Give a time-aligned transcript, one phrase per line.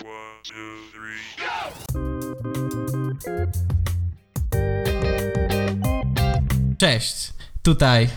[0.00, 0.04] One,
[0.42, 0.54] two,
[0.92, 1.20] three.
[6.78, 7.32] Cześć,
[7.62, 8.08] tutaj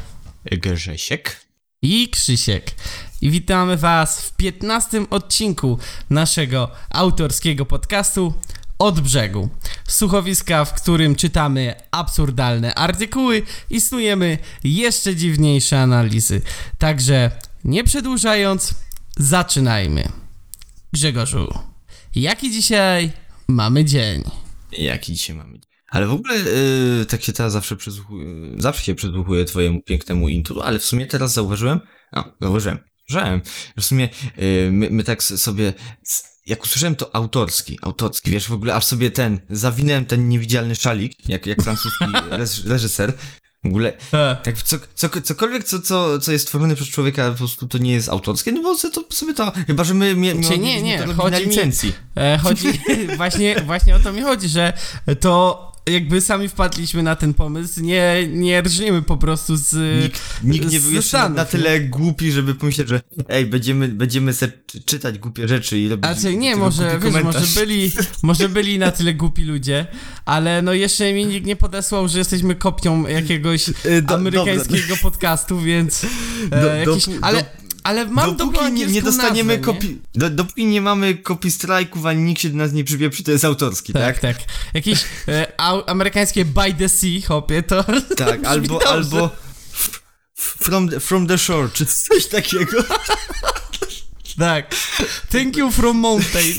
[0.46, 1.46] Grzesiek.
[1.82, 2.72] i Krzysiek.
[3.22, 8.34] I witamy Was w 15 odcinku naszego autorskiego podcastu
[8.80, 9.50] Od brzegu.
[9.88, 16.42] Słuchowiska, w którym czytamy absurdalne artykuły i snujemy jeszcze dziwniejsze analizy.
[16.78, 17.32] Także
[17.64, 18.76] nie przedłużając,
[19.18, 20.25] zaczynajmy.
[20.96, 21.54] Grzegorzu,
[22.16, 23.12] jaki dzisiaj
[23.48, 24.24] mamy dzień?
[24.72, 25.60] Jaki dzisiaj mamy?
[25.90, 28.26] Ale w ogóle yy, tak się teraz zawsze przysłuchuję,
[28.58, 31.80] zawsze się przysłuchuję twojemu pięknemu intro, ale w sumie teraz zauważyłem,
[32.14, 33.42] no, zauważyłem, że
[33.78, 35.74] w sumie yy, my, my tak sobie,
[36.46, 41.30] jak usłyszałem to autorski, autorski, wiesz, w ogóle aż sobie ten, zawinęłem ten niewidzialny szalik,
[41.30, 42.06] jak, jak francuski
[42.40, 43.14] reż- reżyser,
[43.66, 43.94] w ogóle,
[44.44, 47.92] tak, co, co, cokolwiek, co, co, co jest stworzone przez człowieka, po prostu to nie
[47.92, 50.98] jest autorskie, no bo to sobie to, chyba, że my, my, my Znaczy, nie, nie,
[50.98, 51.94] chodzi na mi- licencji.
[52.16, 52.68] E, chodzi,
[53.18, 54.74] właśnie, właśnie o to mi chodzi, że
[55.20, 59.74] to jakby sami wpadliśmy na ten pomysł, nie, nie rżniemy po prostu z...
[60.04, 63.88] Nikt, nikt nie był jeszcze na, Stanów, na tyle głupi, żeby pomyśleć, że ej, będziemy,
[63.88, 67.92] będziemy se czy- czytać głupie rzeczy i robić Znaczy nie, może, wiesz, może byli,
[68.24, 69.88] może byli na tyle głupi ludzie,
[70.26, 75.62] ale no jeszcze mi nikt nie podesłał, że jesteśmy kopią jakiegoś E, do- amerykańskiego podcastu,
[75.62, 76.08] więc e,
[76.50, 77.46] Do- do- jakiś, do- ale
[78.10, 80.02] mam dobrą Dopóki nie, nie dostaniemy nazwę, kopi...
[80.16, 83.46] Do, dopóki nie mamy kopii strajków, ani nikt się do nas nie przypieprzy, to jest
[83.46, 84.20] autorski, tak?
[84.20, 84.48] Tak, tak.
[84.74, 87.86] Jakieś e, amerykańskie by the sea, hopie, to
[88.18, 88.88] Tak, albo, dobrze.
[88.88, 89.30] albo
[90.36, 92.78] from the, from the shore, czy coś takiego.
[94.38, 94.76] Tak.
[95.32, 96.54] Thank you from mountain.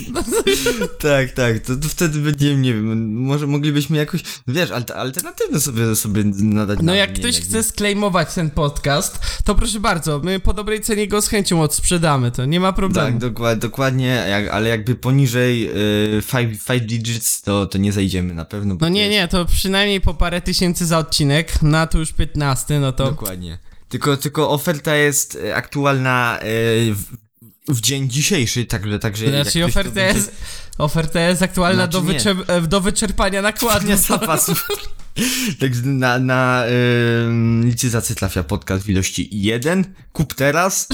[0.99, 5.97] tak, tak, to, to wtedy będziemy, nie wiem, może moglibyśmy jakoś, wiesz, alter, alternatywne sobie,
[5.97, 10.81] sobie nadać No jak ktoś chce sklejmować ten podcast, to proszę bardzo, my po dobrej
[10.81, 13.07] cenie go z chęcią odsprzedamy, to nie ma problemu.
[13.07, 15.71] Tak, dokładnie, dokładnie jak, ale jakby poniżej
[16.19, 18.77] y, five, five digits, to, to nie zejdziemy na pewno.
[18.81, 22.81] No nie, jest- nie, to przynajmniej po parę tysięcy za odcinek, na to już 15,
[22.81, 23.05] no to...
[23.05, 23.59] Dokładnie.
[23.89, 27.26] Tylko, tylko oferta jest y, aktualna y, w,
[27.69, 30.33] w dzień dzisiejszy, także, także jak Znaczy oferta będzie- jest,
[30.79, 33.87] oferta jest aktualna Znaczy do, wyczer- e, do wyczerpania nakładu.
[33.87, 34.69] nie zapasów.
[35.61, 39.85] Także na, na y, licytację trafia podcast w ilości 1.
[40.13, 40.89] Kup teraz.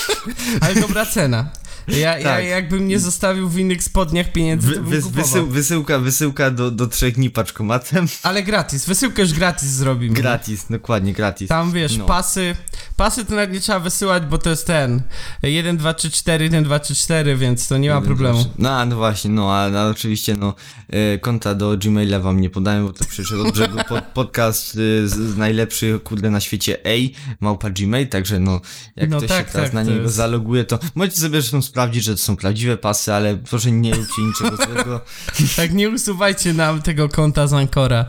[0.60, 1.50] Ale dobra cena.
[1.88, 2.44] Ja, ja Tak.
[2.44, 6.86] jakbym nie zostawił w innych spodniach pieniędzy, to bym wy, wysył, wysyłka, wysyłka do, do
[6.86, 8.06] trzech dni paczkomatem.
[8.22, 10.14] Ale gratis, wysyłkę już gratis zrobimy.
[10.14, 11.48] Gratis, dokładnie gratis.
[11.48, 12.04] Tam wiesz, No.
[12.06, 12.56] pasy.
[12.96, 15.02] Pasy to nawet nie trzeba wysyłać, bo to jest ten
[15.42, 18.44] 1, 2, 3, 4, 1, 2, 3, 4, więc to nie ma problemu.
[18.58, 20.54] No, no właśnie, no, a, a oczywiście, no,
[20.88, 25.08] e, konta do Gmaila wam nie podają, bo to przyszedł od brzegu pod, podcast y,
[25.08, 28.60] z, z najlepszy, kurde, na świecie A, małpa Gmail, także no,
[28.96, 31.62] jak No ktoś tak, się teraz tak, na niego jest- zaloguje, to możecie sobie zresztą
[31.62, 35.00] sprawdzić, że to są prawdziwe pasy, ale proszę nie róbcie niczego złego.
[35.56, 38.04] Tak, nie usuwajcie nam tego konta z Ankora.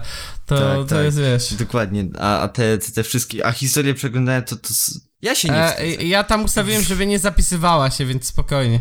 [0.46, 1.04] To, Tak, to tak.
[1.06, 1.54] jest, wiesz...
[1.54, 4.70] Dokładnie, a, a te, te, te wszystkie, a historie przeglądałem, to, to,
[5.22, 8.80] ja się nie E, ja tam ustawiłem, żeby nie zapisywała się, więc spokojnie.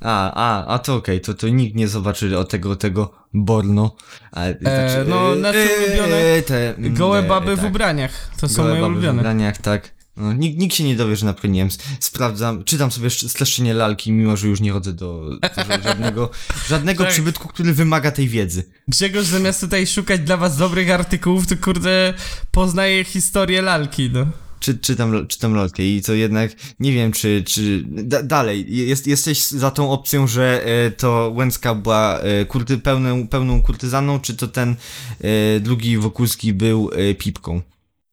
[0.00, 3.96] A, a, a to okej, to, to nikt nie zobaczy o tego, tego Borno.
[4.32, 7.68] A, e, no, nasze ulubione te, mm, Gołe e, baby w tak.
[7.70, 8.30] ubraniach.
[8.40, 9.18] To są Gołe moje baby w ulubione.
[9.20, 9.96] ubraniach, tak.
[10.16, 13.06] No, nikt, nikt się nie dowie, że na przykład, nie wiem, s- sprawdzam, czytam sobie
[13.06, 15.30] sz- streszczenie lalki, mimo że już nie chodzę do,
[15.66, 16.30] do żadnego,
[16.68, 17.12] żadnego Tak.
[17.12, 18.64] przybytku, który wymaga tej wiedzy.
[18.88, 22.14] Grzegorz zamiast tutaj szukać dla was dobrych artykułów, to kurde
[22.50, 24.26] poznaje historię lalki, no.
[24.66, 26.50] Czy, czytam, czytam lalkę i to jednak,
[26.80, 31.74] nie wiem, czy, czy, da, dalej, jest, jesteś za tą opcją, że e, to Łęcka
[31.74, 34.76] była e, kurty, pełną, pełną kurtyzaną, czy to ten
[35.20, 37.62] e, drugi Wokulski był e, pipką?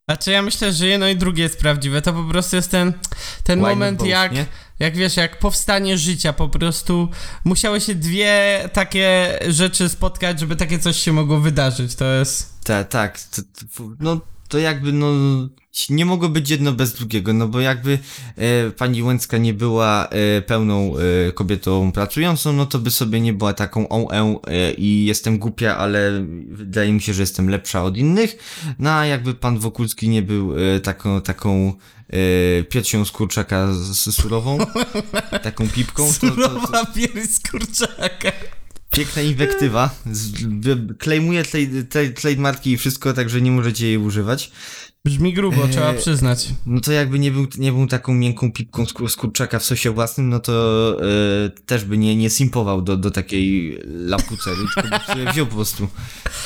[0.10, 2.02] Znaczy ja myślę, że jedno i drugie jest prawdziwe.
[2.02, 2.94] To po prostu jest ten,
[3.44, 4.46] ten Why moment both, jak, nie?
[4.80, 7.10] jak wiesz, jak powstanie życia po prostu
[7.44, 11.96] musiały się dwie takie rzeczy spotkać, żeby takie coś się mogło wydarzyć.
[11.96, 12.64] To jest...
[12.64, 13.20] Tak, tak,
[14.00, 14.22] no
[14.54, 15.08] to jakby, no,
[15.90, 18.00] nie mogło być jedno bez drugiego, no bo jakby
[18.36, 23.34] e, pani Łęcka nie była e, pełną e, kobietą pracującą, no to by sobie nie
[23.34, 27.98] była taką on e, i jestem głupia, ale wydaje mi się, że jestem lepsza od
[27.98, 28.38] innych,
[28.80, 31.74] no a jakby pan Wokulski nie był e, taką, taką
[32.10, 34.58] e, piersią z kurczaka z, z surową,
[35.44, 38.32] taką pipką, to, to, to, Surowa pierś z kurczaka.
[38.94, 39.90] Piękna inwektywa.
[41.00, 41.44] Klejmuje
[42.20, 44.52] trademarki i wszystko, także nie możecie jej używać.
[45.06, 46.48] Brzmi grubo, Eee, trzeba przyznać.
[46.66, 49.64] No to jakby nie był, nie był taką miękką pipką z, kur- z kurczaka w
[49.66, 50.54] sosie własnym, no to
[51.46, 55.56] e, też by nie, nie simpował do, do takiej lapucery, tylko by sobie wziął po
[55.56, 55.88] prostu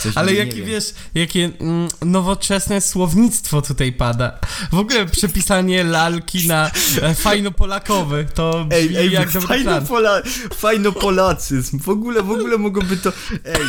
[0.04, 0.50] coś Ale wiem.
[0.66, 4.40] wiesz, jakie mm, nowoczesne słownictwo tutaj pada.
[4.72, 6.72] W ogóle przepisanie lalki na
[7.02, 9.86] e, fajno-polakowy, to brzmi jak dobry fajno, plan.
[9.86, 10.22] pola,
[10.54, 11.80] fajno polacyzm.
[11.80, 13.12] W ogóle, w ogóle mogłoby to.
[13.46, 13.62] Ej,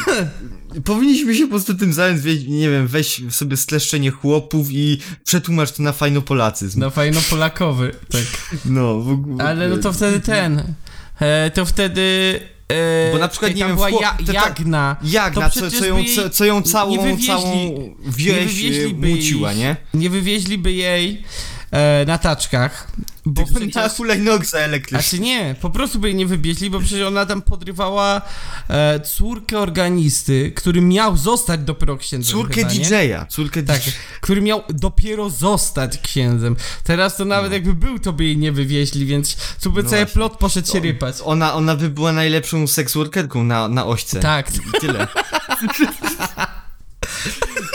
[0.84, 5.82] powinniśmy się po prostu tym zająć, nie wiem, weź sobie streszczenie chłopów i przetłumacz to
[5.82, 6.80] na fajno polacyzm.
[6.80, 8.56] Na fajno-polakowy, tak.
[8.64, 9.44] No, w ogóle.
[9.44, 10.74] Ale no to wtedy ten,
[11.20, 12.40] e, to wtedy...
[12.68, 14.96] E, Bo na przykład, czekaj, nie wiem, była ja, tak- Jagna.
[15.02, 18.54] Jagna, to co, co, ją, jej co, co ją całą, nie wywieźli- całą nie wieś
[18.54, 19.76] wywieźliby e, muciła, jej- nie?
[19.94, 21.22] Nie wywieźliby jej
[21.70, 22.92] e, na taczkach,
[23.32, 23.74] bo przecież...
[23.74, 25.02] na hulajnogze elektrycznej.
[25.02, 28.22] Znaczy nie, po prostu by jej nie wybieźli, bo przecież ona tam podrywała
[28.68, 32.64] e, córkę organisty, który miał zostać dopiero księdzem Córkę?
[32.64, 33.90] DJ-a, córkę Tak, DJ.
[34.20, 36.56] który miał dopiero zostać księdzem.
[36.84, 40.02] Teraz to nawet jakby był, to by jej nie wywieźli, więc tu by No cały
[40.02, 40.14] właśnie.
[40.14, 41.16] plot poszedł się rypać.
[41.24, 44.20] Ona, ona by była najlepszą seksworkerką na, na ośce.
[44.20, 44.50] Tak.
[44.56, 45.06] I tyle.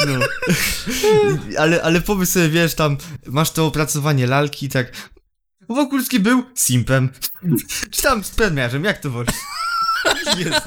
[0.08, 0.26] No.
[1.60, 4.92] Ale, ale pomyśl sobie, wiesz, tam masz to opracowanie lalki, tak.
[5.70, 7.10] Wokulski był simpem.
[7.92, 9.30] Czy tam spermiarzem, jak to woli?
[10.38, 10.62] Jest.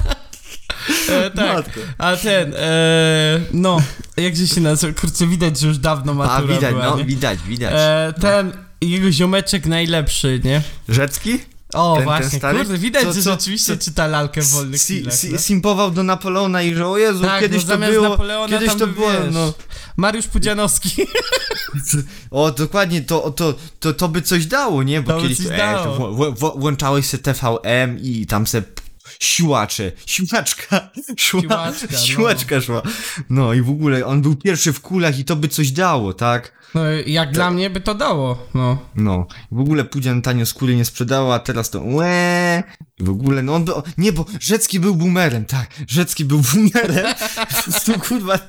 [1.09, 1.55] E, tak.
[1.55, 1.79] Matko.
[1.97, 3.81] A ten, e, no,
[4.17, 4.99] jakże się nazywa?
[4.99, 7.05] Kurczę, widać, że już dawno A matura widać, była, no, nie?
[7.05, 7.73] widać, widać.
[7.75, 8.51] E, ten,
[8.81, 10.61] jego ziomeczek najlepszy, nie?
[10.89, 11.39] Rzecki?
[11.73, 12.57] O, Ten- ten właśnie, stary?
[12.59, 15.15] kurde, widać, Co- że rzeczywiście co- czyta lalkę w wolnych Si, chwilach.
[15.19, 15.37] si, no.
[15.37, 18.87] simpował do Napoleona i że o Jezu, Tak, kiedyś no to było, Napoleona kiedyś to
[18.87, 19.53] by, było, wiesz, no.
[19.97, 20.89] Mariusz Pudzianowski.
[22.31, 25.01] O, dokładnie, to, to, to, to by coś dało, nie?
[25.01, 25.97] Bo To by kiedyś coś to, e, dało.
[26.11, 28.63] wło- wło- włączałeś se TVM i tam se
[29.19, 31.97] siłacze, siłaczka, szła, Siłaczka, no.
[31.97, 32.81] siłaczka szła.
[33.29, 36.57] No i w ogóle on był pierwszy w kulach i to by coś dało, tak?
[36.75, 38.77] No, jak dla mnie by to dało, no.
[38.95, 42.63] No, w ogóle Pudzian tanio skóry nie sprzedała, a teraz to łe.
[42.99, 47.05] W ogóle, no on by, nie, bo Rzecki był boomerem, tak, Rzecki był boomerem,
[47.35, 48.39] po prostu, kurwa,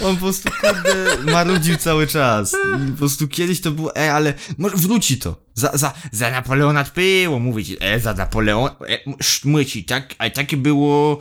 [0.00, 2.52] on po prostu, kurde, marudził cały czas.
[2.92, 5.44] Po prostu kiedyś to było, e, ale może wróci to.
[5.54, 11.18] Za, za, za Napoleona było, mówić, e, za Napoleon, e, szmyci, tak, a takie było,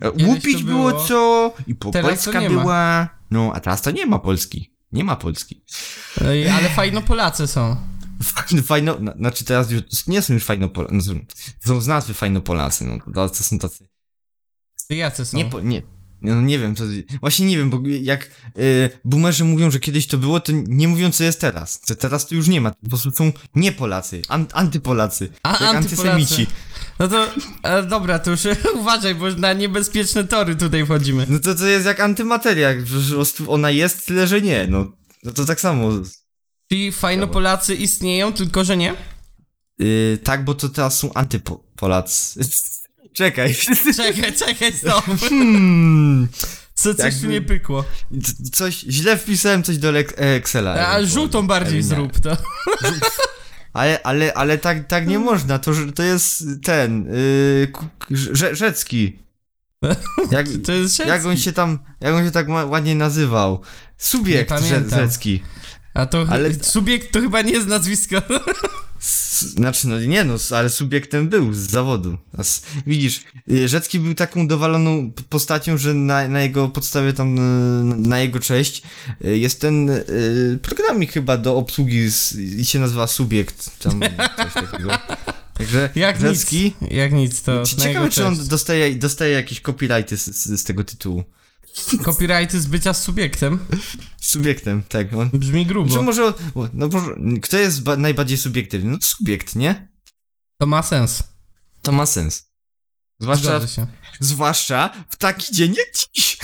[0.00, 0.88] e, łupić było.
[0.90, 1.04] było.
[1.04, 2.60] co, i po, Teraz Polska nie ma.
[2.60, 5.62] była, no, a teraz to nie ma Polski, nie ma Polski.
[6.24, 7.76] Ej, Ale fajno Polacy są.
[8.22, 11.02] Fajno, fajno, na- znaczy teraz już nie są już fajno Polacy, no,
[11.66, 13.88] są- z nazwy fajno Polacy, no to, to są tacy,
[14.90, 15.36] Jacy są?
[15.36, 15.82] nie, po, nie,
[16.22, 16.84] no nie wiem, to,
[17.20, 21.10] właśnie nie wiem, bo jak y, boomerzy mówią, że kiedyś to było, to nie mówią
[21.10, 24.46] co jest teraz, że teraz to już nie ma, po prostu są nie Polacy, an,
[24.52, 26.10] antypolacy, A, jak antypolacy.
[26.10, 26.46] antysemici.
[26.98, 27.26] No to,
[27.62, 28.40] e, dobra, to już
[28.80, 31.26] uważaj, bo na niebezpieczne tory tutaj wchodzimy.
[31.28, 34.92] No to to jest jak antymateria, że po prostu ona jest, tyle że nie, no,
[35.24, 35.90] no to tak samo.
[36.68, 38.94] Czyli fajno Polacy istnieją, tylko że nie?
[39.82, 42.40] Y, tak, bo to teraz są antypolacy.
[43.12, 43.54] Czekaj.
[43.96, 45.04] Czekaj, czekaj, stop.
[45.28, 46.28] Hmm.
[46.74, 47.84] Co, coś Jakby- tu nie pykło.
[48.52, 50.88] Coś, źle wpisałem coś do lek- Excela.
[50.88, 52.36] A żółtą bardziej zrób to.
[53.72, 57.06] Ale, ale, ale tak, tak nie można, to, to jest ten,
[58.10, 59.18] yy, Rzecki.
[60.30, 61.44] Jak, To jest jak on Rzecki.
[61.44, 63.60] się tam, jak on się tak ładnie nazywał?
[63.98, 64.52] Subiekt.
[64.90, 65.42] Rzecki.
[65.98, 68.22] A to Ale- subiekt to chyba nie jest nazwisko.
[69.38, 72.18] Znaczy, no nie no, ale subiektem był z zawodu.
[72.86, 78.20] Widzisz, y, Rzecki był taką dowaloną postacią, że na, na jego podstawie tam, y, na
[78.20, 78.82] jego cześć
[79.24, 84.00] y, jest ten y, programik chyba do obsługi z, i się nazywa Subiekt, tam
[84.36, 84.90] coś takiego.
[85.54, 86.90] Także Jak Rzecki, nic.
[86.90, 91.24] Jak nic, to ciekawe czy on dostaje, dostaje jakieś copyrighty z, z, z tego tytułu.
[92.04, 93.58] Copyrighty z bycia subiektem.
[94.20, 95.14] Subiektem, tak.
[95.14, 96.02] On, Brzmi czy grubo.
[96.02, 96.32] może,
[96.72, 97.06] no może,
[97.42, 98.90] kto jest ba- najbardziej subiektywny?
[98.90, 99.88] No subiekt, nie?
[100.60, 101.22] To ma sens.
[101.82, 102.48] To ma sens.
[103.20, 103.60] Zwłaszcza.
[104.20, 106.38] Zwłaszcza w taki dzień jak dziś.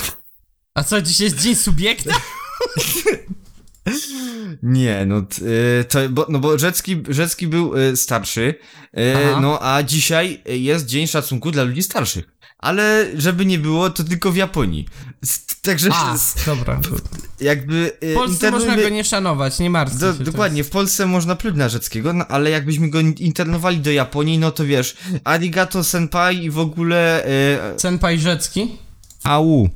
[0.73, 2.13] A co, dziś jest dzień subiekta?
[4.63, 5.17] Nie, no
[5.79, 8.55] y, to, bo, no bo Rzecki, Rzecki był y, starszy,
[8.97, 9.39] y, Aha.
[9.41, 12.34] no a dzisiaj jest Dzień Szacunku dla ludzi starszych.
[12.57, 14.87] Ale żeby nie było, to tylko w Japonii.
[15.61, 16.79] Także A, s- dobra.
[17.39, 19.69] jakby W y, Polsce można internujmy- go nie szanować, nie
[19.99, 23.91] Do, to dokładnie, w Polsce można pluć na Rzeckiego, no, ale jakbyśmy go internowali do
[23.91, 27.25] Japonii, no to wiesz, arigato senpai i w ogóle
[27.75, 28.77] y, Senpai Rzecki?
[29.23, 29.69] au.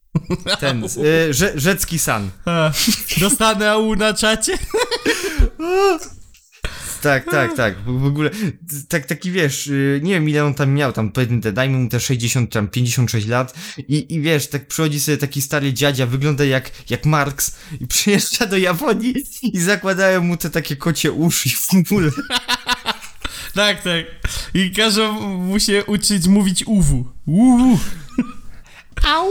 [0.60, 0.88] Ten, y,
[1.30, 2.30] Rze- Rzecki san.
[2.46, 2.72] E,
[3.20, 4.58] Dostanę AU na czacie?
[7.02, 7.74] Tak, tak, tak.
[7.84, 8.30] W ogóle,
[8.88, 11.88] tak, taki wiesz, y, nie wiem ile on tam miał, tam powiedzmy te, dajmy mu
[11.88, 13.54] te 60, tam 56 lat
[13.88, 18.46] i, i wiesz, tak przychodzi sobie taki stary dziadzia, wygląda jak, jak Marx i przyjeżdża
[18.46, 22.10] do Japonii i zakładają mu te takie kocie uszy i w ogóle.
[23.54, 24.04] Tak, tak.
[24.54, 27.04] I każą mu się uczyć mówić uwu.
[27.26, 27.78] Uwu.
[29.04, 29.28] Au.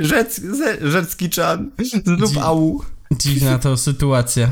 [0.00, 1.70] Rzec, ze- rzecki czan,
[2.04, 2.82] znów Dzi- au.
[3.12, 4.50] Dziwna to sytuacja.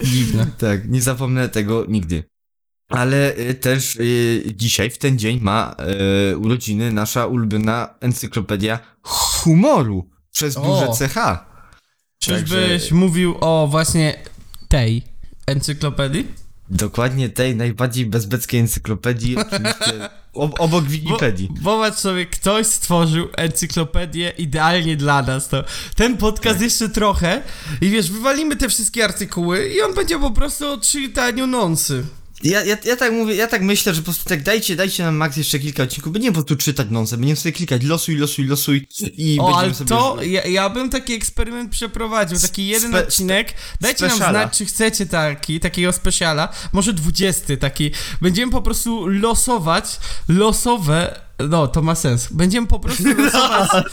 [0.00, 0.46] Dziwna.
[0.58, 2.24] Tak, nie zapomnę tego nigdy.
[2.88, 5.76] Ale y, też y, dzisiaj, w ten dzień, ma
[6.32, 10.60] y, urodziny nasza ulubiona encyklopedia humoru przez O.
[10.60, 11.44] duże CH.
[12.18, 14.22] Czyżbyś mówił o właśnie
[14.68, 15.02] tej
[15.46, 16.26] encyklopedii?
[16.70, 21.48] Dokładnie tej najbardziej bezbeckiej encyklopedii, oczywiście obok Wikipedii.
[21.60, 25.48] Bo, popatrz sobie, ktoś stworzył encyklopedię idealnie dla nas.
[25.48, 25.64] To
[25.96, 27.42] ten podcast jeszcze trochę
[27.80, 32.04] i wiesz, wywalimy te wszystkie artykuły i on będzie po prostu o czytaniu nonsy.
[32.44, 35.16] Ja, ja, ja tak mówię, ja tak myślę, że po prostu tak dajcie, dajcie nam
[35.16, 38.88] max jeszcze kilka odcinków, będziemy po prostu czytać nonsę, będziemy sobie klikać losuj, losuj, losuj
[39.16, 39.88] i O, ale sobie...
[39.88, 43.54] to ja, ja bym taki eksperyment przeprowadził, taki jeden Spe- odcinek.
[43.80, 44.30] Dajcie nam speciala.
[44.40, 47.90] znać, czy chcecie taki, takiego speciala, może 20 taki.
[48.22, 49.84] Będziemy po prostu losować,
[50.28, 52.28] losowe, no to ma sens.
[52.30, 53.84] Będziemy po prostu losować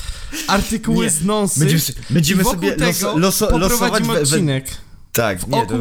[0.48, 1.60] artykuły Nie, z nonsy.
[1.60, 3.70] Będziemy, będziemy sobie tego loso, loso, losować...
[3.92, 4.66] poprowadzimy we- we- odcinek.
[5.12, 5.74] Tak, nie, to...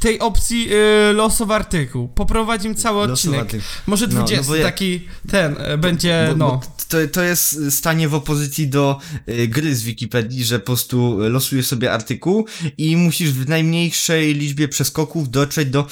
[0.00, 0.68] Tej opcji
[1.10, 2.08] y, losowy artykuł.
[2.08, 3.62] Poprowadzimy cały losowa odcinek.
[3.86, 6.50] Może No, no 20, bo ja- taki ten y, będzie, Bo, no.
[6.50, 8.98] bo to, to jest stanie w opozycji do
[9.28, 12.46] y, gry z Wikipedii, że po prostu losujesz sobie artykuł
[12.78, 15.86] i musisz w najmniejszej liczbie przeskoków dotrzeć do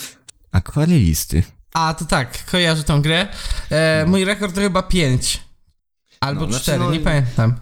[0.52, 1.42] akwarelisty.
[1.74, 3.28] A, to tak, kojarzę tą grę.
[3.70, 5.40] E, Mój rekord to chyba 5.
[6.20, 7.54] Albo No, znaczy, 4, no, nie pamiętam.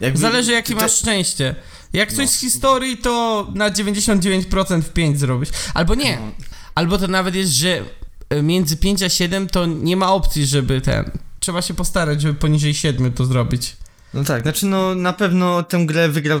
[0.00, 1.54] Jakby- Zależy jakie to- masz szczęście.
[1.96, 2.32] Jak coś No.
[2.32, 5.48] z historii, to na 99% w 5 zrobisz.
[5.74, 6.16] Albo nie.
[6.16, 6.32] No.
[6.74, 7.84] Albo to nawet jest, że
[8.28, 11.10] e, między 5 a 7 to nie ma opcji, żeby ten...
[11.40, 13.76] Trzeba się postarać, żeby poniżej 7 to zrobić.
[14.14, 16.40] No tak, znaczy no na pewno tę grę wygrał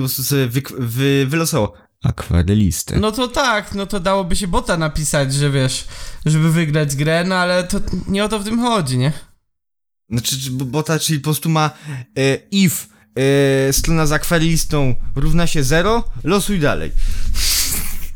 [0.00, 1.72] prostu sobie wy, wy, wylosował
[2.04, 2.98] akwarelistę.
[3.00, 5.84] No to tak, no to dałoby się bota napisać, że wiesz,
[6.26, 9.12] żeby wygrać grę, no ale to nie o to w tym chodzi, nie?
[10.10, 11.70] Znaczy, czy- bo, bo ta, czyli po prostu ma
[12.18, 12.86] e, if
[13.16, 16.92] e, strona z akwarelistą równa się 0, losuj dalej.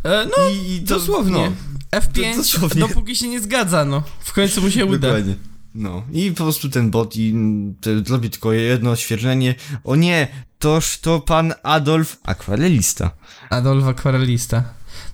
[0.05, 1.53] E, no, I, i to, dosłownie.
[1.93, 2.81] No, F5, dosłownie.
[2.81, 4.03] dopóki się nie zgadza, no.
[4.21, 5.09] W końcu mu się uda.
[5.09, 5.35] Dokładnie.
[5.75, 7.35] No i po prostu ten bot i
[7.81, 9.55] te, zrobi tylko jedno oświetlenie.
[9.85, 10.29] O nie,
[10.59, 13.11] toż to pan Adolf akwarelista.
[13.51, 14.65] Adolf Akwarelista.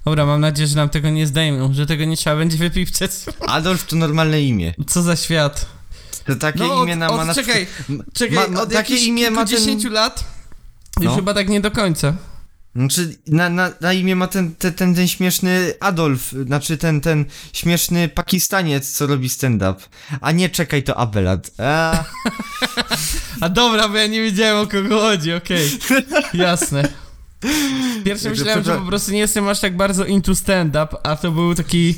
[0.04, 3.10] Dobra, mam nadzieję, że nam tego nie zdejmą, że tego nie trzeba będzie wypipczeć.
[3.46, 4.74] Adolf to normalne imię.
[4.86, 5.66] Co za świat.
[6.24, 7.66] To takie No, imię na, od, ma na czekaj,
[8.12, 9.46] czekaj, ma, ma, od takie imię ma ten...
[9.46, 10.24] kilkudziesięciu lat?
[11.00, 11.16] Już No.
[11.16, 12.14] chyba tak nie do końca.
[12.76, 17.24] Znaczy, na, na, na imię ma ten, ten, ten, ten śmieszny Adolf, znaczy ten, ten
[17.52, 19.80] śmieszny Pakistaniec, co robi stand-up.
[20.20, 21.50] A nie, czekaj, to Abelard.
[21.58, 22.04] A,
[23.40, 25.70] A dobra, bo ja nie wiedziałem o kogo chodzi, okej.
[26.34, 26.88] Jasne.
[28.04, 31.54] Pierwsze myślałem, że po prostu nie jestem aż tak bardzo into stand-up, a to był
[31.54, 31.94] taki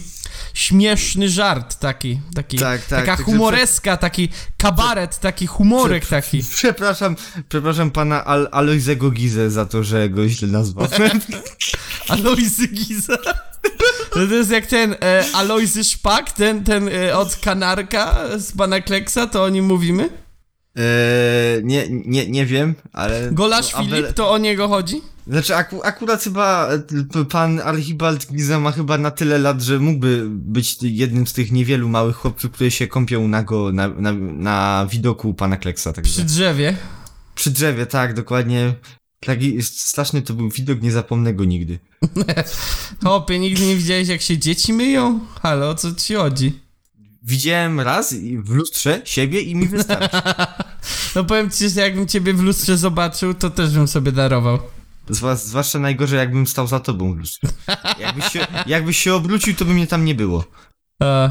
[0.59, 6.43] śmieszny żart taki, taki Tak, tak, taka także humoreska, taki kabaret, taki humorek taki.
[6.55, 7.17] przepraszam,
[7.49, 11.21] przepraszam pana Al Alojzego Gizę za to, że go źle nazwałem.
[12.09, 13.17] Alojzy Giza.
[14.11, 19.27] To jest jak ten e, Alojzy Szpak, ten, ten e, od Kanarka z pana Kleksa,
[19.27, 20.11] to o nim mówimy?
[20.79, 23.33] Eee, nie, nie, nie wiem, ale...
[23.33, 25.03] Golasz no, Filip, to o niego chodzi?
[25.27, 26.69] Znaczy, aku, akurat chyba
[27.15, 31.53] e, pan Archibald Giza ma chyba na tyle lat, że mógłby być jednym z tych
[31.53, 35.93] niewielu małych chłopców, które się kąpią nago na, na, na widoku pana Kleksa.
[35.93, 36.13] Także.
[36.13, 36.77] Przy drzewie.
[37.35, 38.75] Przy drzewie, tak, dokładnie.
[39.21, 41.79] Taki straszny to był widok, nie zapomnę go nigdy.
[43.05, 45.21] Hopie, nigdy nie widziałeś jak się dzieci myją?
[45.43, 46.68] Halo, o co ci chodzi?
[47.33, 50.17] Widziałem raz w lustrze siebie i mi wystarczy.
[51.15, 54.59] No powiem ci, że jakbym ciebie w lustrze zobaczył, to też bym sobie darował.
[55.35, 57.49] Zwłaszcza najgorzej, jakbym stał za tobą w lustrze.
[58.01, 60.45] Jakbyś się, jakbyś się obrócił, to by mnie tam nie było.
[61.03, 61.31] E,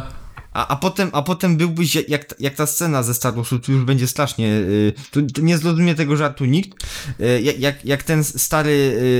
[0.53, 3.83] A, a, potem, a potem byłbyś jak- jak, ta scena ze Star Warsu, tu już
[3.83, 4.47] będzie strasznie.
[4.47, 6.87] Y, tu, tu nie zrozumie tego żartu nikt.
[7.19, 8.71] Y, jak, jak, ten stary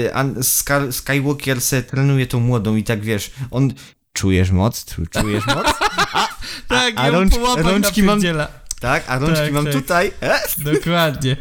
[0.05, 0.35] y, An,
[0.91, 3.73] Skywalker se trenuje tą młodą i tak wiesz, on.
[4.17, 4.85] Czujesz moc?
[4.85, 5.67] Czu- Czujesz moc?
[6.67, 8.21] tak, a ja rącz- rączki mam-.
[8.79, 9.73] Tak, a rączki Tak, mam tak.
[9.73, 10.11] tutaj.
[10.21, 10.39] E?
[10.57, 11.37] Dokładnie.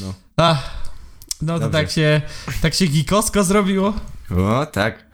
[0.00, 0.14] No.
[0.36, 0.70] Ach,
[1.42, 2.20] no to tak się,
[2.62, 3.94] tak się gikosko zrobiło.
[4.36, 5.10] O, tak.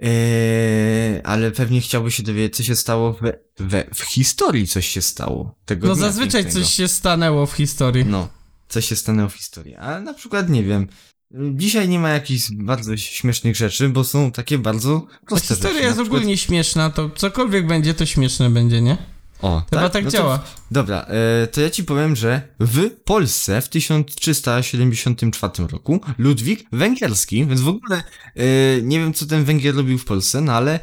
[0.00, 5.02] Eee, ale pewnie chciałby się dowiedzieć, co się stało we, we, w historii, coś się
[5.02, 5.54] stało.
[5.64, 6.66] Tego No zazwyczaj pięknego.
[6.66, 8.04] coś się stanęło w historii.
[8.04, 8.28] No,
[8.68, 9.76] co się stanęło w historii.
[9.76, 10.88] A na przykład, nie wiem,
[11.34, 15.84] Dzisiaj nie ma jakichś bardzo śmiesznych rzeczy, bo są takie bardzo Ta proste historia rzeczy.
[15.86, 18.96] jest przykład- ogólnie śmieszna, to cokolwiek będzie, to śmieszne będzie, nie?
[19.42, 20.42] O, Chyba tak No to- działa.
[20.70, 21.06] Dobra,
[21.42, 27.68] e, to ja ci powiem, że w Polsce w 1374 roku Ludwik Węgierski, więc w
[27.68, 28.02] ogóle
[28.36, 28.42] e,
[28.82, 30.80] nie wiem, co ten Węgier robił w Polsce, no ale,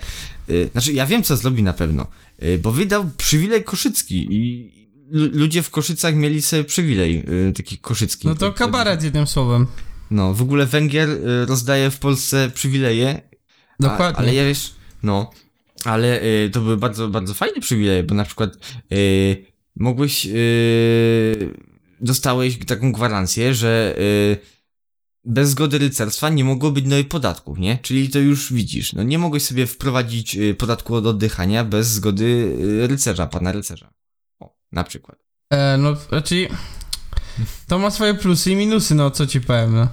[0.50, 2.08] e, znaczy ja wiem, co zrobi na pewno,
[2.39, 4.72] e, bo wydał przywilej koszycki i
[5.12, 8.27] lu- ludzie w Koszycach mieli sobie przywilej e, taki koszycki.
[8.27, 9.68] No to kabaret jednym słowem.
[10.12, 13.22] No, w ogóle Węgier e, rozdaje w Polsce przywileje,
[13.80, 14.18] Dokładnie.
[14.18, 15.32] a, ale ja wiesz, no,
[15.86, 18.58] ale y, to były bardzo, bardzo fajne przywileje, bo na przykład
[18.92, 19.46] y,
[19.76, 21.54] mogłeś, y,
[22.02, 24.38] dostałeś taką gwarancję, że y,
[25.26, 27.78] bez zgody rycerstwa nie mogło być nowych podatków, nie?
[27.82, 32.26] Czyli to już widzisz, no nie mogłeś sobie wprowadzić y, podatku od oddychania bez zgody
[32.84, 33.94] y, rycerza, pana rycerza.
[34.40, 35.18] O, na przykład.
[35.50, 36.50] E, no, raczej
[37.67, 39.88] to ma swoje plusy i minusy, no co ci powiem, no.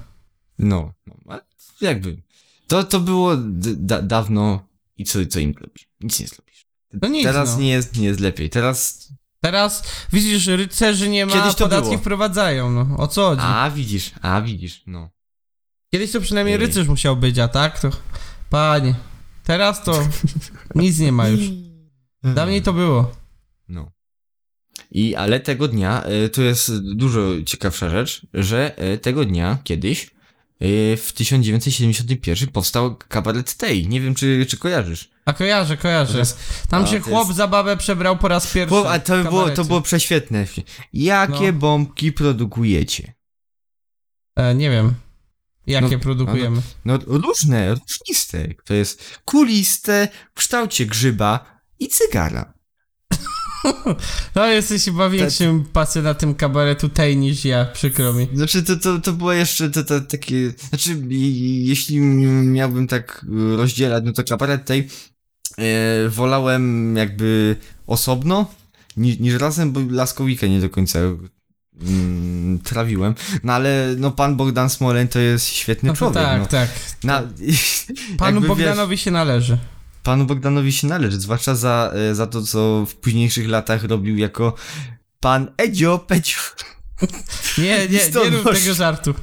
[0.59, 1.41] No, no
[1.81, 2.23] jakby.
[2.67, 5.89] To, to było da, dawno i co, co im zrobisz?
[6.01, 6.67] Nic nie zrobisz.
[7.03, 7.61] No nic, Teraz no.
[7.61, 8.51] nie, jest, nie jest lepiej.
[8.51, 9.09] Teraz
[9.41, 9.83] Teraz
[10.13, 12.01] widzisz, rycerzy nie ma, Kiedyś to podatki było.
[12.01, 12.97] wprowadzają, no.
[12.97, 13.43] O co chodzi?
[13.45, 15.11] A, widzisz, a, widzisz, no.
[15.93, 16.61] Kiedyś to przynajmniej Ej.
[16.61, 17.91] rycerz musiał być, a tak to...
[18.51, 18.95] Panie,
[19.43, 20.09] teraz to
[20.75, 21.41] nic nie ma już.
[22.23, 23.13] Dawniej to było.
[23.69, 23.93] No.
[24.95, 30.11] I, ale tego dnia, y, to jest dużo ciekawsza rzecz, że y, tego dnia, kiedyś,
[30.63, 33.89] y, w 1971 powstał kabaret Tej.
[33.89, 35.11] Nie wiem, czy, czy kojarzysz.
[35.25, 36.23] A kojarzę, kojarzę.
[36.69, 38.71] Tam a, się chłop jest- za babę przebrał po raz pierwszy.
[38.71, 40.47] Bo, a to było, to było prześwietne.
[40.93, 41.59] Jakie No.
[41.59, 43.15] bombki produkujecie?
[44.37, 44.95] E, nie wiem.
[45.67, 46.63] Jakie No, produkujemy.
[46.85, 48.49] No różne, różniste.
[48.65, 52.54] To jest kuliste, w kształcie grzyba i cygara.
[54.35, 58.29] No, jesteś chyba większym pasjonatem kabaretu tej niż ja, przykro mi.
[58.35, 60.51] Znaczy, to, to, to było jeszcze to, to, takie.
[60.69, 61.03] Znaczy,
[61.65, 64.89] jeśli miałbym tak rozdzielać, no to kabaret tej
[65.59, 67.57] e, wolałem jakby
[67.87, 68.47] osobno
[68.97, 70.99] niż, niż razem, bo Laskowikę nie do końca
[71.83, 73.15] mm, trawiłem.
[73.43, 76.15] No ale no pan Bogdan Smoleń to jest świetny No człowiek.
[76.15, 76.47] tak, no.
[76.47, 76.69] tak.
[77.05, 77.23] Na,
[78.19, 79.59] Panu Bogdanowi się należy.
[80.05, 84.55] Panu Bogdanowi się należy, zwłaszcza za, e, za to, co w późniejszych latach robił jako
[85.21, 86.41] pan Edzio Pecio.
[87.59, 89.15] Nie, nie, nie rób tego żartu.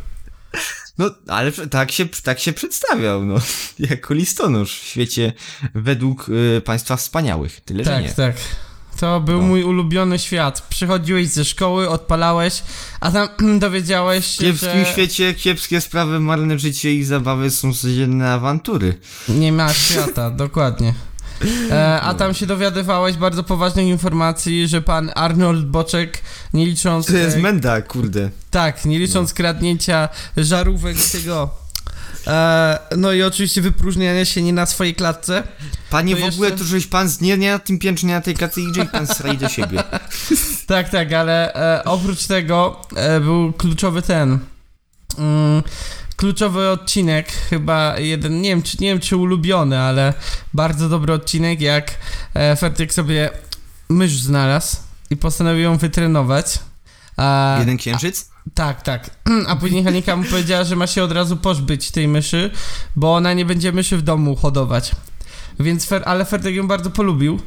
[0.97, 3.35] No, ale tak się, tak się przedstawiał, no,
[3.91, 5.33] jako listonosz w świecie
[5.75, 8.09] według e, państwa wspaniałych, tyle że Tak, nie.
[8.09, 8.35] tak.
[9.01, 9.47] To był No.
[9.47, 10.61] mój ulubiony świat.
[10.69, 12.63] Przychodziłeś ze szkoły, odpalałeś,
[12.99, 13.27] a tam
[13.59, 18.97] dowiedziałeś W się, kiepskim że świecie kiepskie sprawy, marne życie i zabawy są codzienne awantury.
[19.29, 20.93] nie ma świata, dokładnie.
[21.71, 26.21] E, a tam się dowiadywałeś bardzo poważnych informacji, że pan Arnold Boczek,
[26.53, 27.05] nie licząc...
[27.07, 28.29] To jest e, menda, kurde.
[28.51, 31.60] Tak, nie licząc kradnięcia żarówek tego.
[32.27, 35.43] E, no i oczywiście wypróżniania się nie na swojej klatce.
[35.89, 38.13] Panie, To w ogóle jeszcze- to żeś pan z nie, nie na tym piętrze, nie
[38.13, 39.83] na tej kacy idzie i pan sraj do siebie.
[40.67, 44.39] Tak, tak, ale e, oprócz tego e, był kluczowy ten.
[45.17, 45.63] Mm,
[46.15, 50.13] kluczowy odcinek, chyba jeden, nie wiem, czy, nie wiem czy ulubiony, ale
[50.53, 51.91] bardzo dobry odcinek, jak
[52.33, 53.29] e, Fertyk sobie
[53.89, 54.77] mysz znalazł
[55.09, 56.59] i postanowił ją wytrenować.
[57.17, 58.30] A, Jeden księżyc?
[58.53, 59.09] Tak, tak.
[59.47, 62.51] A później Hanika mu powiedziała, że ma się od razu pozbyć tej myszy,
[62.95, 64.91] bo ona nie będzie myszy w domu hodować.
[65.59, 67.39] Więc Fer, ale Ferdek ją bardzo polubił,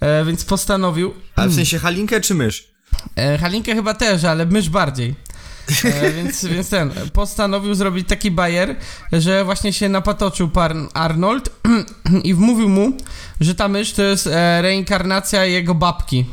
[0.00, 1.14] e, więc postanowił.
[1.36, 2.68] Ale w sensie Halinkę czy mysz?
[3.16, 5.14] E, Halinkę chyba też, ale mysz bardziej.
[5.84, 8.76] E, więc, więc ten postanowił zrobić taki bajer,
[9.12, 11.50] że właśnie się napatoczył pan Arnold
[12.24, 12.92] i wmówił mu,
[13.40, 16.24] że ta mysz to jest e, reinkarnacja jego babki.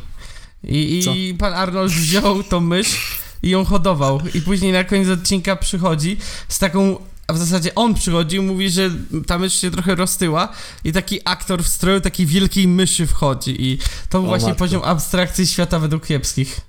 [0.64, 1.04] I?
[1.16, 4.20] I pan Arnold wziął tą mysz i ją hodował.
[4.34, 6.16] I później na koniec odcinka przychodzi
[6.48, 6.96] z taką.
[7.26, 8.90] A w zasadzie on przychodzi i mówi, że
[9.26, 10.48] ta mysz się trochę roztyła
[10.84, 14.58] i taki aktor w stroju takiej wielkiej myszy wchodzi i to był O właśnie matko.
[14.58, 16.60] poziom abstrakcji świata według kiepskich.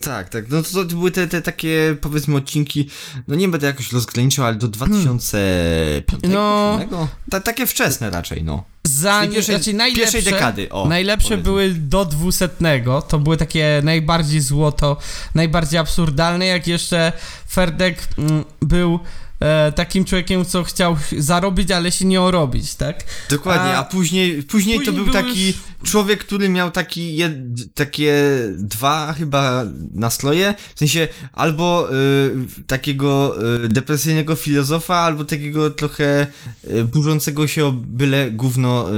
[0.00, 0.48] Tak, tak.
[0.48, 2.90] No to, to były te, te takie, powiedzmy, odcinki,
[3.28, 6.78] no nie będę jakoś rozgraniczał, ale do 2005, No.
[6.90, 7.08] no.
[7.30, 8.64] Ta, takie wczesne raczej, no.
[8.84, 11.44] Za tej nie, pierwszej- znaczy najlepsze, pierwszej dekady, o, najlepsze powiedzmy.
[11.44, 14.96] były do dwusetnego, to były takie najbardziej złoto,
[15.34, 17.12] najbardziej absurdalne, jak jeszcze
[17.50, 18.98] Ferdek mm, był
[19.40, 23.04] e, takim człowiekiem, co chciał zarobić, ale się nie orobić, tak?
[23.30, 25.56] Dokładnie, A a, później, później, to później był był taki już-
[25.90, 27.34] człowiek, który miał taki jed,
[27.74, 28.14] takie
[28.54, 36.26] dwa chyba nastroje, w sensie albo y, takiego y, depresyjnego filozofa, albo takiego trochę
[36.70, 38.94] y, burzącego się o byle gówno, y,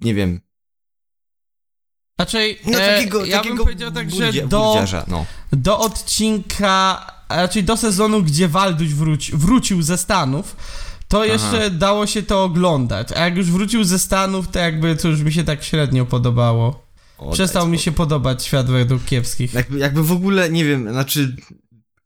[0.00, 0.40] nie wiem,
[2.18, 5.26] Raczej no e, takiego, ja takiego bym powiedział tak, że do, no.
[5.52, 10.56] do odcinka a raczej do sezonu, gdzie Walduś wróci, wrócił ze Stanów,
[11.08, 13.12] to jeszcze dało się to oglądać.
[13.12, 16.84] A jak już wrócił ze Stanów, to jakby to już mi się tak średnio podobało.
[17.18, 19.54] O, Przestał mi się podobać świat według kiepskich.
[19.54, 21.36] Jakby, jakby w ogóle, nie wiem, znaczy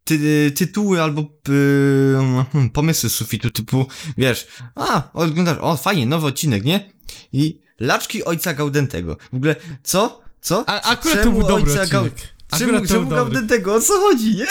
[0.05, 2.15] ty, tytuły albo y,
[2.53, 3.87] hmm, pomysły sufitu typu,
[4.19, 6.93] wiesz, a, oglądasz, o, fajnie, nowy odcinek, nie?
[7.33, 9.17] I Laczki Ojca Gaudentego.
[9.33, 10.23] W ogóle, co?
[10.41, 10.65] Co?
[10.69, 12.35] A, akurat to Czemu był dobry ojca Gau- odcinek.
[12.59, 13.11] Czemu, to czemu.
[13.11, 13.75] Gaudentego?
[13.75, 14.47] O co chodzi, nie?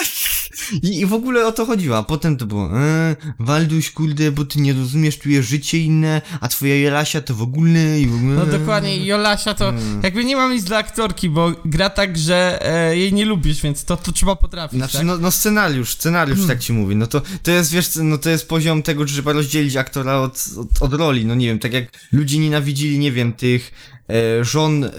[0.83, 4.45] I, I w ogóle o to chodziło, a potem to było, e, Walduś, kurde, bo
[4.45, 8.15] ty nie rozumiesz, tu jest życie inne, a twoja Jelasia to w ogóle i w
[8.15, 8.35] ogóle...
[8.35, 9.99] No dokładnie, Jolasia to Mm.
[10.03, 13.83] jakby nie mam nic dla aktorki, bo gra tak, że e, jej nie lubisz, więc
[13.85, 15.05] to, to trzeba potrafić, Znaczy, tak?
[15.05, 16.95] no, no scenariusz, scenariusz tak ci mówi.
[16.95, 20.45] No to, to jest, wiesz, no to jest poziom tego, że trzeba rozdzielić aktora od,
[20.57, 21.25] od, od roli.
[21.25, 23.71] No nie wiem, tak jak ludzie nienawidzili, nie wiem, tych
[24.09, 24.89] e, żon e,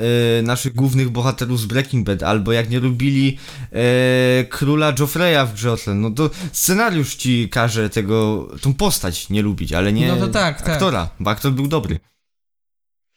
[0.42, 3.38] naszych głównych bohaterów z Breaking Bad, albo jak nie lubili
[3.73, 9.30] e, króla Joffreya w grze o Tron, no to scenariusz ci każe tego, tą postać
[9.30, 10.68] nie lubić, ale nie No to tak, tak.
[10.68, 12.00] aktora, bo aktor był dobry.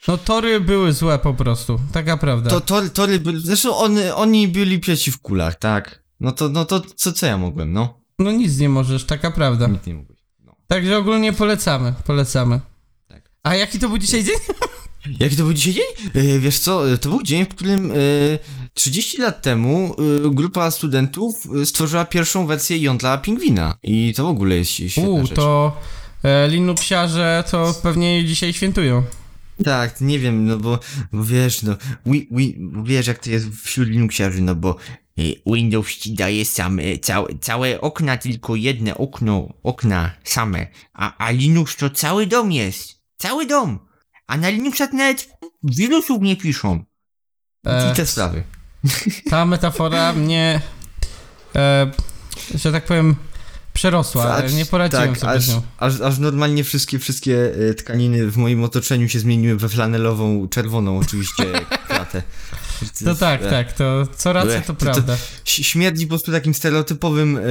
[0.08, 2.50] No tory były złe po prostu, taka prawda.
[2.50, 6.04] To, to, tory byli, zresztą on, oni byli przeciw kulach, tak?
[6.20, 8.02] No to, no to co, co ja mogłem, no?
[8.20, 9.68] No nic nie możesz, taka prawda.
[9.68, 10.20] Nic nie mogłeś.
[10.46, 10.56] No.
[10.68, 12.60] Także ogólnie polecamy, polecamy.
[13.08, 13.32] Tak.
[13.44, 14.36] A jaki to był dzisiaj dzień?
[15.20, 16.12] Jaki to był dzisiaj dzień?
[16.36, 17.96] E, wiesz co, to był dzień, w którym e,
[18.74, 23.78] 30 lat temu e, grupa studentów e, stworzyła pierwszą wersję jądla pingwina.
[23.84, 25.36] I to w ogóle jest świetna U, rzecz.
[25.36, 25.78] to
[26.24, 29.04] e, Linuxiarze to pewnie dzisiaj świętują.
[29.64, 30.80] Tak, nie wiem, no bo,
[31.12, 34.76] bo wiesz, no, wi, wi, wiesz jak to jest wśród Linuxiarzy, no bo
[35.18, 41.32] e, Windows ci daje same, całe, całe okna, tylko jedno okno, okna same, a, a
[41.32, 43.80] Linux to cały dom jest, cały dom,
[44.28, 45.30] a na Linuxa nawet
[45.64, 46.84] wirusów nie piszą.
[47.66, 48.44] E, I te sprawy.
[49.30, 50.62] Ta metafora mnie,
[51.56, 51.92] e,
[52.56, 53.16] że tak powiem,
[53.74, 55.62] przerosła, ale Aż- nie poradziłem tak, sobie aż, z nią.
[55.78, 61.00] aż, aż normalnie wszystkie, wszystkie e, tkaniny w moim otoczeniu się zmieniły we flanelową, czerwoną
[61.00, 61.44] oczywiście
[61.88, 62.24] kratę.
[63.06, 65.18] To tak, E, tak, to co racja to prawda.
[65.46, 67.42] Śmierdzi po prostu takim stereotypowym, e,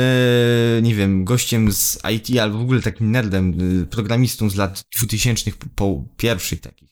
[0.82, 5.50] nie wiem, gościem z IT albo w ogóle takim nerdem, e, programistą z lat 2000
[5.52, 6.90] po, po pierwszych takich.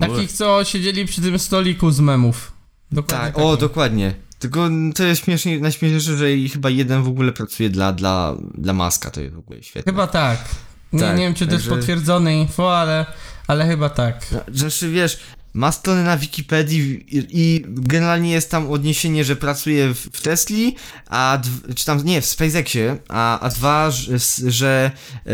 [0.00, 2.52] Takich, co siedzieli przy tym stoliku z memów.
[2.92, 3.48] Dokładnie Tak, takich.
[3.50, 4.14] o, dokładnie.
[4.38, 9.10] Tylko to jest śmiesznie, najśmieszniejsze, że chyba jeden w ogóle pracuje dla, dla, dla Maska,
[9.10, 9.92] to jest w ogóle świetne.
[9.92, 10.44] Chyba tak.
[10.92, 13.06] Nie, Tak, nie wiem, czy to jest potwierdzone info, ale,
[13.46, 14.26] ale chyba tak.
[14.32, 15.18] No, Znaczy, wiesz,
[15.54, 20.76] ma stronę na Wikipedii i, i generalnie jest tam odniesienie, że pracuje w, w Tesli,
[21.08, 21.40] a
[21.76, 24.18] czy tam, nie, w SpaceXie, a, a dwa, że,
[24.50, 24.90] że
[25.26, 25.32] e,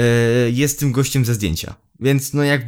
[0.51, 1.75] jest tym gościem ze zdjęcia.
[2.01, 2.63] Więc no jak,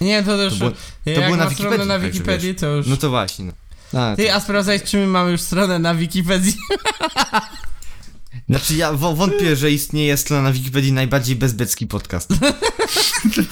[0.00, 0.58] Nie, to też.
[0.58, 0.72] było-
[1.06, 2.86] jak było na ma stronę Wikipedii, na Wikipedii, to już.
[2.86, 3.52] no to właśnie, no.
[3.94, 6.54] A, Ty, a sprawdzaj, czy my mamy już stronę na Wikipedii.
[8.48, 12.30] Znaczy ja wątpię, że istnieje strona na Wikipedii najbardziej bezbecki podcast.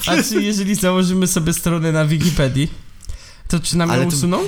[0.07, 2.71] A czy jeżeli założymy sobie stronę na Wikipedii,
[3.47, 4.39] to czy nam Ale ją to- usuną?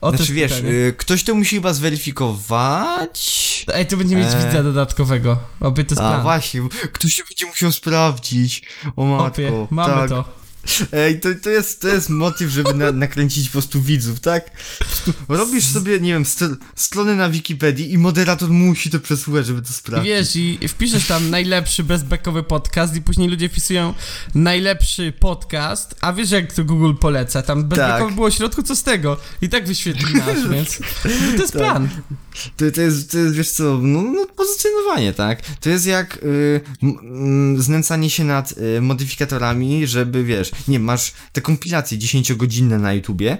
[0.00, 0.74] O, to Znaczy jest wiesz, pytanie.
[0.86, 3.64] y, ktoś to musi chyba zweryfikować.
[3.74, 4.46] Ej, to będzie mieć e.
[4.46, 5.38] widza dodatkowego.
[5.60, 6.22] Oby to A plan.
[6.22, 6.60] właśnie,
[6.92, 8.62] ktoś się będzie musiał sprawdzić.
[8.96, 9.26] O matko.
[9.26, 10.08] Opie, mamy tak.
[10.08, 10.41] to.
[10.92, 14.50] Ej, to, to, jest, to jest motyw, żeby na, nakręcić po prostu widzów, tak?
[14.78, 16.44] Prostu Robisz sobie, nie wiem, st
[16.76, 20.08] strony na Wikipedii i moderator musi to przesłuchać, żeby to sprawdzić.
[20.12, 23.94] wiesz, i wpiszesz tam najlepszy bezbekowy podcast i później ludzie wpisują
[24.34, 28.14] najlepszy podcast, a wiesz jak to Google poleca, tam bezbekowy Tak.
[28.14, 29.16] było w środku, co z tego?
[29.42, 30.78] I tak wyświetli nasz, więc
[31.36, 31.62] to jest Tak.
[31.62, 31.88] plan.
[32.56, 35.42] To, to, jest, to jest, wiesz co, no, no pozycjonowanie, tak?
[35.60, 36.60] To jest jak y,
[37.56, 43.38] znęcanie się nad y, modyfikatorami, żeby, wiesz, nie masz te kompilacje 10-godzinne na YouTubie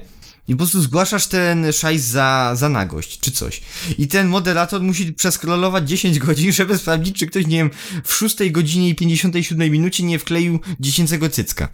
[0.49, 3.61] i po prostu zgłaszasz ten szajs za, za nagość, czy coś.
[3.99, 7.71] I ten moderator musi przeskrolować 10 godzin, żeby sprawdzić, czy ktoś, nie wiem,
[8.05, 11.69] w 6 godzinie i 57 minucie nie wkleił dziecięcego cycka.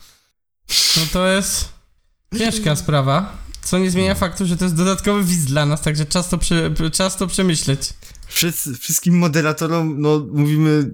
[0.96, 1.68] No to jest
[2.38, 6.28] ciężka sprawa, co nie zmienia faktu, że to jest dodatkowy widz dla nas, także czas
[6.28, 6.38] to,
[6.92, 7.80] czas to przemyśleć.
[8.26, 10.90] Wszyscy, wszystkim moderatorom, no, mówimy,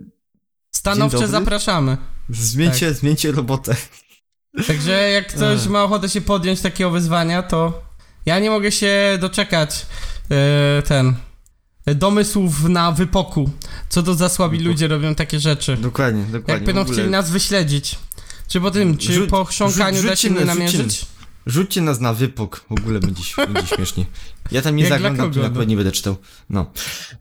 [0.70, 1.96] Stanowcze zapraszamy.
[2.30, 2.96] zmieńcie, Tak.
[2.98, 3.76] zmieńcie robotę.
[4.66, 5.70] Także jak ktoś Ech.
[5.70, 7.82] ma ochotę się podjąć takiego wyzwania, to
[8.26, 9.86] ja nie mogę się doczekać
[10.30, 11.14] e, ten
[11.86, 13.50] domysłów na wypoku.
[13.88, 15.76] Co to za słabi ludzie robią takie rzeczy.
[15.76, 16.54] Dokładnie, dokładnie.
[16.54, 17.98] Jak w będą chcieli nas wyśledzić.
[18.48, 21.06] Czy po tym, czy Rzuć- po chrząkaniu da się mnie namierzyć?
[21.46, 24.04] Rzućcie nas na wypok, w ogóle będzie, będzie śmiesznie.
[24.52, 25.46] Ja tam nie Jak zaglądam, to no?
[25.46, 26.16] akurat nie będę czytał.
[26.50, 26.70] No.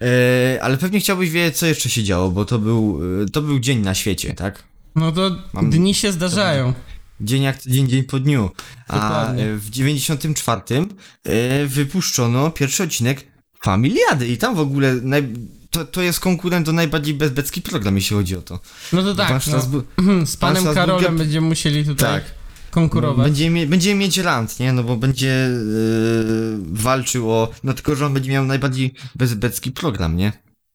[0.02, 3.60] E, ale pewnie chciałbyś wiedzieć, co jeszcze się działo, bo to był, e, to był
[3.60, 4.64] dzień na świecie, tak?
[4.96, 6.74] No to Mam- dni się zdarzają.
[7.24, 8.50] Dzień jak dzień, dzień po dniu.
[8.88, 10.62] A e, w 94
[11.24, 13.28] e, wypuszczono pierwszy odcinek
[13.64, 15.34] Familiady i tam w ogóle naj...
[15.70, 18.60] to, to jest konkurent do najbardziej bezbecki program, jeśli chodzi o to.
[18.94, 19.38] No to tak, no.
[19.40, 19.84] Strasbur-
[20.26, 22.24] z panem Karolem będziemy musieli tutaj Tak.
[22.72, 23.26] konkurować.
[23.26, 24.74] Będziemy, mie- będziemy mieć rant, nie?
[24.74, 27.52] No bo będzie yy, walczył o...
[27.64, 30.32] No tylko, że on będzie miał najbardziej bezbecki program, nie?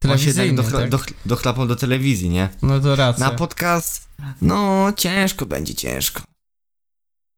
[0.09, 1.13] On się tak dochla, tak?
[1.27, 2.49] dochlapał do telewizji, nie?
[2.63, 3.25] No to racja.
[3.25, 4.09] Na podcast,
[4.43, 6.23] no ciężko będzie, ciężko.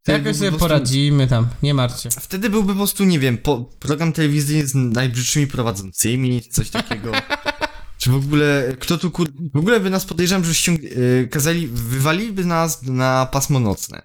[0.09, 2.09] Jakoś sobie po prostu- poradzimy tam, nie martwcie.
[2.21, 7.13] Wtedy byłby po prostu, nie wiem, po, program telewizyjny z najbrzydszymi prowadzącymi, coś takiego.
[7.99, 9.29] Czy w ogóle, kto tu kur...
[9.55, 10.83] W ogóle by nas podejrzewam, że ściąg...
[10.83, 14.03] yy, kazali, wywaliliby nas na pasmo nocne.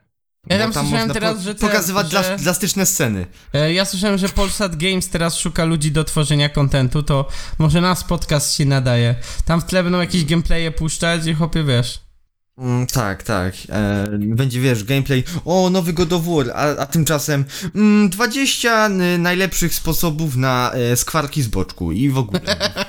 [0.50, 3.28] Ja Bo tam słyszałem teraz, że te- Pokazywać że- dla- drastyczne sceny.
[3.54, 7.28] E, Ja słyszałem, że Polsat Games teraz szuka ludzi do tworzenia kontentu, to
[7.60, 9.16] może nas podcast się nadaje.
[9.46, 12.05] Tam w tle będą jakieś gameplaye puszczać i chłopie wiesz.
[12.58, 13.54] Mm, tak, tak.
[13.70, 19.18] E, będzie, wiesz, gameplay, o, nowy God of War, a, a tymczasem mm, 20 y,
[19.18, 22.42] najlepszych sposobów na e, skwarki z boczku i w ogóle.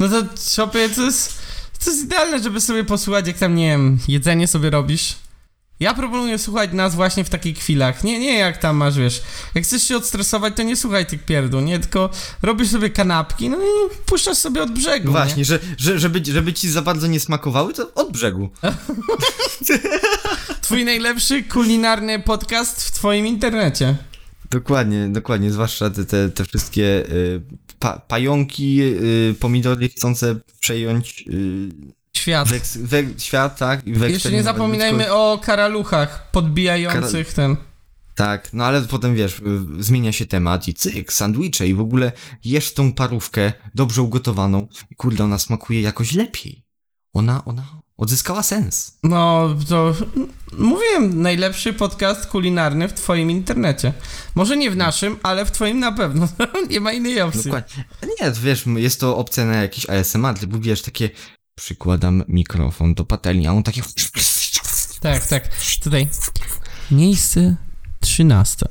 [0.00, 0.22] No to
[0.54, 1.38] chłopie, to jest,
[1.84, 5.14] to jest idealne, żeby sobie posłuchać, jak tam, nie wiem, jedzenie sobie robisz.
[5.80, 8.04] Ja proponuję słuchać nas właśnie w takich chwilach.
[8.04, 9.22] Nie, nie jak tam masz, wiesz.
[9.54, 11.78] Jak chcesz się odstresować, to nie słuchaj tych pierdół, nie?
[11.78, 12.10] Tylko
[12.42, 15.10] robisz sobie kanapki, no i puszczasz sobie od brzegu.
[15.10, 15.44] Właśnie, Nie?
[15.44, 18.50] że, że, żeby, żeby ci za bardzo nie smakowały, to od brzegu.
[20.62, 23.96] Twój najlepszy kulinarny podcast w twoim internecie.
[24.50, 27.42] Dokładnie, dokładnie, zwłaszcza te, te, te wszystkie y,
[27.78, 31.68] pa, pająki, y, pomidory chcące przejąć y,
[32.26, 32.48] Świat.
[32.48, 33.86] weks, we, świat, tak?
[33.86, 37.56] I Jeszcze nie zapominajmy o karaluchach podbijających ten.
[38.14, 42.12] Tak, no ale potem wiesz, y, zmienia się temat i cyk, sandwiche i w ogóle
[42.44, 46.64] jesz tą parówkę dobrze ugotowaną i kurde, ona smakuje jakoś lepiej.
[47.12, 47.62] Ona, ona
[47.96, 48.98] odzyskała sens.
[49.02, 49.94] No, to
[50.58, 53.92] mówiłem, najlepszy podcast kulinarny w twoim internecie.
[54.34, 56.28] Może nie w naszym, ale w twoim na pewno.
[56.70, 57.44] nie ma innej opcji.
[57.44, 57.84] Dokładnie.
[58.20, 61.10] Nie, wiesz, jest to opcja na jakiś ASMR, ty wiesz, takie
[61.56, 63.82] przykładam mikrofon do patelni, a on takie
[65.00, 65.48] Tak, tak.
[65.82, 66.08] Tutaj.
[66.90, 67.56] Miejsce
[68.00, 68.66] 13.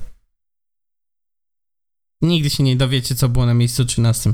[2.22, 4.34] Nigdy się nie dowiecie, co było na miejscu 13.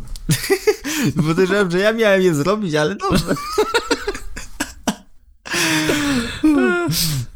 [1.28, 3.36] Podejrzewam, że ja miałem je zrobić, ale dobrze.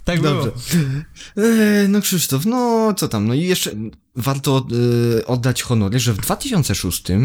[0.06, 0.52] Tak Dobrze.
[0.52, 1.48] było.
[1.48, 3.72] E, no Krzysztof, no co tam, no i jeszcze
[4.16, 4.68] warto
[5.20, 7.16] e, oddać honory, że w 2006, e,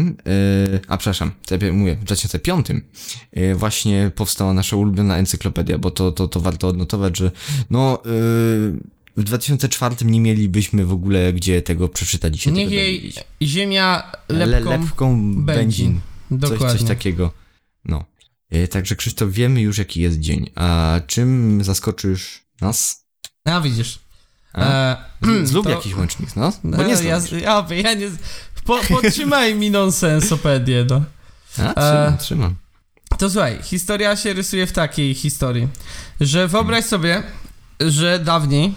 [0.87, 2.67] a przepraszam, sobie mówię, w 2005
[3.31, 7.31] e, właśnie powstała nasza ulubiona encyklopedia, bo to, to, to warto odnotować, że
[7.69, 8.01] no
[9.17, 14.69] w 2004 nie mielibyśmy w ogóle gdzie tego przeczytać się Niech jej ziemia Le, lepką,
[14.69, 15.99] lepką benzin.
[16.29, 16.79] Coś, Dokładnie.
[16.79, 17.31] coś takiego.
[17.85, 18.05] No.
[18.69, 20.49] Także Krzysztof, wiemy już jaki jest dzień.
[20.55, 23.05] A czym zaskoczysz nas?
[23.45, 23.99] A widzisz.
[24.55, 24.97] E,
[25.43, 26.53] Zlub to- jakiś łącznik, no?
[26.63, 27.43] Bo e, nie ja, zrobisz.
[27.43, 28.09] ja, ja nie...
[28.65, 31.01] Po, podtrzymaj mi nonsensopedię, no.
[31.57, 32.55] A, trzymam, e, trzymam.
[33.17, 35.67] To słuchaj, historia się rysuje w takiej historii,
[36.21, 37.23] że wyobraź sobie,
[37.79, 38.73] że dawniej,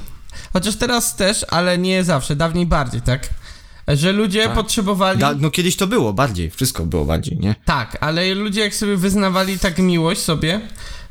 [0.53, 3.29] chociaż teraz też, ale nie zawsze, dawniej bardziej, tak?
[3.89, 4.55] Że ludzie Tak.
[4.55, 5.19] potrzebowali...
[5.19, 7.55] Da, no kiedyś to było bardziej, wszystko było bardziej, nie?
[7.65, 10.61] Tak, ale ludzie jak sobie wyznawali tak miłość sobie,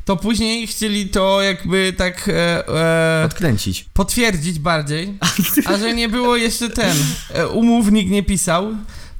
[0.04, 3.84] to później chcieli to jakby tak e, e, Odkręcić.
[3.92, 5.18] potwierdzić bardziej,
[5.66, 6.96] a że nie było jeszcze ten,
[7.34, 8.66] e, umów nikt nie pisał,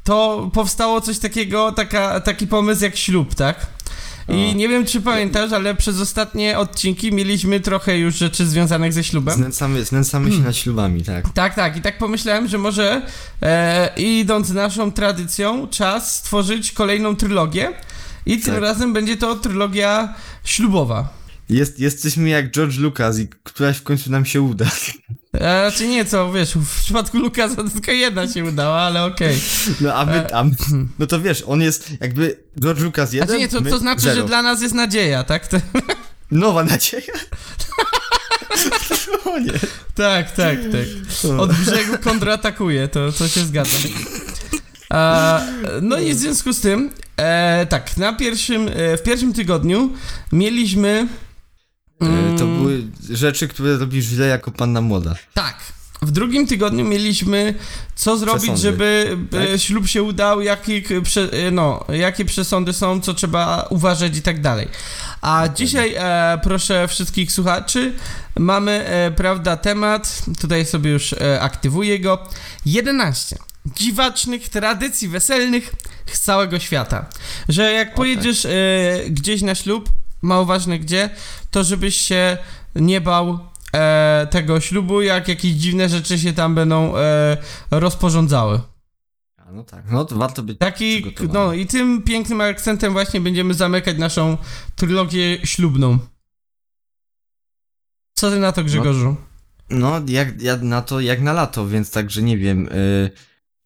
[0.05, 3.67] to powstało coś takiego, taka, taki pomysł jak ślub, tak?
[4.29, 4.57] I O.
[4.57, 9.35] nie wiem, czy pamiętasz, ale przez ostatnie odcinki mieliśmy trochę już rzeczy związanych ze ślubem.
[9.35, 11.33] Znęcamy, znęcamy się nad ślubami, tak.
[11.35, 11.77] Tak, tak.
[11.77, 13.03] I tak pomyślałem, że może
[13.43, 17.73] e, idąc naszą tradycją, czas stworzyć kolejną trylogię.
[18.27, 18.63] I tym Tak.
[18.63, 21.09] razem będzie to trylogia ślubowa.
[21.49, 24.65] Jest, jesteśmy jak George Lucas i któraś w końcu nam się uda.
[25.35, 29.39] E, raczej nie, co wiesz, w przypadku Lukasa tylko jedna się udała, ale okej.
[29.81, 30.45] No a my, E, a,
[30.99, 34.15] no to wiesz, on jest jakby George Lucas jeden, Znaczy nie, to, to znaczy, zero.
[34.21, 35.47] że dla nas jest nadzieja, tak?
[35.49, 35.57] To,
[36.31, 37.03] Nowa nadzieja.
[39.25, 39.53] o nie.
[39.95, 41.31] tak, tak, tak.
[41.39, 43.77] Od brzegu kontratakuje, to, to się zgadza.
[44.93, 45.41] E,
[45.83, 49.93] no i w związku z tym, e, tak, na pierwszym, e, w pierwszym tygodniu
[50.33, 51.09] mieliśmy...
[52.01, 55.15] E, To mm, były rzeczy, które robisz źle jako panna młoda.
[55.35, 55.57] Tak.
[56.03, 57.55] W drugim tygodniu mieliśmy
[57.95, 59.61] co zrobić, Przesądy, żeby e, tak?
[59.61, 60.83] ślub się udał, jakie,
[61.53, 64.69] no, jakie przesądy są, co trzeba uważać i tak dalej.
[65.21, 67.93] A dzisiaj e, proszę wszystkich słuchaczy,
[68.39, 72.29] mamy, e, prawda, temat, tutaj sobie już e, aktywuję go,
[72.67, 75.75] 11 dziwacznych tradycji weselnych
[76.07, 77.07] z całego świata.
[77.49, 78.51] Że jak pojedziesz e,
[79.11, 79.91] gdzieś na ślub,
[80.23, 81.11] mało ważne gdzie,
[81.51, 82.39] to żebyś się
[82.75, 83.39] nie bał
[83.75, 87.37] e, tego ślubu, jak jakieś dziwne rzeczy się tam będą e,
[87.71, 88.61] rozporządzały.
[89.53, 93.99] no tak, no to warto być Taki, no i tym pięknym akcentem właśnie będziemy zamykać
[93.99, 94.37] naszą
[94.77, 95.99] trylogię ślubną.
[98.15, 99.17] Co ty na to, Grzegorzu?
[99.71, 103.11] No, jak, jak na to, jak na lato, więc także nie wiem, y,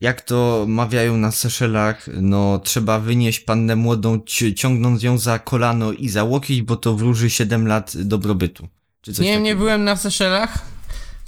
[0.00, 5.92] jak to mawiają na Seszelach, no trzeba wynieść pannę młodą, ci- ciągnąc ją za kolano
[5.92, 8.68] i za łokieć, bo to wróży 7 lat dobrobytu.
[9.00, 9.58] Czy coś nie, nie takiego.
[9.58, 10.58] byłem na Seszelach.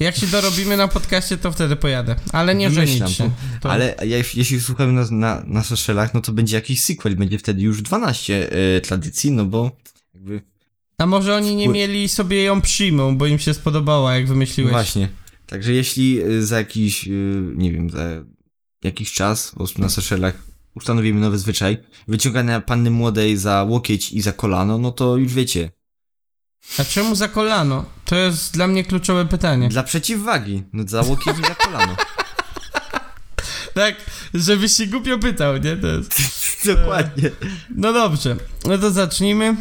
[0.01, 2.17] Jak się dorobimy na podcaście, to wtedy pojadę.
[2.33, 3.31] Ale nie żenić się.
[3.61, 3.95] To- Ale
[4.35, 8.53] jeśli słuchamy na, na, na Seszelach, no to będzie jakiś sequel, będzie wtedy już 12
[8.77, 9.71] y, tradycji, no bo
[10.15, 10.43] jakby
[10.99, 14.73] A może oni nie mieli sobie ją przyjmą, bo im się spodobała, jak wymyśliłeś.
[14.73, 15.09] Właśnie.
[15.47, 18.09] Także jeśli y, za jakiś, y, nie wiem, za
[18.85, 20.35] jakiś czas po prostu na Seszelach
[20.75, 25.71] ustanowimy nowy zwyczaj, wyciągania panny młodej za łokieć i za kolano, no to już wiecie.
[26.79, 27.85] A czemu za kolano?
[28.05, 29.69] To jest dla mnie kluczowe pytanie.
[29.69, 30.63] Dla przeciwwagi.
[30.73, 31.97] No za łokieć i za kolano.
[33.75, 33.95] Tak,
[34.35, 35.77] żebyś się głupio pytał, nie?
[35.77, 36.21] To jest...
[36.75, 37.31] Dokładnie.
[37.77, 39.57] No dobrze, no to zacznijmy.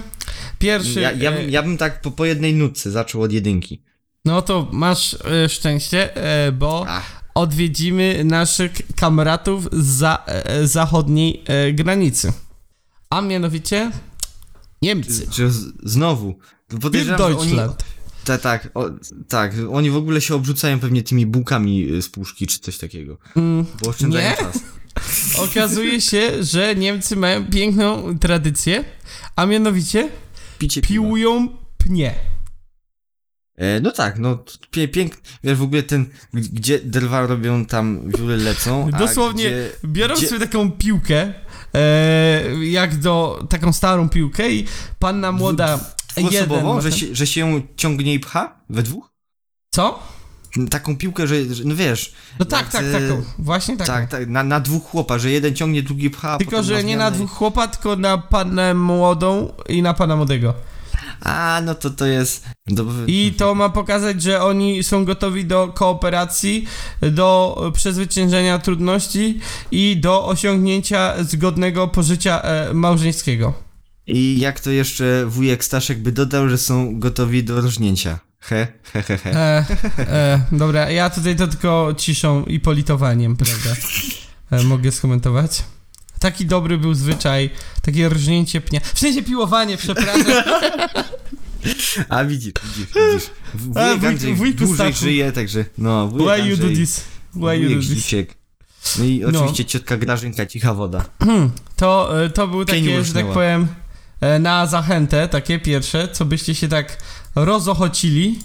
[0.60, 1.00] Pierwszy...
[1.02, 3.84] Ja, ja, e, bym, ja bym tak po, po jednej nutce zaczął od jedynki.
[4.26, 11.44] No to masz e, szczęście, e, bo Ach, odwiedzimy naszych kamratów z za, e, zachodniej
[11.46, 12.34] e, granicy.
[13.10, 13.92] A mianowicie
[14.82, 15.28] Niemcy.
[15.32, 16.36] czy z, znowu.
[16.82, 17.56] Podejrzewam, oni,
[18.24, 18.90] tak, tak, o,
[19.28, 23.18] tak, oni w ogóle się obrzucają pewnie tymi bułkami y, z puszki, czy coś takiego.
[23.36, 24.38] Mm, Bo oszczędzają Nie?
[24.38, 24.60] czas.
[25.50, 28.84] okazuje się, że Niemcy mają piękną tradycję,
[29.36, 30.10] a mianowicie
[30.60, 31.48] Picie piłują
[31.78, 32.16] pnie.
[33.60, 38.38] E, no tak, no pie, piękny, wiesz, w ogóle ten, gdzie drwa robią, tam wióry
[38.38, 41.34] lecą, Dosłownie gdzie, Biorą gdzie, sobie taką piłkę,
[41.74, 44.66] e, jak do, taką starą piłkę i
[45.00, 45.80] panna młoda,
[46.18, 46.30] jeden...
[46.30, 49.12] dwuosobową, że się, że się ją ciągnie i pcha we dwóch?
[49.72, 50.00] Co?
[50.70, 53.88] Taką piłkę, że, że no wiesz, No tak, Jak, tak, taką, właśnie taką.
[53.88, 57.12] tak, tak, na, na dwóch chłopa, że jeden ciągnie, drugi pcha, Tylko, że nie na
[57.12, 60.54] dwóch chłopa, tylko na pannę młodą i na pana młodego.
[61.22, 62.46] A, no to to jest...
[63.08, 66.66] I to ma pokazać, że oni są gotowi do kooperacji,
[67.02, 69.40] do przezwyciężenia trudności
[69.72, 73.54] i do osiągnięcia zgodnego pożycia e, małżeńskiego.
[74.08, 78.20] I jak to jeszcze wujek Staszek by dodał, że są gotowi do różnięcia.
[78.40, 79.32] He, he, he, he.
[79.36, 79.66] E,
[80.00, 83.76] e, dobra, ja tutaj to tylko ciszą i politowaniem, prawda?
[84.52, 85.64] E, mogę skomentować.
[86.20, 87.50] Taki dobry był zwyczaj,
[87.82, 88.80] takie rżnięcie pnia.
[88.94, 90.26] W sensie piłowanie, przepraszam.
[92.10, 93.30] A widzisz, widzisz, widzisz.
[93.76, 95.06] A, Wujek Andrzej wujku dłużej Stachu.
[95.06, 97.04] żyje, także no, wujek Why you do Andrzej, this?
[97.34, 97.86] Why you wujek do this?
[97.90, 98.36] Zdzisiek.
[99.00, 99.40] No i No.
[99.40, 101.06] oczywiście ciotka Grażynka, cicha woda.
[101.76, 103.68] To, e, to był Pień takie, że tak powiem,
[104.22, 106.98] e, na zachętę, takie pierwsze, co byście się tak
[107.36, 108.40] rozochocili,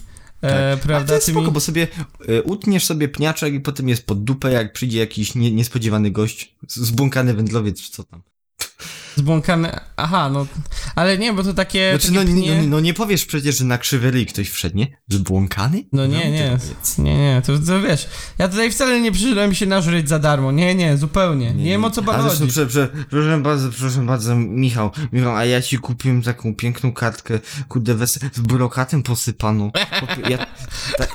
[0.49, 0.81] Tak.
[0.81, 1.89] prawda, Ale to spoko, bo sobie
[2.29, 6.55] y, utniesz sobie pniaczek i potem jest pod dupę, jak przyjdzie jakiś nie, niespodziewany gość,
[6.69, 8.23] zbłąkany wędlowiec, czy co tam.
[9.17, 9.81] Zbłąkane.
[9.97, 10.47] Aha, no.
[10.95, 11.91] Ale nie, bo to takie.
[11.99, 12.63] Znaczy, takie no, pnie...
[12.63, 14.87] no, no nie powiesz przecież, że na krzywy ryj ktoś wszedł, nie?
[15.09, 15.85] Zbłąkany?
[15.93, 16.49] No nie, nie.
[16.49, 16.99] Wędlowiec.
[16.99, 18.09] Nie, nie, to, to wiesz.
[18.39, 20.53] Ja tutaj wcale nie przyszedłem się nażreć za darmo.
[20.53, 21.55] Nie, nie, zupełnie.
[21.55, 22.47] Nie, wiem o co pan chodzi.
[22.47, 27.39] prze, prze, proszę bardzo, proszę bardzo, Michał, Michał, a ja ci kupiłem taką piękną kartkę,
[27.69, 29.71] kurde, wes- z brokatem posypaną.
[30.31, 30.39] Ja,
[30.99, 31.11] tak,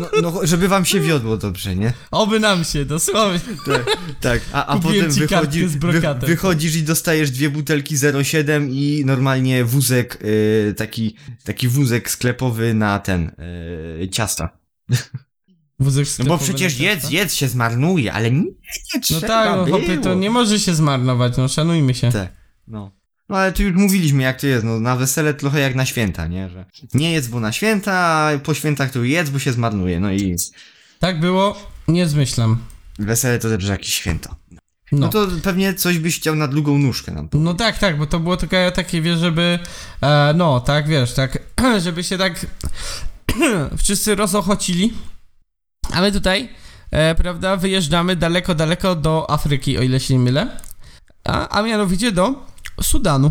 [0.00, 1.92] no, no, żeby wam się wiodło dobrze, nie?
[2.10, 3.40] Oby nam się, dosłownie.
[3.66, 4.40] Tak, tak.
[4.52, 10.74] A, a potem wychodzi, wy, wychodzisz i dostajesz dwie butelki 0,7 i normalnie wózek, y,
[10.76, 13.30] taki, taki wózek sklepowy na ten,
[14.02, 14.58] y, ciasta.
[15.78, 18.50] Wózek No bo sklepowy przecież jedz, jedz się zmarnuje, ale nie, nie
[18.94, 22.12] No trzeba tak, no chłopie, to nie może się zmarnować, no szanujmy się.
[22.12, 22.32] Tak,
[22.68, 22.90] no.
[23.28, 26.26] No ale tu już mówiliśmy jak to jest, no na wesele trochę jak na święta,
[26.26, 26.48] nie?
[26.48, 30.12] Że nie jedz, bo na święta, a po świętach to jedz, bo się zmarnuje, no
[30.12, 30.36] i
[30.98, 32.58] Tak było, nie zmyślam.
[32.98, 34.36] wesele to też jakieś święto.
[34.94, 35.06] No.
[35.06, 35.08] No.
[35.08, 37.44] to pewnie coś byś chciał na długą nóżkę nam powiedzieć.
[37.44, 39.58] No tak, tak, bo to było takie, takie wiesz, żeby,
[40.00, 41.38] e, no tak, wiesz, tak,
[41.84, 42.46] żeby się tak
[43.82, 44.94] wszyscy rozochocili,
[45.92, 46.48] a my tutaj,
[46.90, 50.60] e, prawda, wyjeżdżamy daleko, daleko do Afryki, o ile się nie mylę,
[51.24, 52.46] a, a mianowicie do
[52.82, 53.30] Sudanu.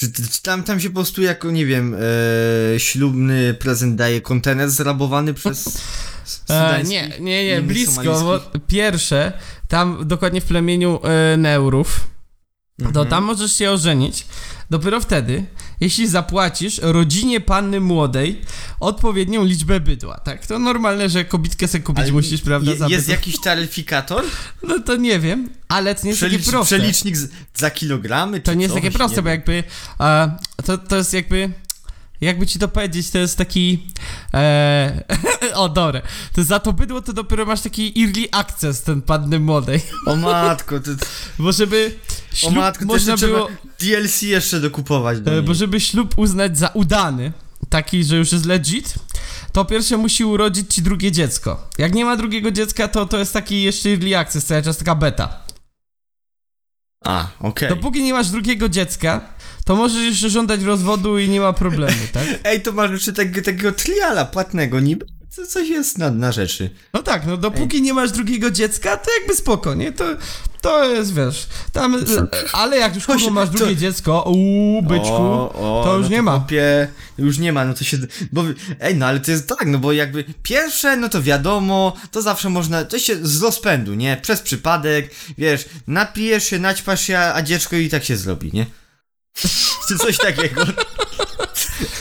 [0.00, 1.96] Czy, czy tam, tam się po prostu jako, nie wiem,
[2.74, 5.82] e, ślubny prezent daje kontener zrabowany przez
[6.50, 9.32] E, nie, nie, nie, blisko, bo pierwsze,
[9.68, 11.00] tam dokładnie w plemieniu
[11.32, 12.00] e, Neurów,
[12.78, 13.08] to Mhm.
[13.08, 14.26] tam możesz się ożenić
[14.70, 15.44] dopiero wtedy,
[15.80, 18.40] jeśli zapłacisz rodzinie panny młodej
[18.80, 20.46] odpowiednią liczbę bydła, tak?
[20.46, 24.24] To normalne, że kobitkę sobie kupić Ale musisz, prawda, je, Jest jakiś taryfikator?
[24.62, 26.76] No to nie wiem, ale to nie jest Przelicz, takie proste.
[26.76, 28.40] przelicznik z, za kilogramy?
[28.40, 29.64] To nie jest takie proste, bo jakby
[30.00, 31.50] e, to, to jest jakby
[32.20, 33.82] jakby ci to powiedzieć, to jest taki.
[34.34, 35.04] E,
[35.54, 36.02] o, dobra.
[36.32, 39.80] To za to bydło to dopiero masz taki early access, ten panny młodej.
[40.06, 40.90] O matko, to,
[41.38, 41.98] Bo żeby.
[42.32, 43.48] o Ślub matko, to można było.
[43.80, 47.32] DLC jeszcze dokupować do E, bo żeby ślub uznać za udany,
[47.68, 48.94] taki, że już jest legit,
[49.52, 51.68] to pierwsze musi urodzić ci drugie dziecko.
[51.78, 54.94] Jak nie ma drugiego dziecka, to to jest taki jeszcze early access, cały czas taka
[54.94, 55.45] beta.
[57.06, 57.68] A, okej.
[57.68, 59.20] Dopóki nie masz drugiego dziecka,
[59.64, 62.24] to możesz jeszcze żądać rozwodu i nie ma problemu, tak?
[62.44, 65.06] Ej, to masz jeszcze takiego triala płatnego niby.
[65.36, 66.70] Co, coś jest na, na rzeczy.
[66.92, 69.92] No tak, no dopóki nie masz drugiego dziecka, to jakby spoko, nie?
[69.92, 70.04] To,
[70.60, 72.04] to jest, wiesz, tam,
[72.52, 76.06] ale jak już To kurwa masz to- drugie dziecko, uuu, byczku, O, o, to już
[76.06, 76.38] no nie ma.
[76.38, 77.96] Chłopie, już nie ma, no to się.
[78.32, 78.44] Bo,
[78.80, 82.50] ej, no ale to jest tak, no bo jakby pierwsze, no to wiadomo, to zawsze
[82.50, 82.84] można.
[82.84, 84.16] To się z rozpędu, nie?
[84.22, 88.66] Przez przypadek, wiesz, napijesz się, naćpasz się, a dziecko i tak się zrobi, nie?
[89.88, 90.64] Czy coś takiego.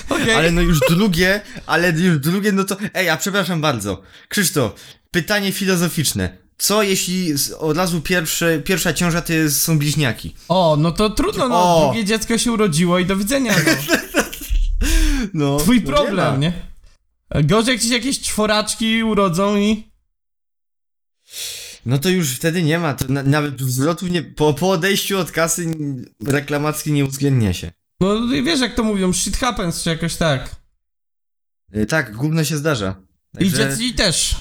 [0.10, 0.34] Okej.
[0.34, 2.78] Ale no już drugie, ale już drugie, no to.
[2.94, 4.02] Ej, a przepraszam bardzo.
[4.30, 4.74] Krzysztof,
[5.12, 6.38] pytanie filozoficzne.
[6.58, 10.36] Co jeśli od razu pierwsze, pierwsza ciąża to jest, są bliźniaki?
[10.48, 11.86] O, no to trudno, no, O.
[11.86, 13.72] drugie dziecko się urodziło i do widzenia, no.
[15.34, 15.58] No.
[15.58, 16.54] Twój no nie problem, nie?
[17.44, 19.84] Gorzej jak ci się jakieś czworaczki urodzą i...
[21.86, 25.32] No to już wtedy nie ma, to na, nawet zwrotów nie, po, po odejściu od
[25.32, 25.74] kasy
[26.28, 27.72] reklamacki nie uwzględnia się.
[28.00, 30.56] No wiesz jak to mówią, shit happens, czy jakoś tak.
[31.76, 32.96] Y, tak, gówno się zdarza.
[33.40, 34.36] I Także dzieci też.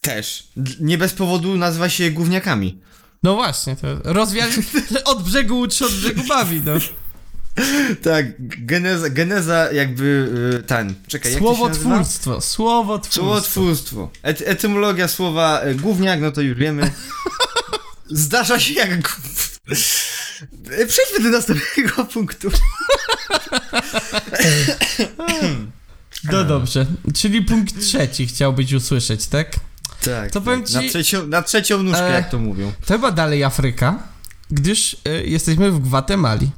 [0.00, 0.48] też.
[0.80, 2.80] Nie bez powodu nazywa się gówniakami.
[3.22, 4.52] No właśnie, to rozwiali...
[5.04, 6.72] od brzegu uczy, od brzegu bawi, no.
[8.02, 8.26] Tak,
[8.66, 11.74] geneza, geneza jakby y, ten, czekaj, jak się nazywa?
[11.74, 13.22] Słowotwórstwo, słowotwórstwo.
[13.22, 14.10] Słowotwórstwo.
[14.22, 16.90] Et, etymologia słowa y, gówniak, no to już wiemy.
[18.10, 19.49] Zdarza się jak gów...
[20.88, 22.48] Przejdźmy do następnego punktu.
[26.32, 29.56] No dobrze, czyli punkt trzeci chciałbyś usłyszeć, tak?
[30.04, 30.72] Tak, To powiem tak.
[30.72, 32.72] Na ci- trzecią, na trzecią nóżkę, E, jak to mówią.
[32.86, 34.02] To chyba dalej Afryka,
[34.50, 36.50] gdyż y, jesteśmy w Gwatemali.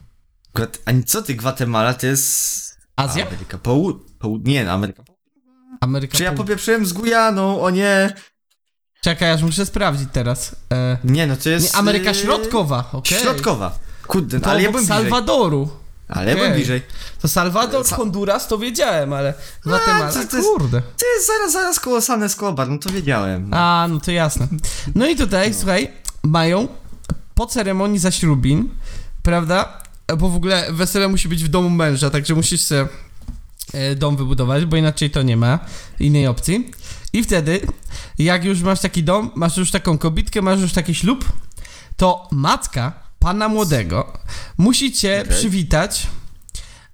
[0.54, 2.62] Gwat- A co ty, Gwatemala to jest...
[2.96, 3.26] Azja?
[3.26, 3.94] Ameryka Połu...
[4.18, 4.40] Połu...
[4.44, 5.02] Nie, Ameryka
[5.80, 7.62] Ameryka Czy ja popieprzyłem z Gujaną?
[7.62, 8.12] O nie.
[9.04, 10.56] Czekaj, aż muszę sprawdzić teraz.
[10.72, 11.72] E, Nie, no to jest...
[11.72, 13.18] nie, Ameryka yy, Środkowa, okej.
[13.20, 13.78] Środkowa.
[14.06, 14.86] Kurde, no, ale ja bliżej.
[14.88, 15.68] Salwadoru.
[16.08, 16.58] Ale ja byłem Okej.
[16.60, 16.82] bliżej.
[17.22, 19.34] To Salwador, Sa- Honduras, to wiedziałem, ale
[19.66, 20.80] Gwatemala, to- to jest- kurde.
[20.80, 23.54] To jest zaraz, zaraz koło San Escobar, no to wiedziałem.
[23.54, 24.48] A, no to jasne.
[24.94, 25.90] No i tutaj, słuchaj,
[26.22, 26.68] mają
[27.34, 28.68] po ceremonii zaślubin,
[29.22, 29.82] prawda?
[30.18, 32.88] Bo w ogóle wesele musi być w domu męża, także musisz sobie
[33.74, 35.58] e, dom wybudować, bo inaczej to nie ma
[36.00, 36.70] innej opcji.
[37.12, 37.60] I wtedy,
[38.18, 41.24] jak już masz taki dom, masz już taką kobitkę, masz już taki ślub,
[41.96, 44.18] to matka pana młodego
[44.58, 45.34] musi cię Okej.
[45.34, 46.06] przywitać,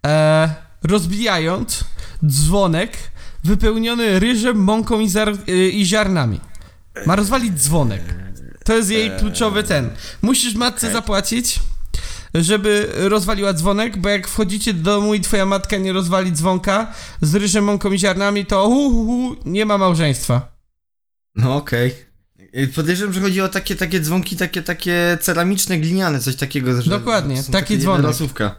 [0.06, 1.84] e, rozbijając
[2.26, 2.98] dzwonek
[3.44, 6.40] wypełniony ryżem, mąką i, zar- y, i ziarnami.
[7.06, 8.02] Ma rozwalić dzwonek.
[8.64, 9.90] To jest jej kluczowy ten.
[10.22, 10.92] Musisz matce Okej.
[10.92, 11.60] zapłacić,
[12.34, 17.34] żeby rozwaliła dzwonek, bo jak wchodzicie do domu i twoja matka nie rozwali dzwonka z
[17.34, 20.56] ryżem, mąką i ziarnami, to hu, hu, hu, nie ma małżeństwa.
[21.34, 21.94] No okej.
[22.56, 26.82] Y, Podejrzewam, że chodzi o takie, takie dzwonki, takie, takie ceramiczne, gliniane, coś takiego.
[26.82, 27.98] Że Dokładnie, taki dzwonek.
[27.98, 28.56] jednorazówka.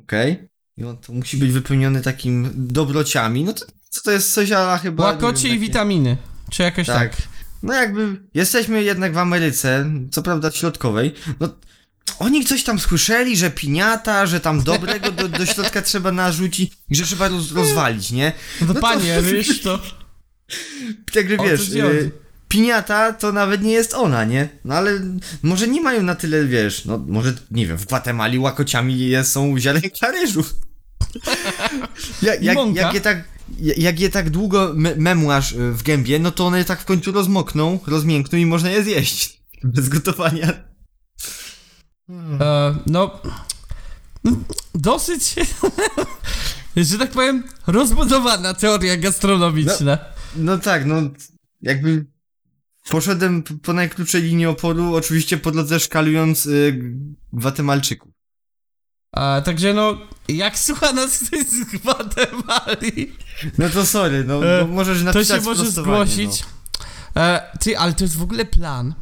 [0.00, 0.48] Okej.
[0.76, 3.44] I on to musi być wypełniony takim dobrociami.
[3.44, 5.04] No to, to, to jest coś ala chyba...
[5.04, 6.16] Łakocie wiem, i takie- witaminy.
[6.50, 7.16] Czy jakoś tak.
[7.16, 7.28] Tak.
[7.62, 11.48] No jakby jesteśmy jednak w Ameryce, co prawda środkowej, no
[12.18, 16.96] oni coś tam słyszeli, że piniata, że tam dobrego do, do środka trzeba narzucić i
[16.96, 18.32] że trzeba roz, rozwalić, nie?
[18.60, 19.22] No to No to- panie,
[19.64, 19.80] to...
[21.14, 22.10] Także O co wiesz, y,
[22.48, 24.48] piniata to nawet nie jest ona, nie?
[24.64, 25.00] No ale
[25.42, 30.10] może nie mają na tyle, wiesz, no może, nie wiem, w Gwatemali łakociami są ziarenka
[30.10, 30.44] ryżu.
[32.22, 33.32] jak, I jak, jak je tak...
[33.76, 37.12] Jak je tak długo me memłasz y, w gębie, no to one tak w końcu
[37.12, 39.42] rozmokną, rozmiękną i można je zjeść.
[39.64, 40.71] Bez gotowania.
[42.10, 43.20] E, no,
[44.24, 44.30] no,
[44.74, 45.34] dosyć,
[46.76, 49.98] że tak powiem, rozbudowana teoria gastronomiczna.
[50.36, 50.96] No tak, no
[51.62, 52.06] jakby
[52.90, 56.80] poszedłem po najkrótszej linii oporu, oczywiście po drodze szkalując y,
[57.32, 58.12] Gwatemalczyków.
[59.12, 59.98] A, także no,
[60.28, 63.12] jak słucha nas ktoś z Gwatemali,
[63.58, 66.44] No to sorry, no E, możesz to napisać się może zgłosić.
[67.16, 68.94] E, ty, ale to jest w ogóle plan.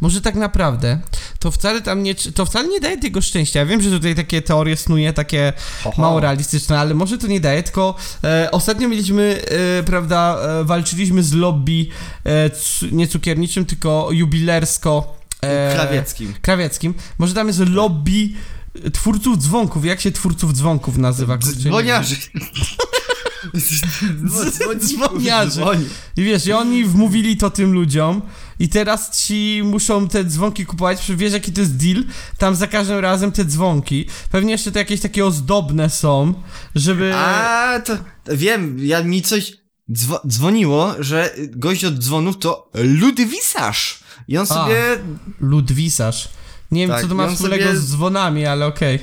[0.00, 0.98] Może tak naprawdę
[1.38, 3.58] to wcale tam nie, to wcale nie daje tego szczęścia.
[3.60, 5.52] Ja wiem, że tutaj takie teorie snuje, takie
[5.84, 5.92] No.
[5.98, 7.94] mało realistyczne, ale może to nie daje, tylko
[8.24, 9.42] e, ostatnio mieliśmy,
[9.78, 11.86] e, prawda, e, walczyliśmy z lobby
[12.26, 12.50] e,
[12.92, 16.34] nie cukierniczym, tylko jubilersko e, Krawieckim.
[16.42, 16.94] krawieckim.
[17.18, 18.28] Może tam jest lobby
[18.92, 19.84] twórców dzwonków.
[19.84, 21.38] Jak się twórców dzwonków nazywa?
[21.38, 22.16] Dzwoniarzy.
[24.78, 25.50] Dzwoniarzy.
[25.50, 25.84] Dzwoni.
[26.16, 28.22] I wiesz, i oni wmówili to tym ludziom
[28.60, 32.04] i teraz ci muszą te dzwonki kupować, Przecież wiesz jaki to jest deal?
[32.38, 34.06] Tam za każdym razem te dzwonki.
[34.30, 36.34] Pewnie jeszcze to jakieś takie ozdobne są,
[36.74, 37.12] żeby...
[37.14, 39.52] A, to to wiem, ja mi coś
[39.92, 44.00] dzwo- dzwoniło, że gość od dzwonów to Ludwisarz.
[44.28, 44.46] I on A.
[44.46, 44.76] sobie
[45.40, 46.28] Ludwisarz.
[46.70, 48.98] Nie wiem, Tak, co to i ma wspólnego sobie- z dzwonami, ale okej.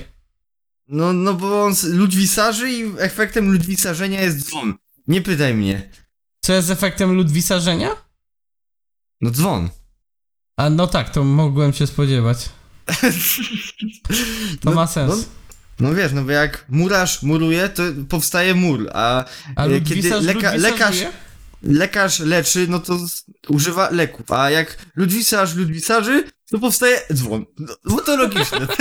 [0.88, 4.74] No, no bo on ludwisarzy i efektem ludwisarzenia jest dzwon.
[5.08, 5.90] Nie pytaj mnie.
[6.42, 8.07] Co jest efektem ludwisarzenia?
[9.22, 9.70] No dzwon.
[10.58, 12.50] A no tak, to mogłem się spodziewać.
[14.62, 15.10] To no, ma sens.
[15.80, 19.96] No, no wiesz, no bo jak murarz muruje, to powstaje mur, a, A e, kiedy
[19.96, 20.96] ludwisarz leka, lekarz,
[21.64, 22.98] lekarz leczy, no to
[23.48, 27.46] używa leków, a jak ludwisarz ludwisarzy, to powstaje dzwon.
[27.86, 28.68] No, to logiczne.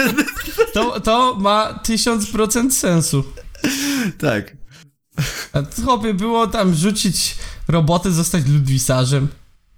[0.75, 3.25] To, to ma 1000% sensu.
[4.19, 4.57] tak.
[5.53, 7.37] A chłopie, było tam rzucić
[7.69, 9.29] roboty, zostać ludwisarzem.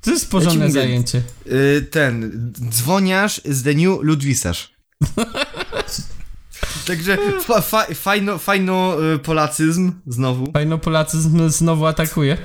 [0.00, 1.22] To jest porządne mówię, zajęcie.
[1.46, 2.30] Y, ten,
[2.70, 4.72] dzwoniarz z the new ludwisarz.
[6.86, 10.52] Także fa, fa, fajno, fajno y, polacyzm znowu.
[10.52, 12.36] Fajno Polacy z- znowu atakuje.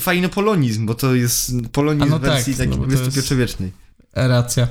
[0.00, 3.72] Fajno polonizm, bo to jest polonizm no w wersji tak, no takiej XXI-wiecznej.
[4.14, 4.68] E, Racja.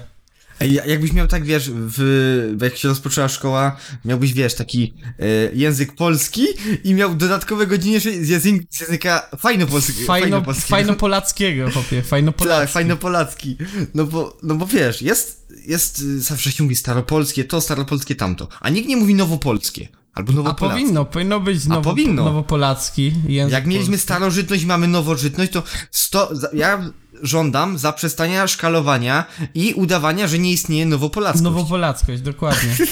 [0.68, 6.46] Jakbyś miał tak, wiesz, w, jak się rozpoczęła szkoła, miałbyś, wiesz, taki e, język polski
[6.84, 10.00] i miał dodatkowe godziny z, język, z języka fajnopolskiego.
[10.08, 10.68] Fajno, polskiego.
[10.68, 12.02] fajno polackiego, chłopie.
[12.02, 12.74] Fajno Tak, polacki.
[12.74, 13.58] fajnopolacki.
[13.94, 18.48] No bo, no bo wiesz, jest, jest, y, zawsze się mówi staropolskie to, staropolskie tamto,
[18.62, 19.88] a nikt nie mówi nowopolskie.
[20.14, 20.80] Albo A nowopolackie.
[20.82, 22.26] powinno, powinno być A nowo, powinno.
[22.26, 24.04] nowopolacki język Jak mieliśmy polski.
[24.04, 26.90] starożytność i mamy nowożytność, to sto, ja
[27.22, 31.44] żądam zaprzestania szkalowania i udawania, że nie istnieje nowopolackość.
[31.44, 32.76] Nowopolackość, dokładnie.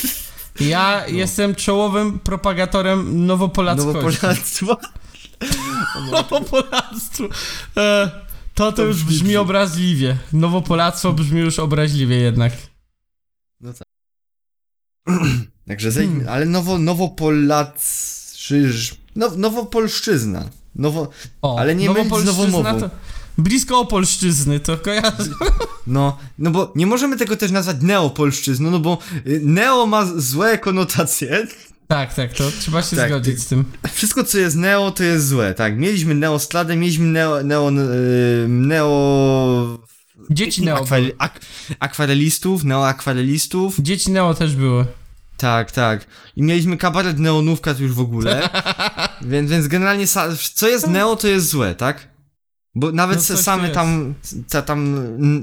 [0.59, 1.13] Ja No.
[1.17, 4.65] jestem czołowym propagatorem nowopolackości.
[4.65, 4.77] Nowopolactwo.
[6.11, 7.23] Nowopolactwo.
[7.77, 8.11] E,
[8.53, 10.17] to to już brzmi- obraźliwie.
[10.33, 12.53] Nowopolactwo brzmi już obraźliwie jednak.
[15.67, 16.33] Także zejdźmy, Hmm.
[16.33, 18.95] ale nowo, nowopolaczyż...
[19.15, 20.45] No, nowopolszczyzna.
[20.75, 21.09] Nowo,
[21.41, 22.79] O, Ale nie mylić z nowomową.
[22.79, 22.89] to
[23.37, 25.31] Blisko Opolszczyzny, to kojarzę.
[25.87, 30.57] no, no bo nie możemy tego też nazwać neopolszczyzną, no bo y, neo ma złe
[30.57, 31.47] konotacje.
[31.87, 33.65] Tak, tak, to trzeba się Tak, zgodzić z tym.
[33.93, 35.77] Wszystko, co jest neo, to jest złe, tak.
[35.77, 37.43] Mieliśmy neostradę, mieliśmy neo...
[37.43, 37.71] neo...
[37.71, 39.79] y, neo...
[40.29, 40.77] Dzieci Neo.
[40.77, 41.39] Akware, ak,
[41.79, 43.79] akwarelistów, neoakwarelistów.
[43.79, 44.85] Dzieci Neo też były.
[45.37, 46.05] Tak, tak.
[46.35, 48.49] I mieliśmy kabaret neonówka tu już w ogóle.
[49.21, 50.05] więc, więc generalnie
[50.53, 52.07] co jest neo, to jest złe, tak?
[52.79, 54.13] Bo nawet No same tam,
[54.49, 54.97] te, tam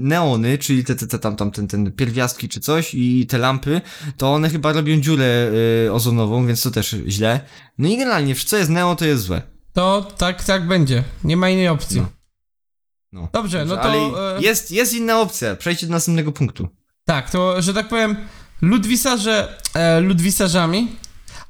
[0.08, 3.80] neony, czyli te, te, te tam, tam ten, ten pierwiastki czy coś i te lampy,
[4.16, 5.50] to one chyba robią dziurę
[5.86, 7.40] y, ozonową, więc to też źle.
[7.78, 9.42] No i generalnie, co jest neo, to jest złe.
[9.72, 11.04] To tak, tak będzie.
[11.24, 12.00] Nie ma innej opcji.
[12.00, 12.06] No.
[13.12, 13.28] No.
[13.32, 14.36] Dobrze, no to.
[14.36, 16.68] E, jest, jest inna opcja, przejdźcie do następnego punktu.
[17.04, 18.16] Tak, to, że tak powiem,
[18.62, 20.96] ludwisarze e, ludwisarzami,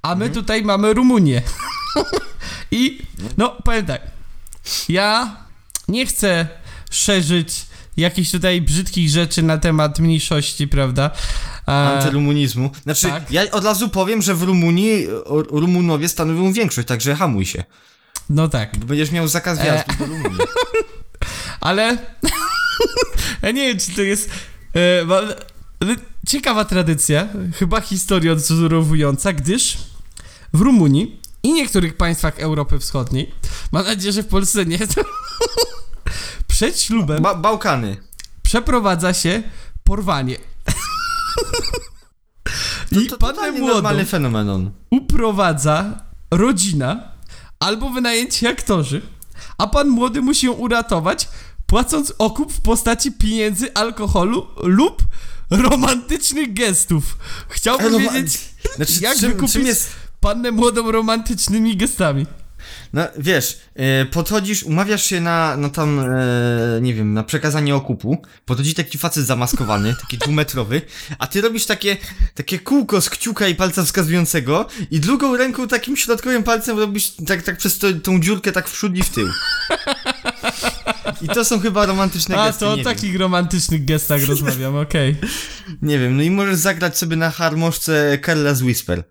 [0.03, 0.33] a my Mhm.
[0.33, 1.43] tutaj mamy Rumunię.
[2.71, 2.99] I,
[3.39, 4.01] no, powiem tak,
[4.89, 5.37] ja
[5.89, 6.49] nie chcę
[6.91, 7.67] szerzyć
[7.97, 11.11] jakichś tutaj brzydkich rzeczy na temat mniejszości, prawda?
[11.69, 12.71] E, Antyrumunizmu.
[12.83, 13.31] Znaczy, tak.
[13.31, 15.07] ja od razu powiem, że w Rumunii
[15.51, 17.65] Rumunowie stanowią większość, także hamuj się.
[18.31, 19.63] no tak, Bo będziesz miał zakaz E.
[19.63, 20.39] wjazdu do Rumunii.
[21.61, 21.99] ale
[23.43, 24.31] ja nie wiem, czy to jest
[24.75, 25.21] e, ma-
[26.29, 27.29] ciekawa tradycja,
[27.59, 29.77] chyba historia odzorowująca, gdyż
[30.53, 33.31] w Rumunii i niektórych państwach Europy Wschodniej,
[33.73, 35.05] mam nadzieję, że w Polsce nie, to
[36.55, 37.97] przed ślubem Ba Bałkany.
[38.43, 39.43] przeprowadza się
[39.85, 40.37] porwanie.
[42.93, 44.71] I To pannę totalnie młodą normalny fenomenon.
[44.91, 45.85] uprowadza
[46.31, 47.09] rodzina
[47.61, 49.03] albo wynajęci aktorzy,
[49.59, 51.29] a pan młody musi ją uratować,
[51.67, 55.03] płacąc okup w postaci pieniędzy, alkoholu lub
[55.51, 57.17] romantycznych gestów.
[57.49, 58.41] Chciałbym no, wiedzieć,
[58.77, 59.91] Znaczy, jak czym, wykupić czym jest...
[60.21, 62.27] pannę młodą romantycznymi gestami.
[62.93, 68.23] No, wiesz, e, podchodzisz, umawiasz się na, na tam, e, nie wiem, na przekazanie okupu,
[68.45, 70.83] podchodzi taki facet zamaskowany, taki dwumetrowy,
[71.19, 71.97] a ty robisz takie,
[72.35, 77.43] takie kółko z kciuka i palca wskazującego i drugą ręką takim środkowym palcem robisz tak,
[77.43, 79.29] tak przez to, tą dziurkę tak w przód i w tył.
[81.23, 85.15] I to są chyba romantyczne A, gesty, to o takich romantycznych gestach rozmawiam, okej.
[85.15, 85.31] wiem.
[85.83, 89.05] Nie wiem, no i możesz zagrać sobie na harmoszce Careless Whisper.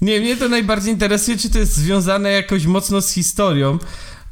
[0.00, 3.78] Nie, mnie to najbardziej interesuje, czy to jest związane jakoś mocno z historią.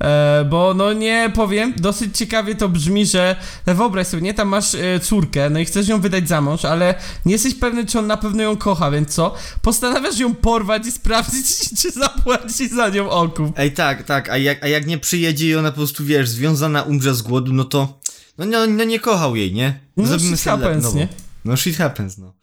[0.03, 3.37] E, bo no nie powiem, dosyć ciekawie to brzmi, że
[3.67, 6.65] e, wyobraź sobie, nie, tam masz e, córkę, no i chcesz ją wydać za mąż,
[6.65, 6.95] ale
[7.27, 9.35] nie jesteś pewny, czy on na pewno ją kocha, więc co?
[9.63, 11.47] Postanawiasz ją porwać i sprawdzić,
[11.81, 13.59] czy zapłaci za nią okup.
[13.59, 16.83] Ej, tak, tak, a jak, a jak nie przyjedzie i ona po prostu, wiesz, związana
[16.83, 18.01] umrze z głodu, no to,
[18.39, 19.81] no, no, no nie kochał jej, nie?
[19.97, 21.09] No Zrobimy shit sobie le- happens, nie?
[21.45, 22.42] No shit happens, no.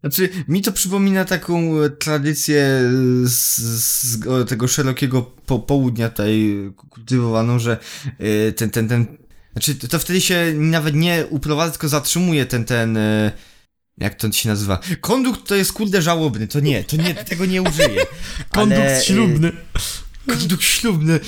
[0.00, 2.90] Znaczy, mi to przypomina taką e, tradycję
[3.24, 7.78] z, z o, tego szerokiego po, południa tutaj kultywowaną, że
[8.18, 9.06] e, ten, ten, ten,
[9.52, 13.32] znaczy to wtedy się nawet nie uprowadza, tylko zatrzymuje ten, ten, e,
[13.98, 14.80] jak to się nazywa?
[15.00, 18.06] Kondukt to jest kurde żałobny, to nie, to nie, tego nie użyję.
[18.50, 19.52] Kondukt e, ślubny.
[20.26, 21.20] Kondukt ślubny.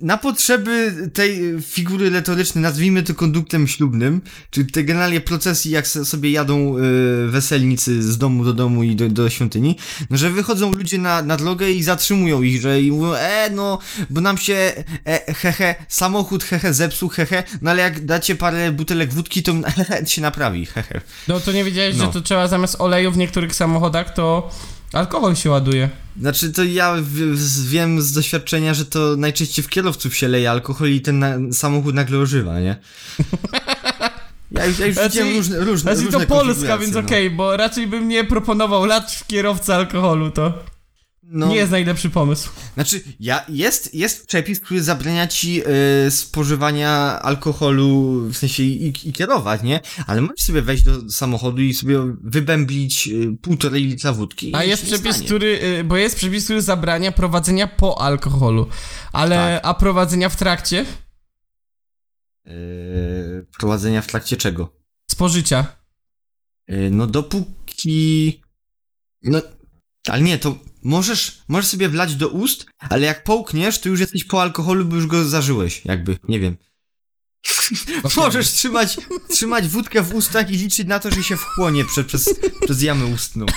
[0.00, 6.30] Na, potrzeby tej figury retorycznej nazwijmy to konduktem ślubnym, czy te generalnie procesji, jak sobie
[6.30, 9.76] jadą y, weselnicy z domu do domu i do, do świątyni,
[10.10, 13.78] no, że wychodzą ludzie na, na drogę i zatrzymują ich, że i mówią, e, no,
[14.10, 14.72] bo nam się,
[15.06, 19.52] e, hehe, samochód, hehe, zepsuł, hehe, no ale jak dacie parę butelek wódki, to
[20.06, 21.00] się naprawi, hehe.
[21.28, 22.04] No to nie wiedziałeś, No.
[22.06, 24.50] że to trzeba zamiast oleju w niektórych samochodach, to
[24.92, 25.88] alkohol się ładuje.
[26.20, 26.96] Znaczy, to ja
[27.64, 31.94] wiem z doświadczenia, że to najczęściej w kierowców się leje alkohol i ten na, samochód
[31.94, 32.76] nagle ożywa, nie?
[34.52, 37.00] Ja już, ja już Znaczy- widziałem różne, różne, Znaczy różne to Polska, więc no.
[37.00, 40.52] okej, bo raczej bym nie proponował lat w kierowcy alkoholu, to
[41.32, 42.50] No, nie jest najlepszy pomysł.
[42.74, 45.62] Znaczy, ja, jest, jest przepis, który zabrania ci
[46.06, 46.90] y, spożywania
[47.22, 49.80] alkoholu, w sensie i, i kierować, nie?
[50.06, 54.54] Ale możesz sobie wejść do samochodu i sobie wybęblić y, półtorej litra wódki.
[54.54, 55.26] A jest przepis, stanie.
[55.26, 58.66] który, y, bo jest przepis, który zabrania prowadzenia po alkoholu,
[59.12, 59.60] ale Tak.
[59.64, 60.86] a prowadzenia w trakcie
[62.46, 64.72] Y, prowadzenia w trakcie czego?
[65.10, 65.66] spożycia.
[66.70, 68.40] Y, No dopóki...
[69.22, 69.40] No,
[70.08, 74.24] ale nie, to możesz, możesz sobie wlać do ust, ale jak połkniesz, to już jesteś
[74.24, 76.56] po alkoholu, bo już go zażyłeś, jakby, nie wiem.
[78.16, 78.96] Możesz trzymać,
[79.28, 83.06] trzymać wódkę w ustach i liczyć na to, że się wchłonie prze, przez, przez jamę
[83.06, 83.46] ustną.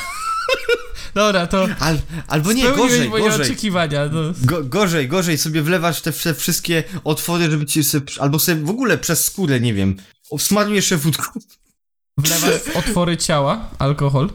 [1.13, 3.41] Dobra, to Al, albo nie, gorzej, moje gorzej.
[3.41, 4.05] oczekiwania.
[4.05, 4.21] No.
[4.41, 8.69] Go, gorzej, gorzej, sobie wlewasz te, te wszystkie otwory, żeby ci sobie, albo sobie w
[8.69, 9.97] ogóle przez skórę, nie wiem,
[10.37, 11.39] smarujesz się wódką.
[12.17, 14.29] Wlewasz w otwory ciała alkohol.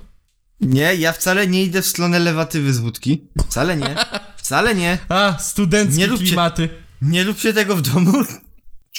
[0.61, 3.29] Nie, ja wcale nie idę w stronę lewatywy z wódki.
[3.49, 3.97] Wcale nie.
[4.37, 4.99] Wcale nie.
[5.09, 6.69] A, studenckie Nie róbcie- klimaty.
[7.03, 8.13] Nie róbcie tego w domu.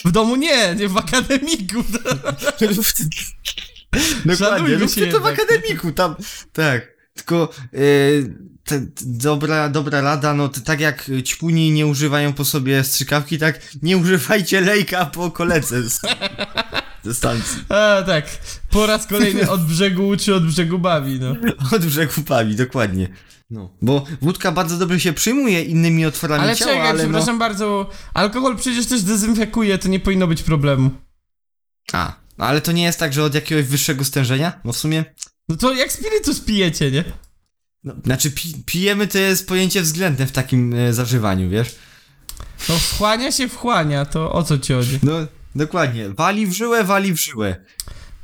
[0.06, 1.84] W domu nie, nie w akademiku.
[4.26, 6.16] Dokładnie, się to w akademiku, tam,
[6.54, 7.00] tak.
[7.16, 8.34] Tylko yy,
[8.64, 13.60] te, dobra, dobra rada, no to tak jak ćpuni nie używają po sobie strzykawki, tak
[13.82, 15.84] nie używajcie lejka po ze
[17.14, 17.64] stacji.
[17.70, 18.26] A, tak.
[18.70, 21.36] Po raz kolejny od brzegu uczy, od brzegu bawi, no.
[21.76, 23.10] Od brzegu pawi, dokładnie.
[23.50, 27.10] No, bo wódka bardzo dobrze się przyjmuje innymi otworami Ale ciała, czekaj, ale no...
[27.10, 27.90] przepraszam bardzo.
[28.14, 30.92] Alkohol przecież też dezynfekuje, to nie powinno być problemu.
[31.94, 34.60] A, no ale to nie jest tak, że od jakiegoś wyższego stężenia?
[34.64, 35.06] No w sumie...
[35.50, 37.04] No to jak spirytus pijecie, nie?
[37.84, 41.76] No, znaczy, pi pijemy to jest pojęcie względne w takim e, zażywaniu, wiesz?
[42.70, 45.00] No wchłania się wchłania, to o co ci chodzi?
[45.04, 45.14] No,
[45.56, 46.10] dokładnie.
[46.10, 47.56] Wali w żyłę, wali w żyłę.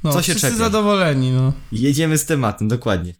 [0.04, 0.58] No, Co się wszyscy czepia?
[0.64, 1.54] zadowoleni, no.
[1.72, 3.14] Jedziemy z tematem, dokładnie.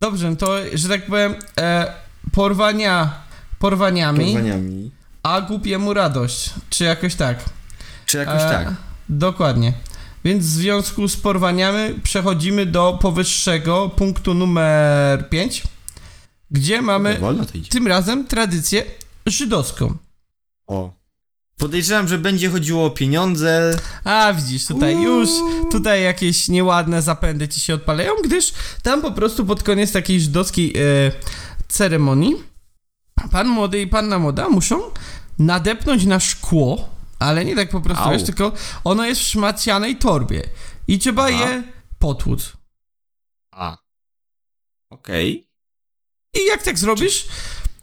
[0.00, 1.92] Dobrze, no to, że tak powiem, e,
[2.32, 3.22] porwania
[3.58, 4.90] porwaniami, Porwaniami.
[5.22, 6.50] a głupiemu radość.
[6.70, 7.44] Czy jakoś tak?
[8.06, 8.74] Czy jakoś E, tak.
[9.08, 9.72] Dokładnie.
[10.24, 15.62] Więc w związku z porwaniami przechodzimy do powyższego punktu numer 5,
[16.50, 17.70] gdzie mamy Wolno to idzie.
[17.70, 18.84] tym razem tradycję
[19.26, 19.96] żydowską.
[20.66, 20.92] O.
[21.58, 23.78] Podejrzewam, że będzie chodziło o pieniądze.
[24.04, 25.04] A widzisz, tutaj Uuu.
[25.04, 25.28] już,
[25.70, 28.52] tutaj jakieś nieładne zapędy ci się odpalają, gdyż
[28.82, 31.12] tam po prostu pod koniec takiej żydowskiej e,
[31.68, 32.54] ceremonii
[33.30, 34.80] pan młody i panna młoda muszą
[35.38, 36.88] nadepnąć na szkło,
[37.18, 38.52] ale nie tak po prostu, wiesz, tylko
[38.84, 40.42] ono jest w szmacianej torbie
[40.88, 41.32] i trzeba Aha.
[41.50, 41.62] je
[41.98, 42.52] potłuc.
[43.50, 43.78] A.
[44.90, 45.48] Okej.
[46.34, 47.26] I jak tak zrobisz,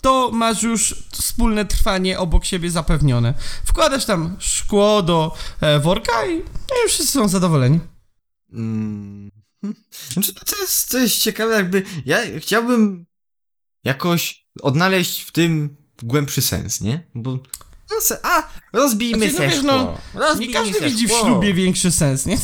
[0.02, 3.34] to masz już wspólne trwanie obok siebie zapewnione.
[3.66, 7.80] Wkładasz tam szkło do e, worka i, no i już wszyscy są zadowoleni.
[8.54, 9.32] Mm.
[10.14, 11.84] Znaczy, to jest, to jest ciekawe, jakby.
[12.06, 13.06] Ja chciałbym
[13.84, 17.04] jakoś odnaleźć w tym głębszy sens, nie?
[17.16, 17.32] Bo.
[17.90, 18.44] no A,
[18.74, 22.38] rozbijmy Znaczy, no wiesz, no, Nie Rozbijmy każdy se widzi w ślubie większy sens, nie?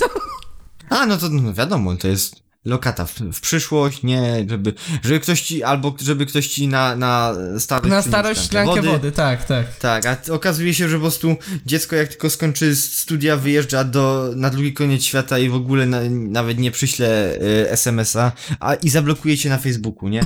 [0.89, 5.41] A, no to no wiadomo, to jest lokata w, w przyszłość, nie, żeby, żeby ktoś
[5.41, 9.11] ci, albo żeby ktoś ci na, na starość Na starość szklankę wody.
[9.11, 9.75] tak, tak.
[9.75, 11.35] Tak, a okazuje się, że po prostu
[11.65, 15.99] dziecko jak tylko skończy studia, wyjeżdża do, na drugi koniec świata i w ogóle na,
[16.09, 20.21] nawet nie przyśle y, SMS-a, a i zablokuje cię na Facebooku, nie?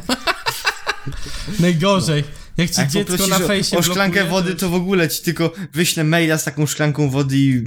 [1.59, 2.23] Najgorzej.
[2.57, 6.03] Jak ci jak dziecko na fejsie o szklankę wody, to w ogóle ci tylko wyślę
[6.03, 7.63] maila z taką szklanką wody i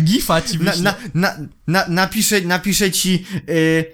[0.00, 0.82] Gifa ci wyślę.
[0.82, 1.36] na, na,
[1.66, 3.84] na, napiszę, napiszę ci y,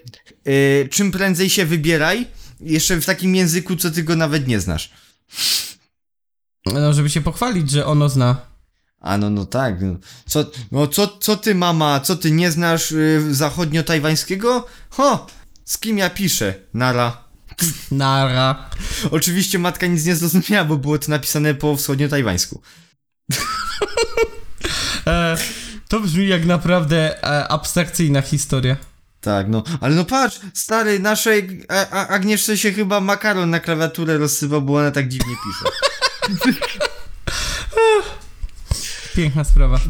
[0.48, 2.26] y, czym prędzej się wybieraj,
[2.61, 4.90] jeszcze w takim języku, co ty go nawet nie znasz.
[6.66, 8.36] No, żeby się pochwalić, że ono zna.
[9.01, 9.82] A no, no tak.
[9.82, 9.96] No.
[10.26, 14.62] Co, no, co, co ty, mama, co ty nie znasz y, zachodnio-tajwańskiego?
[14.90, 15.26] Ho,
[15.64, 16.55] z kim ja piszę?
[16.74, 17.29] Nara.
[17.90, 18.70] Nara.
[19.11, 22.61] Oczywiście matka nic nie zrozumiała, bo było to napisane po wschodnio-tajwańsku.
[25.06, 25.36] E,
[25.88, 28.76] to brzmi jak naprawdę e, abstrakcyjna historia.
[29.20, 34.18] Tak, no, ale no patrz, stary, naszej a, a, Agnieszce się chyba makaron na klawiaturę
[34.18, 35.64] rozsypał, bo ona tak dziwnie pisze.
[39.16, 39.80] Piękna sprawa.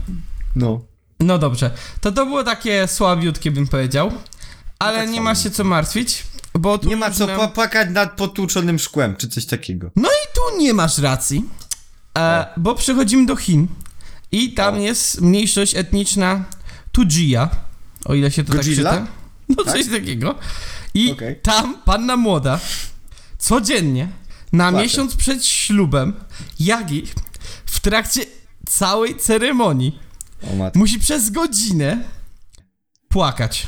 [0.57, 0.81] No.
[1.21, 4.13] No dobrze, to to było takie słabiutkie, bym powiedział.
[4.79, 6.25] Ale tak nie ma się co martwić,
[6.55, 9.91] bo tu Nie ma już co nam- pła- płakać nad potłuczonym szkłem, czy coś takiego.
[9.97, 11.45] No i tu nie masz racji,
[12.19, 13.67] e, bo przechodzimy do Chin
[14.33, 16.45] i tam jest mniejszość etniczna
[16.93, 17.51] Tujia,
[18.05, 18.91] o ile się to Godzilla?
[18.91, 19.13] tak czyta.
[19.49, 19.75] No Tak?
[19.75, 20.35] coś takiego.
[20.95, 21.37] I Okej.
[21.43, 22.61] tam panna młoda
[23.39, 24.09] codziennie
[24.53, 24.83] na Płacze.
[24.85, 26.15] miesiąc przed ślubem,
[26.61, 27.07] jak i
[27.67, 28.21] w trakcie
[28.69, 29.99] całej ceremonii
[30.53, 32.05] O matko, musi przez godzinę
[33.09, 33.67] płakać.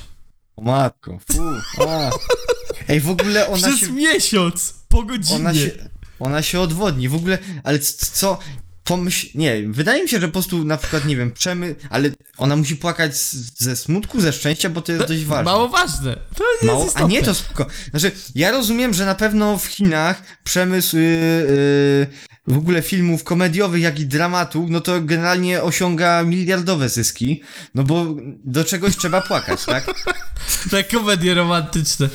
[0.56, 1.42] o matko, fu,
[1.88, 2.10] a.
[2.88, 5.36] Ej, w ogóle ona przez się, miesiąc po godzinie.
[5.36, 5.70] ona się,
[6.18, 8.38] ona się odwodni, w ogóle, ale co,
[8.84, 12.56] pomyśl, nie, wydaje mi się, że po prostu na przykład, nie wiem, przemy, ale ona
[12.56, 15.44] musi płakać z, ze smutku, ze szczęścia, bo to jest dość ważne.
[15.44, 16.16] Mało ważne.
[16.34, 17.66] To jest Mało, a nie to spoko.
[17.90, 22.06] Znaczy, ja rozumiem, że na pewno w Chinach przemysł yy, yy,
[22.46, 27.42] w ogóle filmów komediowych, jak i dramatu, no to generalnie osiąga miliardowe zyski,
[27.74, 28.06] no bo
[28.44, 29.84] do czegoś trzeba płakać, tak?
[30.70, 32.08] Te komedie romantyczne.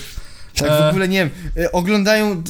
[0.58, 0.86] Tak E.
[0.88, 2.44] w ogóle nie wiem, yy, oglądają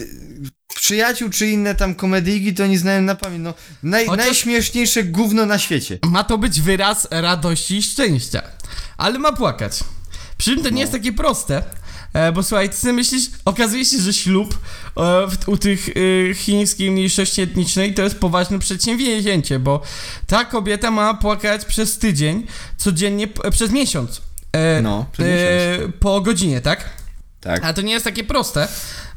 [0.75, 3.53] przyjaciół czy inne tam komedyjki, to oni znają na pamięć, no
[3.83, 5.99] naj, Chociaż- najśmieszniejsze gówno na świecie.
[6.05, 8.41] Ma to być wyraz radości i szczęścia.
[8.97, 9.79] Ale ma płakać.
[10.37, 11.63] Przy czym to nie jest takie proste.
[12.13, 14.59] E, bo słuchaj, ty myślisz, okazuje się, że ślub
[14.97, 19.81] e, u tych e, chińskiej mniejszości etnicznej to jest poważne przedsięwzięcie, bo
[20.27, 22.47] ta kobieta ma płakać przez tydzień,
[22.77, 24.21] codziennie, e, przez miesiąc.
[24.51, 26.89] E, No, przez e, po godzinie, tak?
[27.39, 27.63] Tak.
[27.63, 28.67] Ale to nie jest takie proste,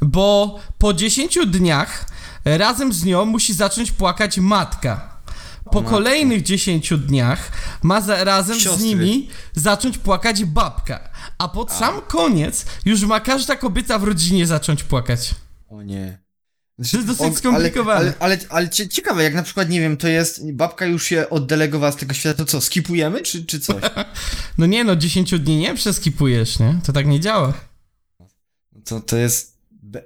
[0.01, 2.05] bo po 10 dniach
[2.45, 5.21] razem z nią musi zacząć płakać matka.
[5.73, 7.51] Po kolejnych 10 dniach
[7.83, 8.87] ma za, razem z Siostry.
[8.87, 11.11] nimi zacząć płakać babka.
[11.39, 15.35] A pod sam koniec już ma każda kobieta w rodzinie zacząć płakać.
[15.68, 16.18] O nie.
[16.91, 18.01] To jest dosyć skomplikowane.
[18.01, 21.05] Ale, ale, ale, ale cie- ciekawe, jak na przykład, nie wiem, to jest, babka już
[21.05, 23.77] się oddelegowała z tego świata, to co, skipujemy, czy, czy coś?
[24.59, 26.75] No nie no, 10 dni nie przeskipujesz, nie?
[26.85, 27.53] To tak nie działa.
[28.85, 29.57] To, to jest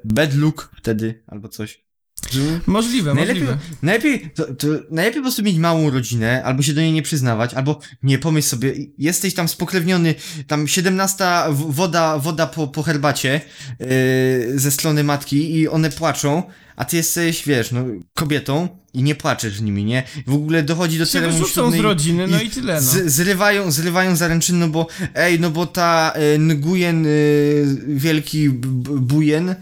[0.04, 1.84] bad look wtedy, albo coś.
[2.66, 3.58] Możliwe, Najlepiej, możliwe.
[3.82, 7.54] najlepiej, to, to najlepiej po prostu mieć małą rodzinę, albo się do niej nie przyznawać,
[7.54, 10.14] albo nie, pomyśl sobie, jesteś tam spokrewniony,
[10.46, 13.40] tam 17 w- woda, woda po, po herbacie
[13.80, 16.42] yy, ze strony matki i one płaczą,
[16.76, 20.02] a ty jesteś, wiesz, no, kobietą i nie płaczesz z nimi, nie?
[20.26, 22.80] W ogóle dochodzi do ceremonii wyrzucą z ślubnej rodziny, no i tyle, no.
[22.80, 29.48] z, zrywają, zrywają zaręczyny, no bo ej, no bo ta y, Nguyen, y, wielki Bujen,
[29.48, 29.56] y,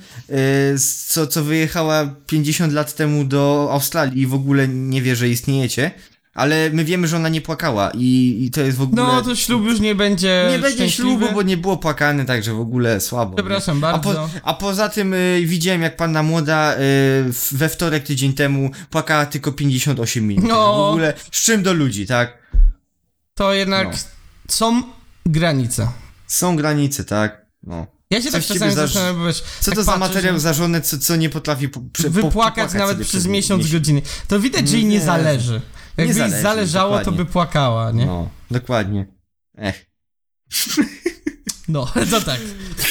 [1.09, 5.91] co, co wyjechała 50 lat temu do Australii i w ogóle nie wie, że istniejecie,
[6.35, 9.03] ale my wiemy, że ona nie płakała i, i to jest w ogóle...
[9.03, 11.11] No to ślub już nie będzie nie będzie szczęśliwy.
[11.18, 13.37] ślubu, bo nie było płakany, także w ogóle słabo.
[13.37, 13.80] Przepraszam nie?
[13.80, 14.11] bardzo.
[14.24, 16.78] A, po, a poza tym y, widziałem, jak panna młoda y,
[17.53, 20.45] we wtorek tydzień temu płakała tylko 58 minut.
[20.49, 20.76] No.
[20.76, 22.39] W ogóle z czym do ludzi, tak?
[23.35, 23.99] To jednak No.
[24.49, 24.83] są
[25.26, 25.89] granice.
[26.26, 27.47] Są granice, tak?
[27.62, 27.87] No.
[28.11, 30.41] Ja się Coś tak czasami zastanawiam, bo wiesz, Co tak to za patrzę, materiał że
[30.41, 33.72] za żonę, co, co nie potrafi po, prze, po, wypłakać popłakać nawet przez miesiąc miesiąc.
[33.72, 34.03] godziny.
[34.28, 35.05] To widać, że jej nie Nie.
[35.05, 35.61] zależy.
[35.97, 37.24] Jakby jej zależało, to dokładnie.
[37.24, 38.07] by płakała, nie?
[38.07, 39.07] No, No, dokładnie.
[39.59, 39.86] Ech.
[42.11, 42.40] to tak.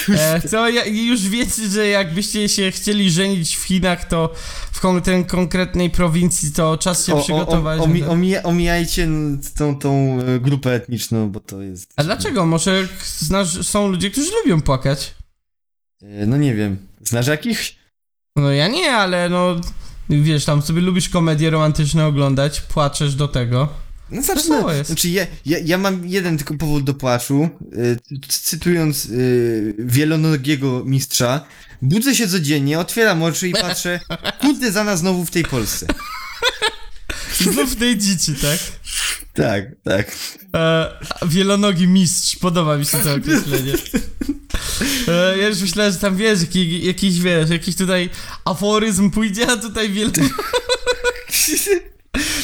[0.09, 4.33] E, co, ja, już wiecie, że jakbyście się chcieli żenić w Chinach, to
[4.71, 7.79] w kon- tej konkretnej prowincji, to czas się O, o, przygotować.
[7.79, 9.07] o, omi, omija, omijajcie
[9.57, 11.93] tą, tą e, grupę etniczną, bo to jest...
[11.95, 12.45] A dlaczego?
[12.45, 15.13] Może znasz, są ludzie, którzy lubią płakać?
[16.03, 16.77] E, No nie wiem.
[17.01, 17.75] Znasz jakichś?
[18.35, 19.55] No ja nie, ale no...
[20.11, 23.69] Wiesz, tam sobie lubisz komedie romantyczne oglądać, płaczesz do tego.
[24.11, 24.77] No Wesoło zacznę.
[24.77, 24.87] jest.
[24.87, 27.49] Znaczy ja, ja, ja mam jeden tylko powód do płaczu.
[28.27, 29.09] C- cytując e,
[29.79, 31.45] wielonogiego mistrza.
[31.81, 33.99] Budzę się codziennie, otwieram oczy i patrzę,
[34.41, 35.85] kurde za nas znowu w tej Polsce.
[37.41, 38.59] Znów tej dzieci, tak?
[39.33, 40.11] Tak, tak.
[40.55, 40.87] E,
[41.27, 43.73] wielonogi mistrz, podoba mi się to określenie.
[45.07, 48.09] E, ja już myślałem, że tam wiesz, jaki, jakiś wiesz, jakiś tutaj
[48.45, 50.21] aforyzm pójdzie, a tutaj wielki.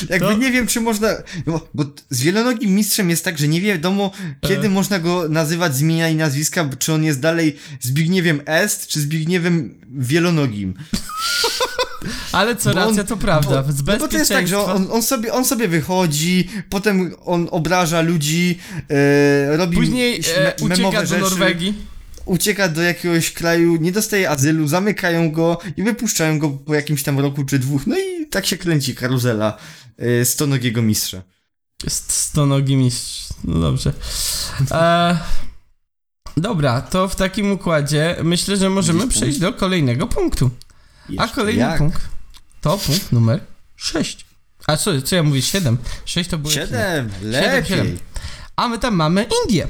[0.10, 1.08] Jakby To- nie wiem, czy można.
[1.46, 4.12] Bo, bo z wielonogim mistrzem jest tak, że nie wiadomo,
[4.42, 4.70] kiedy E.
[4.70, 9.82] można go nazywać z imienia i nazwiska, czy on jest dalej Zbigniewem Est, czy Zbigniewem
[9.92, 10.74] Wielonogim.
[12.38, 13.64] Ale co Bo on- racja, to prawda.
[13.64, 17.16] Bo, Z no bo to jest tak, że on, on, sobie, on sobie wychodzi, potem
[17.26, 18.60] on obraża ludzi,
[18.90, 21.74] e, robi Później e, ucieka do rzeczy, Norwegii.
[22.26, 27.20] ucieka do jakiegoś kraju, nie dostaje azylu, zamykają go i wypuszczają go po jakimś tam
[27.20, 27.88] roku czy dwóch.
[27.88, 29.58] No i tak się kręci karuzela
[29.98, 31.22] e, stonogiego mistrza.
[31.88, 33.30] Stonogi mistrz.
[33.44, 33.94] No dobrze.
[34.72, 35.18] E,
[36.38, 40.50] dobra, to w takim układzie myślę, że możemy przejść do kolejnego punktu.
[41.08, 41.78] A Jeszcze kolejny jak?
[41.78, 42.17] punkt
[42.62, 43.40] to punkt numer
[43.76, 44.26] 6.
[44.68, 45.42] A co, co ja mówię?
[45.42, 45.78] 7.
[46.06, 46.54] 6 to było.
[46.54, 47.66] Siedem, lepiej.
[47.70, 47.98] siedem.
[48.56, 49.68] A my tam mamy Indię.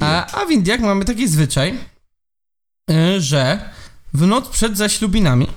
[0.00, 1.78] A, a w Indiach mamy taki zwyczaj,
[2.90, 3.70] y, że
[4.14, 5.48] w noc przed zaślubinami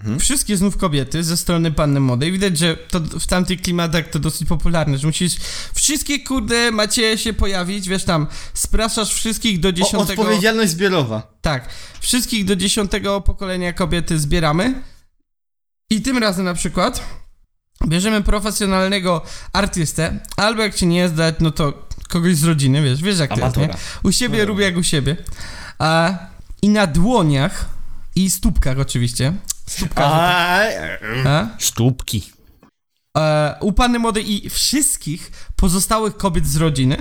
[0.00, 0.18] Mhm.
[0.20, 4.48] wszystkie znów kobiety ze strony panny młodej, widać, że to w tamtych klimatach to dosyć
[4.48, 5.36] popularne, że musisz
[5.74, 10.22] wszystkie kurde macie się pojawić, wiesz tam, spraszasz wszystkich do O, dziesiątego...
[10.22, 11.32] odpowiedzialność zbiorowa.
[11.40, 11.68] Tak,
[12.00, 14.82] wszystkich do dziesiątego pokolenia kobiety zbieramy
[15.90, 17.00] i tym razem na przykład
[17.86, 19.22] bierzemy profesjonalnego
[19.52, 23.30] artystę, albo jak ci nie jest dać, no to kogoś z rodziny, wiesz, wiesz jak
[23.30, 23.68] to jest, nie?
[24.02, 25.16] U siebie robię jak u siebie.
[25.78, 26.12] A,
[26.62, 27.66] I na dłoniach
[28.16, 29.32] i stópkach oczywiście,
[29.66, 30.60] stópkach, A,
[31.26, 32.32] a, Sztupki.
[33.18, 36.96] e, u panny młodej i wszystkich pozostałych kobiet z rodziny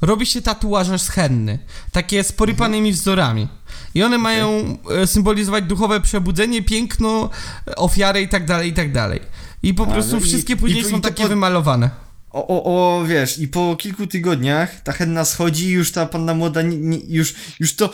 [0.00, 1.58] robi się tatuaże z henny.
[1.92, 3.48] Takie z porypanymi wzorami.
[3.94, 7.30] I one mają e, symbolizować duchowe przebudzenie, piękno,
[7.68, 9.20] e, ofiarę i tak dalej, i tak dalej.
[9.62, 11.90] I po A, prostu no i- wszystkie i- później i są to takie po- wymalowane.
[12.30, 16.34] O, o, o, wiesz, i po kilku tygodniach ta henna schodzi i już ta panna
[16.34, 17.90] młoda, nie, nie, już, już to,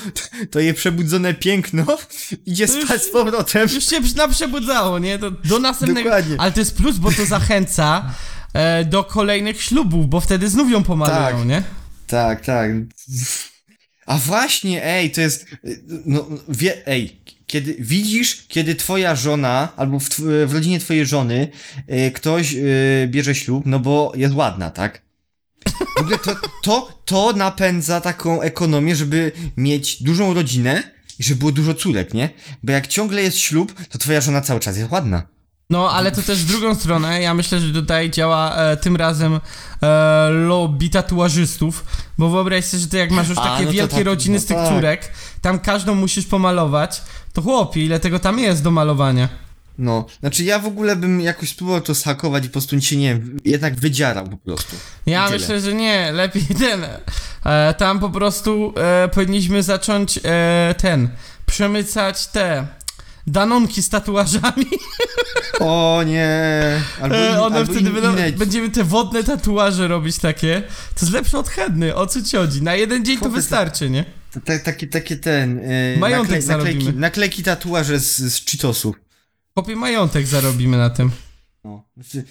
[0.51, 1.85] to jej przebudzone piękno
[2.47, 3.69] idzie To już- spać z powrotem.
[3.75, 5.19] Już się na przebudzało, nie?
[5.19, 6.11] Do, do następnego.
[6.11, 6.37] Dokładnie.
[6.39, 8.11] Ale to jest plus, bo to zachęca
[8.53, 11.47] e, do kolejnych ślubów, bo wtedy znów ją pomalują, Tak.
[11.47, 11.63] nie?
[12.07, 12.71] Tak, tak.
[14.11, 15.47] A właśnie, ej, to jest,
[16.07, 20.09] no, wie, ej, kiedy widzisz, kiedy twoja żona, albo w,
[20.47, 21.49] w rodzinie twojej żony,
[21.91, 25.03] y, ktoś y, bierze ślub, no bo jest ładna, tak?
[25.97, 30.83] W ogóle to, to, to napędza taką ekonomię, żeby mieć dużą rodzinę
[31.19, 32.29] i żeby było dużo córek, nie?
[32.63, 35.27] Bo jak ciągle jest ślub, to twoja żona cały czas jest ładna.
[35.71, 39.41] No, ale to też w drugą stronę, ja myślę, że tutaj działa e, tym razem
[39.83, 41.85] e, lobby tatuażystów,
[42.18, 44.35] bo wyobraź sobie, że ty jak masz już A, takie no to wielkie tak, rodziny
[44.35, 44.68] no z tych tak.
[44.68, 47.03] córek, tam każdą musisz pomalować,
[47.33, 49.29] to chłopie, ile tego tam jest do malowania.
[49.79, 53.14] No, znaczy ja w ogóle bym jakoś spróbował to schakować i po prostu się, nie
[53.14, 54.77] wiem, jednak wydzierał po prostu.
[55.07, 55.39] Ja Tyle.
[55.39, 56.87] myślę, że nie, lepiej ten.
[57.45, 61.09] E, tam po prostu e, powinniśmy zacząć e, ten,
[61.47, 62.66] przemycać te
[63.31, 64.66] danonki z tatuażami.
[65.61, 66.28] O nie.
[67.01, 70.62] Albo, in, E, one albo wtedy in, będą, inne- będziemy te wodne tatuaże robić takie.
[70.95, 72.62] To jest lepsze od henny, o co ci chodzi?
[72.62, 74.05] Na jeden dzień to Chłopie, wystarczy, nie?
[74.33, 75.59] ta- ta- takie, takie ten.
[75.59, 76.74] Yy, Majątek zarobimy.
[76.74, 78.97] naklejki, naklejki tatuaże z, z Cheetosów.
[79.55, 81.11] Kopie majątek zarobimy na tym.
[81.64, 81.85] No.
[81.97, 82.24] Znaczy,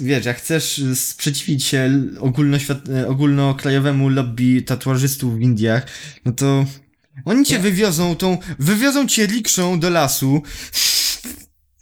[0.00, 1.90] Wiesz, jak chcesz y, sprzeciwić się
[2.20, 5.86] ogólnoświat, y, ogólnokrajowemu lobby tatuażystów w Indiach,
[6.24, 6.64] no to
[7.24, 10.42] oni cię wywiozą tą, wywiozą cię rikszą do lasu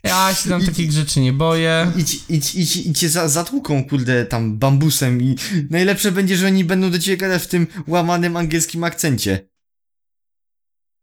[0.04, 1.92] Ja się tam I- takich rzeczy nie boję.
[1.96, 5.36] i, i, i, i cię za, zatłuką, kurde, tam bambusem i
[5.70, 9.48] najlepsze będzie, że oni będą do ciebie gadać w tym łamanym angielskim akcencie.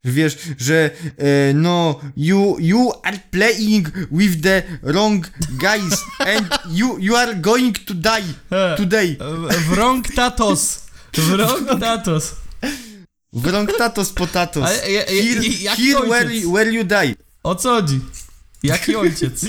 [0.04, 7.16] Wiesz, że e, no, you, you are playing with the wrong guys and you, you
[7.16, 9.18] are going to die E, today.
[9.70, 10.86] w rąk tatos.
[11.14, 12.36] W rąk tatos.
[13.34, 14.64] Wrong tatos potatos.
[14.64, 17.16] Ale ja- ja- Here, jaki here where, where you die.
[17.44, 18.00] O co chodzi?
[18.64, 19.46] Jaki ojciec?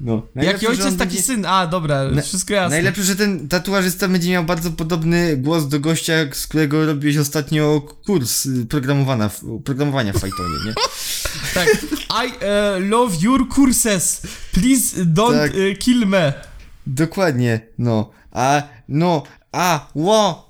[0.00, 0.22] No.
[0.36, 1.46] Jaki ojciec, taki będzie- syn.
[1.46, 2.70] A, dobra, Na- wszystko jasne.
[2.76, 7.80] Najlepsze, że ten tatuażysta będzie miał bardzo podobny głos do gościa, z którego robiłeś ostatnio
[8.06, 10.74] kurs y, programowania, w- programowania w Pythonie, nie?
[11.54, 11.68] Tak.
[12.26, 14.22] I e, love your courses.
[14.52, 15.52] Please don't Tak.
[15.54, 16.32] e, kill me.
[16.86, 18.10] Dokładnie, no.
[18.32, 19.22] A, no,
[19.52, 20.48] a, wa,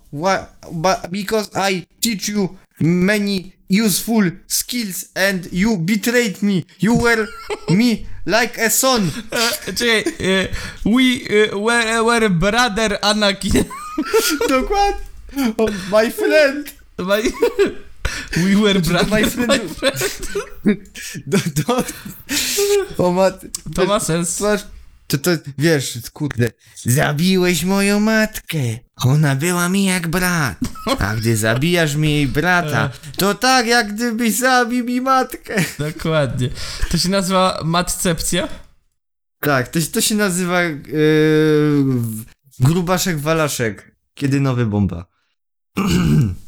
[0.73, 6.65] but because I teach you many useful skills and you betrayed me.
[6.81, 7.27] You were
[7.71, 9.11] me like a son.
[9.67, 10.13] E, czekaj.
[10.21, 10.49] E,
[10.85, 13.65] we e, were, were brother Anakin.
[14.49, 15.07] Dokładnie.
[15.57, 16.73] Oh, my friend.
[16.99, 17.23] My,
[18.37, 19.11] we were Znaczy, brother.
[19.11, 20.91] my friend- my friend.
[21.27, 21.85] Do, do,
[22.99, 23.31] o ma,
[23.75, 24.43] To ma sens.
[25.07, 26.51] To, to, wiesz, kurde,
[26.85, 28.59] zabiłeś moją matkę.
[29.05, 30.59] Ona była mi jak brat.
[30.99, 35.65] A gdy zabijasz mi jej brata, to tak jak gdybyś zabił mi matkę.
[35.79, 36.49] Dokładnie.
[36.91, 38.49] To się nazywa matcepcja.
[39.41, 41.85] Tak, to, to się nazywa yy,
[42.61, 43.97] grubaszek walaszek.
[44.15, 45.07] Kiedy nowy bomba.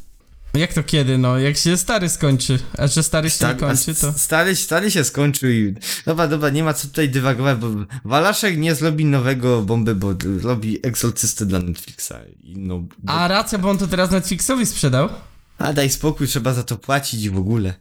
[0.55, 1.39] Jak to kiedy, no?
[1.39, 2.59] Jak się stary skończy.
[2.77, 4.13] A że stary się nie Sta- kończy, to...
[4.13, 5.75] Stary, stary się skończył i...
[6.05, 7.67] Dobra, dobra, nie ma co tutaj dywagować, bo
[8.05, 12.13] Walaszek nie zrobi nowego bomby, bo robi egzorcystę dla Netflixa.
[12.43, 13.13] I no, bo...
[13.13, 15.09] A racja, bo on to teraz Netflixowi sprzedał.
[15.57, 17.73] A daj spokój, trzeba za to płacić w ogóle.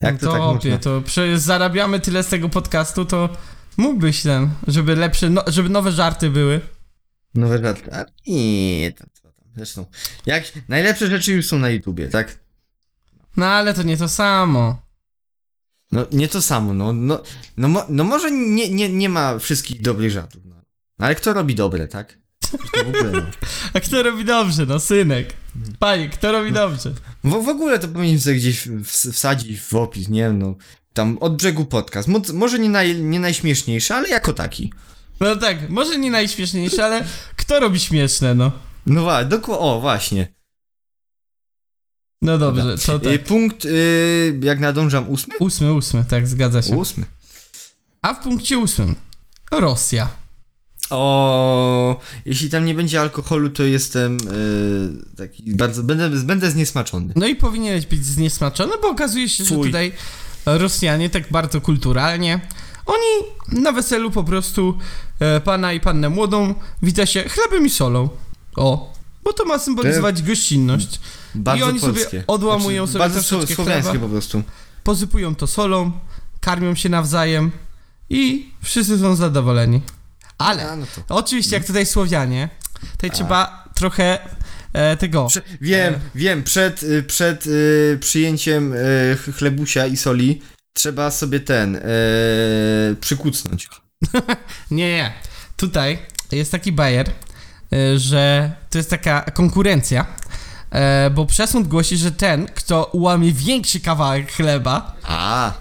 [0.00, 0.78] Jak to, to tak opie, można?
[0.78, 3.28] to przecież zarabiamy tyle z tego podcastu, to
[3.76, 6.60] mógłbyś ten, żeby lepsze, no, żeby nowe żarty były.
[7.34, 7.94] Nowe żarty.
[7.94, 9.04] A nie, to.
[9.58, 9.86] Zresztą,
[10.26, 10.44] jak...
[10.68, 12.38] Najlepsze rzeczy już są na YouTubie, tak?
[13.36, 14.82] No ale to nie to samo.
[15.92, 17.22] No, nie to samo, no, no,
[17.56, 20.54] no, mo, no może nie, nie, nie ma wszystkich dobrych żartów, no.
[20.98, 22.18] Ale kto robi dobre, tak?
[22.50, 23.22] To w ogóle, no.
[23.74, 25.32] A kto robi dobrze, no synek.
[25.78, 26.92] Panie, kto robi dobrze?
[27.24, 30.54] W, w ogóle to powinien sobie gdzieś ws- wsadzić w opis, nie wiem, no.
[30.92, 32.08] Tam od brzegu podcast.
[32.08, 34.72] Mo, może nie, naj, nie najśmieszniejszy, ale jako taki.
[35.20, 37.04] No tak, może nie najśmieszniejsze, ale
[37.36, 38.52] kto robi śmieszne, no?
[38.86, 40.34] No wa, dokładnie, o właśnie.
[42.22, 43.24] No dobrze, to Y, tak.
[43.28, 45.34] punkt, y, jak nadążam, ósmy?
[45.40, 46.76] Ósmy, ósmy, tak, zgadza się.
[46.76, 47.04] Ósmy.
[48.02, 48.94] A w punkcie ósmym
[49.50, 50.08] Rosja.
[50.90, 57.12] O, jeśli tam nie będzie alkoholu, to jestem y, taki bardzo, będę, będę zniesmaczony.
[57.16, 59.66] No i powinieneś być zniesmaczony, bo okazuje się, że Fuj.
[59.66, 59.92] tutaj
[60.46, 62.40] Rosjanie tak bardzo kulturalnie,
[62.86, 63.30] oni
[63.62, 64.78] na weselu po prostu
[65.20, 68.08] e, pana i pannę młodą wita się chlebem i solą.
[68.58, 68.92] O,
[69.24, 71.00] bo to ma symbolizować gościnność.
[71.34, 72.24] Bardzo I oni sobie polskie.
[72.26, 74.42] odłamują sobie bardzo troszeczkę słowiańskie po prostu.
[74.84, 75.92] Posypują to solą,
[76.40, 77.50] karmią się nawzajem
[78.10, 79.80] i wszyscy są zadowoleni.
[80.38, 81.16] Ale A, no to.
[81.16, 82.48] oczywiście jak tutaj Słowianie,
[82.92, 84.18] tutaj trzeba trochę
[84.72, 85.26] e, tego...
[85.26, 86.00] Prze- wiem, E.
[86.14, 88.76] wiem, przed, y, przed y, przyjęciem y,
[89.16, 90.42] ch- chlebusia i soli
[90.72, 91.80] trzeba sobie ten y,
[93.00, 93.68] przykucnąć.
[94.70, 95.12] Nie, nie.
[95.56, 95.98] Tutaj
[96.32, 97.10] jest taki bajer,
[97.96, 100.06] że to jest taka konkurencja,
[100.70, 105.52] e, bo przesąd głosi, że ten, kto ułamie większy kawałek chleba, A,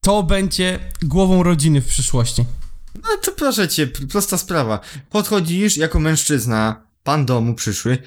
[0.00, 2.44] to będzie głową rodziny w przyszłości.
[2.94, 4.80] no to proszę cię, prosta sprawa.
[5.10, 7.98] Podchodzisz jako mężczyzna, pan domu przyszły,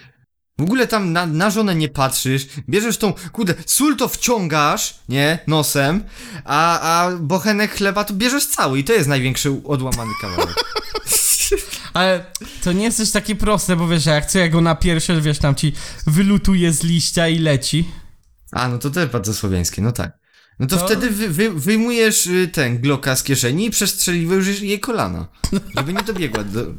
[0.57, 5.39] w ogóle tam na, na żonę nie patrzysz, bierzesz tą, kurde, sól to wciągasz, nie,
[5.47, 6.03] nosem,
[6.45, 10.55] a, a bochenek chleba to bierzesz cały i to jest największy odłamany kawałek.
[11.95, 12.25] Ale
[12.63, 15.39] to nie jest też takie proste, bo wiesz, jak co ja go na pierwsze, wiesz,
[15.39, 15.73] tam ci
[16.07, 17.87] wylutuje z liścia i leci.
[18.51, 20.17] A, no to też bardzo słowiańskie, no tak.
[20.59, 24.79] No to, To- wtedy wy, wy, wyjmujesz y, ten gloka z kieszeni i przestrzeliwujesz jej
[24.79, 25.27] kolana.
[25.77, 26.61] Żeby nie dobiegła do...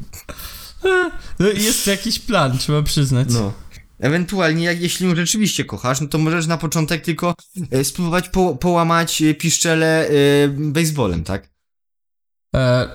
[1.38, 3.28] No jest to jakiś plan, trzeba przyznać.
[3.30, 3.52] No.
[3.98, 7.34] Ewentualnie, jak, jeśli ją rzeczywiście kochasz, no to możesz na początek tylko
[7.70, 10.12] e, spróbować po, połamać e, piszczele e,
[10.48, 11.48] baseballem, tak?
[12.56, 12.88] E,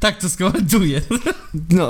[0.00, 1.00] tak to skomentuję.
[1.70, 1.88] No.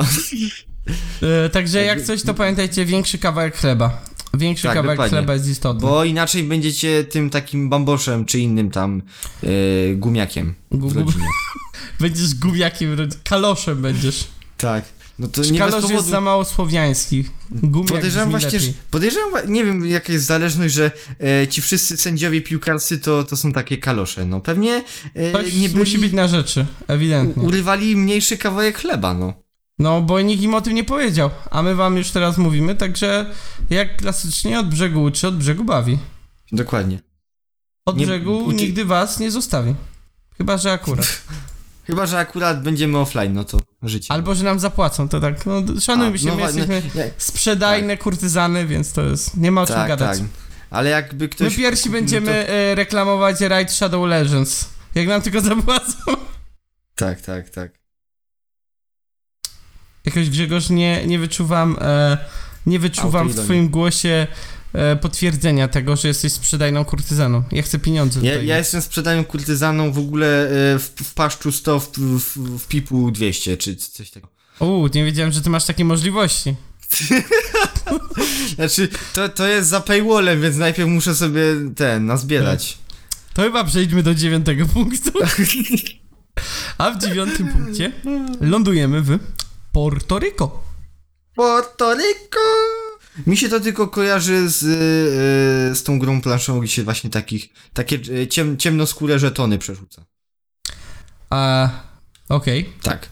[1.23, 4.03] E, także jak coś, to pamiętajcie, większy kawałek chleba.
[4.35, 5.19] Większy Tak, kawałek dokładnie.
[5.19, 5.81] chleba jest istotny.
[5.81, 9.03] Bo inaczej będziecie tym takim bamboszem, czy innym tam
[9.43, 9.47] e,
[9.95, 11.25] gumiakiem w Gu- gu- rodzinie.
[12.01, 14.25] Będziesz gumiakiem, kaloszem będziesz.
[14.59, 14.85] Tak.
[15.19, 15.95] No to nie bez powodu...
[15.95, 17.25] jest za mało słowiański.
[17.51, 20.91] Gumiak Podejrzewam właśnie, że, podejrzewam, wa- nie wiem jaka jest zależność, że
[21.21, 24.85] e, ci wszyscy sędziowie piłkarscy to, to są takie kalosze, no pewnie
[25.15, 27.43] e, Ktoś nie byli, musi być na rzeczy, ewidentnie.
[27.43, 29.35] u- urywali mniejszy kawałek chleba, no.
[29.79, 33.27] No, bo nikt im o tym nie powiedział, a my wam już teraz mówimy, także
[33.71, 35.99] jak klasycznie od brzegu uczy, od brzegu bawi.
[36.53, 36.99] Dokładnie.
[37.87, 39.75] Od Nie- brzegu uczy- nigdy was nie zostawi.
[40.39, 41.23] Chyba, że akurat.
[41.85, 44.13] Chyba, że akurat będziemy offline, no to życie.
[44.13, 47.97] Albo, że nam zapłacą, to tak, no szanujmy A, się, no my jesteśmy nie, sprzedajne
[47.97, 50.19] kurtyzany, więc to jest, nie ma o czym tak, gadać.
[50.19, 50.27] tak.
[50.71, 51.51] Ale jakby ktoś...
[51.51, 54.69] My pierwsi no będziemy e, reklamować Raid Shadow Legends.
[54.95, 55.93] Jak nam tylko zapłacą.
[56.07, 56.17] To...
[56.95, 57.73] Tak, tak, tak.
[60.05, 62.19] Jakoś Grzegorz, nie, nie wyczuwam, e,
[62.67, 64.27] nie wyczuwam w twoim głosie
[65.01, 67.43] potwierdzenia tego, że jesteś sprzedajną kurtyzaną.
[67.53, 71.81] Ja chcę pieniądze Ja, ja jestem sprzedają kurtyzaną w ogóle e, w, w paszczu 100,
[71.81, 74.29] w, w, w pipu 200, czy coś takiego.
[74.61, 76.55] Uuu, nie wiedziałem, że ty masz takie możliwości.
[78.55, 81.43] Znaczy, to, to jest za paywallem, więc najpierw muszę sobie
[81.77, 82.79] ten, nazbierać.
[83.35, 85.11] To chyba przejdźmy do dziewiątego punktu.
[86.79, 87.93] A w dziewiątym punkcie
[88.41, 89.19] lądujemy w
[89.73, 90.63] Porto Rico.
[91.35, 92.82] Puerto Rico!
[93.27, 97.49] Mi się to tylko kojarzy z, e, z tą grą planszową, gdzie się właśnie takich,
[97.73, 100.05] takie e, ciem, ciemnoskóre żetony przerzuca.
[101.31, 101.69] A,
[102.29, 102.73] okej.
[102.83, 103.09] Tak.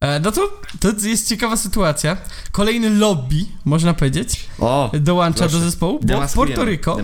[0.00, 2.16] E, no to, to jest ciekawa sytuacja.
[2.52, 4.90] Kolejny lobby, można powiedzieć, O!
[5.00, 5.58] dołącza proszę.
[5.58, 6.98] do zespołu, bo w Porto Rico,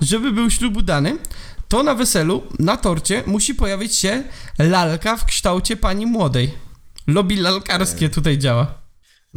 [0.00, 1.18] żeby był ślub udany,
[1.68, 4.22] to na weselu, na torcie musi pojawić się
[4.58, 6.54] lalka w kształcie pani młodej.
[7.06, 8.85] Lobby lalkarskie tutaj działa.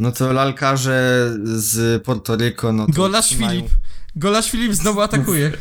[0.00, 3.72] No to lalkarze z Porto Rico, no to Golasz trzymają- Filip.
[4.16, 5.52] Golasz Filip znowu atakuje.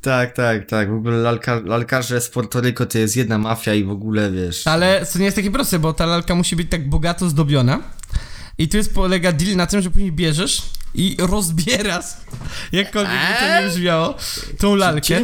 [0.00, 0.90] Tak, tak, tak.
[0.90, 4.66] W ogóle lalka, lalkarze z Porto Rico to jest jedna mafia i w ogóle wiesz.
[4.66, 7.80] Ale to nie jest takie proste, bo ta lalka musi być tak bogato zdobiona.
[8.58, 10.62] I tu jest polega deal na tym, że później bierzesz
[10.94, 12.04] i rozbierasz,
[12.72, 14.14] jakkolwiek by to nie brzmiało,
[14.58, 15.20] tą lalkę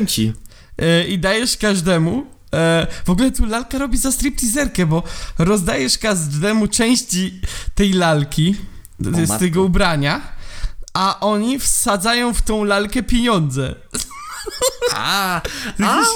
[0.79, 2.27] e, i dajesz każdemu.
[2.55, 5.03] E, w ogóle tu lalka robi za stripteaserkę, bo
[5.39, 7.41] rozdajesz każdemu części
[7.75, 8.57] tej lalki
[9.01, 9.39] z matko.
[9.39, 10.33] tego ubrania,
[10.95, 13.75] a oni wsadzają w tą lalkę pieniądze.
[14.95, 15.41] A,
[15.79, 16.09] Jakiś-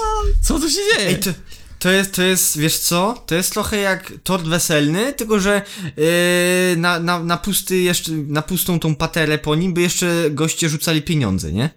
[0.43, 1.09] Co tu się dzieje?
[1.09, 1.31] Ej, to,
[1.79, 3.23] to jest, to jest, wiesz co?
[3.27, 5.63] To jest trochę jak tort weselny, tylko że
[5.97, 10.69] yy, na, na, na pusty jeszcze, na pustą tą paterę po nim by jeszcze goście
[10.69, 11.71] rzucali pieniądze, nie?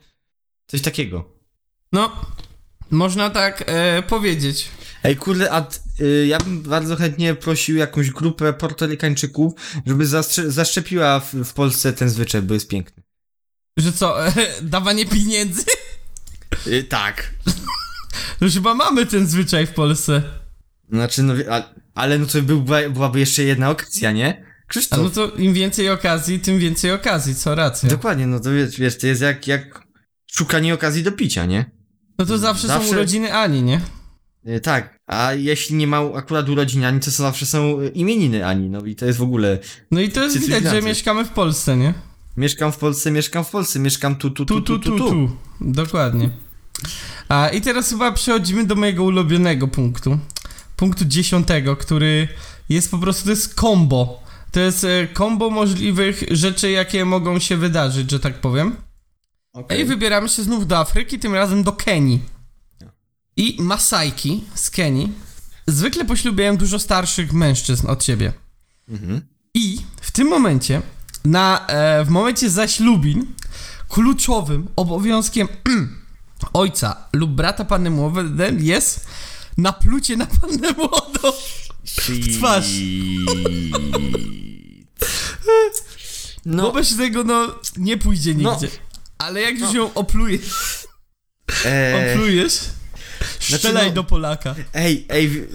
[0.67, 1.25] Coś takiego.
[1.91, 2.11] No,
[2.91, 4.69] można tak e, powiedzieć.
[5.03, 5.67] Ej, kurde, a
[6.01, 9.53] y, ja bym bardzo chętnie prosił jakąś grupę portorykańczyków,
[9.85, 10.05] żeby
[10.47, 13.03] zaszczepiła w, w Polsce ten zwyczaj, bo jest piękny.
[13.77, 15.63] Że co, e, dawanie pieniędzy?
[16.67, 17.33] Y, tak.
[18.41, 20.23] Już chyba mamy ten zwyczaj w Polsce.
[20.91, 21.63] Znaczy, no, a,
[21.95, 24.45] ale no to byłby, byłaby jeszcze jedna okazja, nie?
[24.67, 24.99] A Krzysztof.
[24.99, 27.89] no to im więcej okazji, tym więcej okazji, co racja.
[27.89, 29.83] Dokładnie, no to wiesz, wiesz, to jest jak, jak
[30.31, 31.76] szukanie okazji do picia, nie?
[32.17, 33.81] No to zawsze, Zawsze- są urodziny Ani, nie?
[34.47, 38.69] Y, Tak, a jeśli nie ma akurat urodzin Ani, to zawsze są y, imieniny Ani,
[38.69, 39.59] no i to jest w ogóle...
[39.91, 41.93] No i to jest widać, że mieszkamy w Polsce, nie?
[42.37, 45.29] Mieszkam w Polsce, mieszkam w Polsce, mieszkam tu, tu, tu, tu, tu, tu.
[45.61, 46.29] Dokładnie.
[47.29, 50.19] A i teraz chyba przechodzimy do mojego ulubionego punktu.
[50.75, 52.27] Punktu dziesiątego, który
[52.69, 54.23] jest po prostu, to jest combo.
[54.51, 58.75] To jest e, combo możliwych rzeczy, jakie mogą się wydarzyć, że tak powiem.
[59.57, 59.81] Okej.
[59.81, 62.21] I wybieramy się znów do Afryki, tym razem do Kenii.
[63.37, 65.11] I Masajki z Kenii
[65.67, 68.33] zwykle poślubiają dużo starszych mężczyzn od siebie.
[68.89, 69.21] Mhm.
[69.53, 70.81] I w tym momencie,
[71.25, 73.25] na, e, w momencie zaślubin,
[73.89, 75.47] kluczowym obowiązkiem
[76.53, 79.07] ojca lub brata panny młodej jest
[79.57, 81.37] naplucie na pannę młodą.
[81.85, 82.71] W twarz.
[86.45, 88.59] No, Wobec tego, no, nie pójdzie No.
[89.17, 90.39] Ale jak już ją opluje,
[91.65, 92.59] e, oplujesz,
[93.39, 94.55] strzelaj no- do Polaka.
[94.73, 95.47] ej, ej,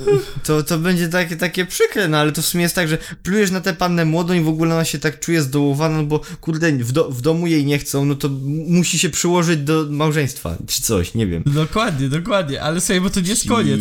[0.44, 3.50] to, to będzie takie, takie przykre, no ale to w sumie jest tak, że plujesz
[3.50, 6.72] na tę pannę młodą i w ogóle ona się tak czuje zdołowana, no bo kurde,
[6.72, 8.28] w, do, w domu jej nie chcą, no to
[8.68, 11.42] musi się przyłożyć do małżeństwa, czy coś, nie wiem.
[11.46, 13.80] Dokładnie, dokładnie, ale sobie, bo to nie jest koniec.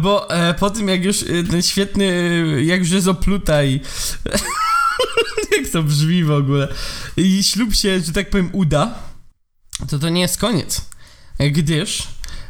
[0.00, 3.80] Bo e, po tym, jak już e, ten świetny, e, jak już jest opluta i...
[5.56, 6.68] jak to brzmi w ogóle.
[7.16, 8.94] I ślub się, że tak powiem, uda,
[9.88, 10.80] to to nie jest koniec.
[11.38, 12.08] Gdyż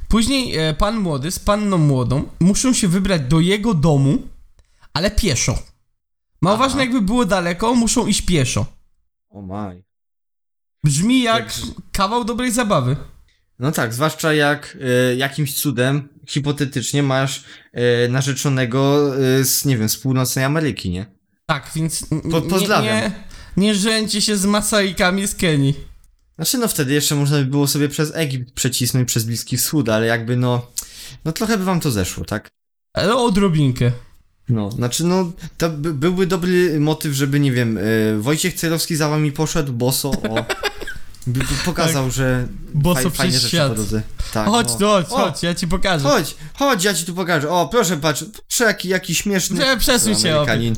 [0.08, 4.22] później e, pan młody z panną młodą muszą się wybrać do jego domu,
[4.92, 5.58] ale pieszo.
[6.40, 6.64] Mało Aha.
[6.64, 8.66] ważne, jakby było daleko, muszą iść pieszo.
[9.30, 9.84] O maj.
[10.84, 11.52] Brzmi jak
[11.92, 12.96] kawał dobrej zabawy.
[13.58, 19.88] No tak, zwłaszcza jak e, jakimś cudem, hipotetycznie, masz e, narzeczonego e, z, nie wiem,
[19.88, 21.06] z północnej Ameryki, nie?
[21.46, 22.96] Tak, więc Po- nie, pozdrawiam.
[22.96, 23.12] nie,
[23.56, 25.74] nie rzędźcie się z Masaikami z Kenii.
[26.36, 30.06] Znaczy, no wtedy jeszcze można by było sobie przez Egipt przecisnąć, przez Bliski Wschód, ale
[30.06, 30.66] jakby no,
[31.24, 32.50] no trochę by wam to zeszło, tak?
[32.92, 33.92] Ale odrobinkę.
[34.48, 37.82] No, znaczy no, to by, byłby dobry motyw, żeby, nie wiem, e,
[38.18, 40.44] Wojciech Celowski za wami poszedł, boso, o,
[41.26, 43.68] by, by pokazał, że Boso faj, rzeczy świat.
[43.68, 44.02] po drodze.
[44.32, 44.78] Tak, chodź, no.
[44.78, 46.08] tu, chodź, O, chodź, ja ci pokażę.
[46.08, 47.50] Chodź, chodź, ja ci tu pokażę.
[47.50, 49.56] O, proszę, patrz, proszę, jaki, jaki śmieszny...
[49.60, 50.72] Prze- Przesuń się, oby.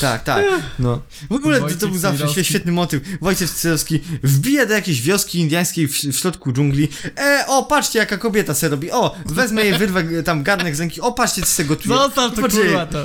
[0.00, 0.44] Tak, tak,
[0.78, 1.02] no.
[1.30, 3.02] W ogóle to, Wojciech to był zawsze świetny motyw.
[3.20, 6.88] Wojciech Cejrowski wbija do jakiejś wioski indiańskiej w, w środku dżungli.
[7.18, 8.90] E, o, patrzcie jaka kobieta se robi.
[8.90, 11.00] O, wezmę jej, wyrwę e, tam garnek z ręki.
[11.00, 11.96] O, patrzcie, co se gotuje.
[11.98, 12.64] Zostaw to, Poczekaj.
[12.66, 13.04] kurwa, to.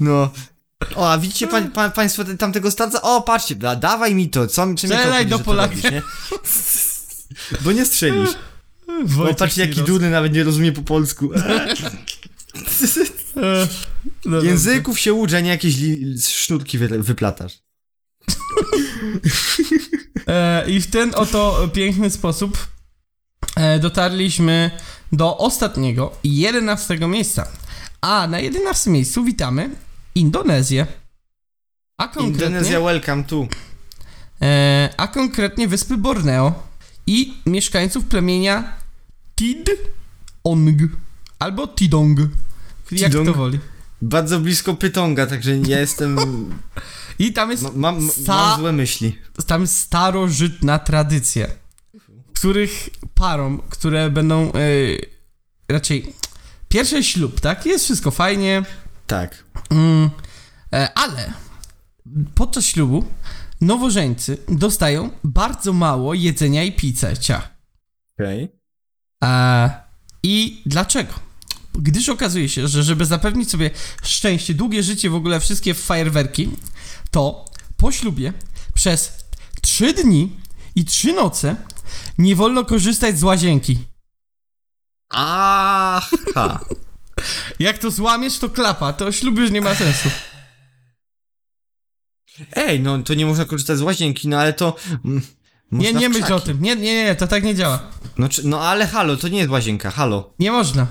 [0.00, 0.30] No.
[0.94, 3.02] O, a widzicie pa, pa, państwo te- tamtego starca?
[3.02, 5.74] O, patrzcie, da, dawaj mi to, co, czym Strzelaj do Polaka.
[5.74, 6.02] robisz, nie?
[7.60, 8.30] Bo nie strzelisz.
[9.04, 9.92] Wojciech patrzcie, jaki Cejrowski.
[9.92, 11.30] durny nawet nie rozumie po polsku.
[14.24, 17.58] No Języków się uczy, a nie jakieś li, sznurki wy, wyplatasz.
[18.26, 19.86] dobrze.
[20.26, 22.66] E, I w ten oto piękny sposób
[23.56, 24.70] e, dotarliśmy
[25.12, 27.48] do ostatniego, jedenastego miejsca.
[28.00, 29.70] A na jedenastym miejscu witamy
[30.14, 30.86] Indonezję.
[31.98, 33.48] A konkretnie, Indonezja welcome tu.
[34.42, 36.62] e, a konkretnie wyspy Borneo
[37.06, 38.76] i mieszkańców plemienia
[39.34, 39.70] Tid
[40.44, 40.78] Ong
[41.38, 42.18] albo Tidong.
[42.92, 43.28] Jak Tidong.
[43.28, 43.58] to woli.
[44.02, 46.16] bardzo blisko Pytonga, także ja jestem...
[47.18, 49.18] I tam jest, ma- Mam, sta- mam złe myśli.
[49.46, 51.46] tam jest starożytna tradycja,
[52.34, 54.52] których parom, które będą e,
[55.68, 56.12] raczej
[56.68, 57.66] pierwszy ślub, tak?
[57.66, 58.62] Jest wszystko fajnie,
[59.06, 59.44] Tak.
[59.70, 60.10] mm,
[60.72, 61.32] e, ale
[62.34, 63.04] podczas ślubu
[63.60, 67.42] nowożeńcy dostają bardzo mało jedzenia i picia.
[68.18, 68.48] Okej.
[69.24, 69.70] E,
[70.22, 71.12] I dlaczego?
[71.78, 73.70] Gdyż okazuje się, że żeby zapewnić sobie
[74.02, 76.50] szczęście, długie życie, w ogóle wszystkie fajerwerki,
[77.10, 77.44] to
[77.76, 78.32] po ślubie
[78.74, 79.12] przez
[79.62, 80.32] 3 dni
[80.74, 81.56] i 3 noce
[82.18, 83.78] nie wolno korzystać z łazienki.
[85.08, 86.60] Aha.
[87.58, 90.08] Jak to złamiesz, to klapa, to ślub już nie ma sensu.
[92.52, 94.76] Ej, no to nie można korzystać z łazienki, no ale to...
[95.04, 95.22] mm,
[95.72, 97.90] Nie, nie myśl o tym, nie, nie, nie, to tak nie działa.
[98.18, 100.34] No, czy, no ale halo, to nie jest łazienka, halo.
[100.38, 100.86] Nie można.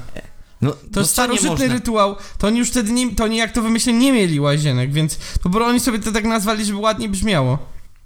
[0.62, 1.68] No, To no starożytny można?
[1.68, 5.16] rytuał, to oni już wtedy nie, to oni jak to wymyślili, nie mieli łazienek, więc
[5.44, 7.60] po prostu oni sobie to tak nazwali, żeby ładnie brzmiało.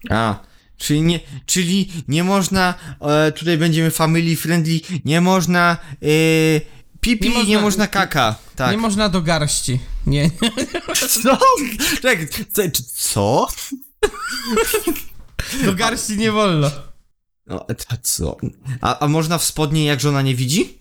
[0.09, 0.39] A,
[0.77, 6.05] czyli nie, czyli nie można, e, tutaj będziemy family friendly, nie można e,
[7.01, 8.35] pipi, Nie nie można- można, kaka.
[8.55, 8.71] Tak.
[8.71, 9.79] Nie można do garści.
[10.07, 10.29] Nie,
[11.23, 11.37] Co?
[12.01, 12.27] Czekaj,
[12.95, 13.47] Co?
[15.65, 16.71] do garści nie wolno.
[17.47, 18.37] No, a co?
[18.81, 20.79] A, a można w spodnie, jak żona nie widzi?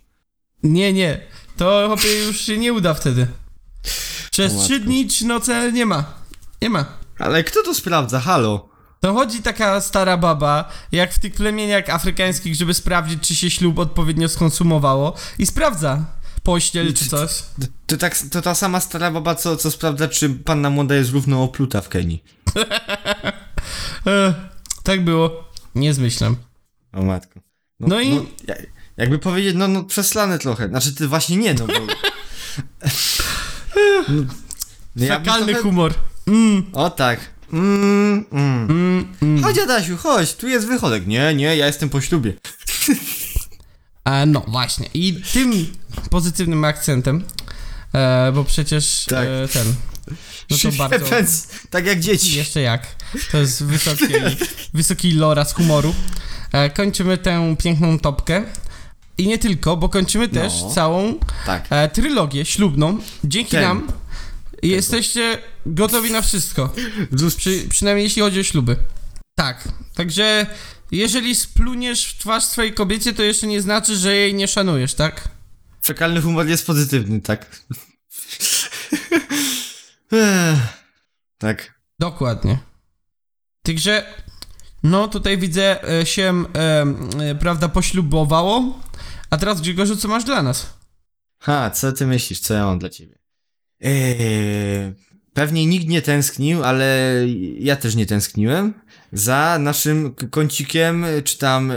[0.63, 1.21] Nie, nie.
[1.59, 3.27] To chłopie już się nie uda wtedy.
[4.31, 4.85] Przez O trzy matko.
[4.87, 6.05] dni, trzy noce nie ma.
[6.63, 6.85] Nie ma.
[7.19, 8.21] Ale kto to sprawdza?
[8.21, 8.69] Halo?
[9.01, 13.79] To chodzi taka stara baba, jak w tych plemieniach afrykańskich, żeby sprawdzić, czy się ślub
[13.79, 16.05] odpowiednio skonsumowało i sprawdza
[16.43, 17.43] pościel czy coś.
[17.87, 21.43] To, tak, to ta sama stara baba, co, co sprawdza, czy panna młoda jest równo
[21.43, 22.25] opluta w Kenii.
[24.07, 24.35] E,
[24.83, 25.45] tak było.
[25.75, 26.37] Nie zmyślam.
[26.93, 27.41] O matko.
[27.81, 28.15] No i-
[28.49, 28.55] ja-
[28.99, 30.69] jakby powiedzieć, no, no przeslane trochę.
[30.69, 31.73] Znaczy, ty właśnie nie, no bo...
[34.97, 35.95] no, ja Fekalny trochę- humor.
[36.27, 37.21] Mm, O tak.
[37.53, 38.71] Mm, mm.
[38.71, 39.43] mm, mm.
[39.43, 41.07] Chodź Adasiu, chodź, tu jest wychodek.
[41.07, 42.33] Nie, nie, ja jestem po ślubie.
[44.05, 44.89] E, no właśnie.
[44.95, 45.67] I tym
[46.11, 47.25] pozytywnym akcentem,
[47.95, 49.29] e, bo przecież Tak.
[49.29, 49.75] e, ten.
[50.51, 51.07] No to bardzo.
[51.71, 52.37] Tak jak dzieci.
[52.37, 52.87] Jeszcze jak.
[53.33, 54.05] To jest wysoki,
[54.75, 55.95] wysoki lora z humoru.
[56.53, 58.45] E, kończymy tę piękną topkę.
[59.19, 60.71] I nie tylko, bo kończymy też No.
[60.71, 61.15] całą
[61.47, 61.67] Tak.
[61.71, 62.99] e, trylogię ślubną.
[63.25, 63.63] Dzięki Ten.
[63.63, 63.87] nam
[64.63, 66.73] jesteście gotowi na wszystko.
[67.37, 68.77] Przy, przynajmniej jeśli chodzi o śluby.
[69.35, 69.69] Tak.
[69.95, 70.47] Także
[70.91, 75.29] jeżeli spluniesz w twarz swojej kobiecie, to jeszcze nie znaczy, że jej nie szanujesz, tak?
[75.85, 77.63] fekalny humor jest pozytywny, tak.
[81.39, 81.81] Tak.
[81.99, 82.59] Dokładnie.
[83.63, 84.07] Także,
[84.83, 86.85] no tutaj widzę e, się, e,
[87.31, 88.81] e, prawda, poślubowało.
[89.31, 90.67] A teraz Grzegorzu, co masz dla nas?
[91.41, 93.19] Ha, co ty myślisz, co ja mam dla ciebie?
[93.81, 94.95] Eee,
[95.35, 97.13] pewnie nikt nie tęsknił, ale
[97.59, 98.75] ja też nie tęskniłem
[99.13, 101.77] za naszym kącikiem, czy tam e,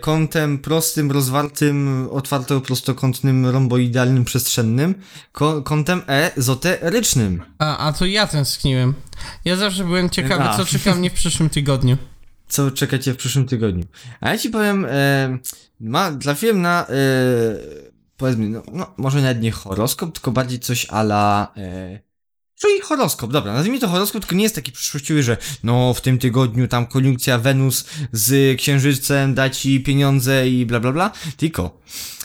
[0.00, 4.94] kątem prostym, rozwartym, otwarto prostokątnym, romboidalnym, przestrzennym,
[5.32, 7.42] ko- kątem ezoterycznym.
[7.58, 8.94] A, a to ja tęskniłem.
[9.44, 10.56] Ja zawsze byłem ciekawy, A.
[10.56, 11.96] co czeka mnie w przyszłym tygodniu.
[12.54, 13.84] Co czekacie w przyszłym tygodniu.
[14.20, 15.38] A ja ci powiem, e,
[15.80, 16.94] ma, trafiłem na, e,
[18.16, 22.00] powiedzmy, no, no, może nawet nie horoskop, tylko bardziej coś ala, e,
[22.54, 26.18] czyli horoskop, dobra, nazwijmy to horoskop, tylko nie jest taki przyszłościowy, że no w tym
[26.18, 31.80] tygodniu tam koniunkcja Wenus z Księżycem da ci pieniądze i bla bla bla, tylko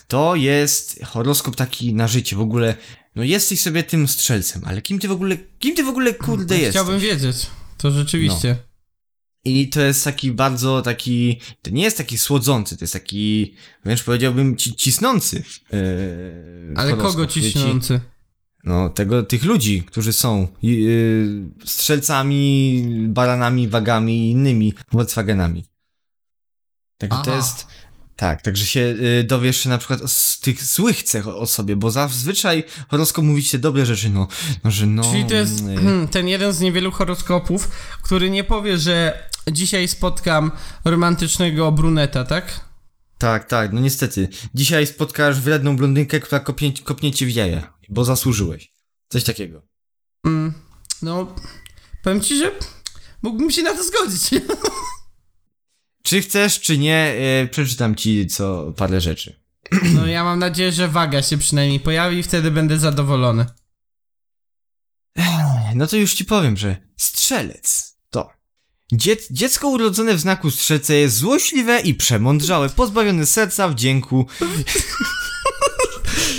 [0.07, 2.75] to jest horoskop taki na życie, w ogóle,
[3.15, 6.55] no jesteś sobie tym strzelcem, ale kim ty w ogóle, kim ty w ogóle kurde
[6.55, 6.69] jesteś?
[6.69, 7.47] Chciałbym wiedzieć.
[7.77, 8.68] To rzeczywiście.
[9.45, 13.55] I to jest taki bardzo taki, to nie jest taki słodzący, to jest taki,
[13.85, 15.43] wręcz powiedziałbym ci, cisnący.
[15.71, 17.99] Yy, Ale kogo ciśniący?
[18.63, 25.65] No, tego, tych ludzi, którzy są yy, strzelcami, baranami, wagami i innymi Volkswagenami.
[26.97, 27.67] Także to jest,
[28.15, 31.75] tak, także się yy, dowiesz się na przykład z tych złych cech o, o sobie,
[31.75, 34.27] bo zazwyczaj horoskop mówi się dobre rzeczy, no,
[34.63, 35.03] no że no...
[35.11, 37.69] Czyli to jest hmm, ten jeden z niewielu horoskopów,
[38.01, 40.51] który nie powie, że dzisiaj spotkam
[40.85, 42.69] romantycznego bruneta, tak?
[43.17, 44.27] Tak, tak, no niestety.
[44.53, 48.73] Dzisiaj spotkasz wredną blondynkę, która kopnie, kopnie cię w jaja, bo zasłużyłeś.
[49.09, 49.61] Coś takiego.
[50.25, 50.53] Mm,
[51.01, 51.35] no,
[52.03, 52.51] powiem ci, że
[53.21, 54.29] mógłbym się na to zgodzić.
[56.03, 59.39] Czy chcesz, czy nie, e, przeczytam ci co parę rzeczy.
[59.95, 63.45] No ja mam nadzieję, że waga się przynajmniej pojawi i wtedy będę zadowolony.
[65.75, 67.88] No to już ci powiem, że strzelec
[69.31, 74.25] dziecko urodzone w znaku strzelca jest złośliwe i przemądrzałe, pozbawione serca, wdzięku.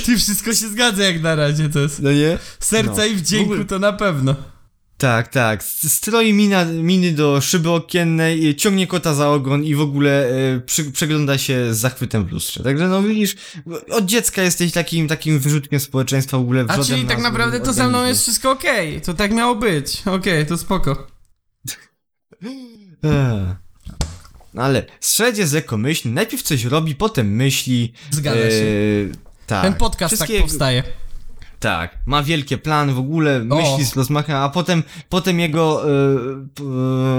[0.06, 2.02] Ty wszystko się zgadza jak na razie, to jest.
[2.02, 2.38] No nie?
[2.60, 3.04] Serca No.
[3.04, 4.34] i wdzięku W ogóle- to na pewno.
[4.98, 5.64] Tak, tak.
[5.64, 10.60] Stroi mina, miny do szyby okiennej, y, ciągnie kota za ogon i w ogóle y,
[10.66, 12.62] przy, przegląda się z zachwytem w lustrze.
[12.62, 13.34] Także no widzisz,
[13.90, 17.60] od dziecka jesteś takim, takim wyrzutkiem społeczeństwa w ogóle A wrzodem czyli tak na naprawdę
[17.60, 19.00] to ze mną jest wszystko okej.
[19.00, 20.02] To tak miało być.
[20.06, 21.06] Okej, to spoko.
[22.44, 23.54] Eee.
[24.54, 27.92] No ale Szred jest lekkomyślny, najpierw coś robi, potem myśli.
[28.10, 28.44] Zgadza się.
[28.46, 29.12] Eee,
[29.46, 29.62] tak.
[29.62, 30.82] Ten podcast Wszystkie- tak powstaje.
[31.60, 35.92] Tak, ma wielkie plany w ogóle, myśli z rozmachem, a potem, potem jego e,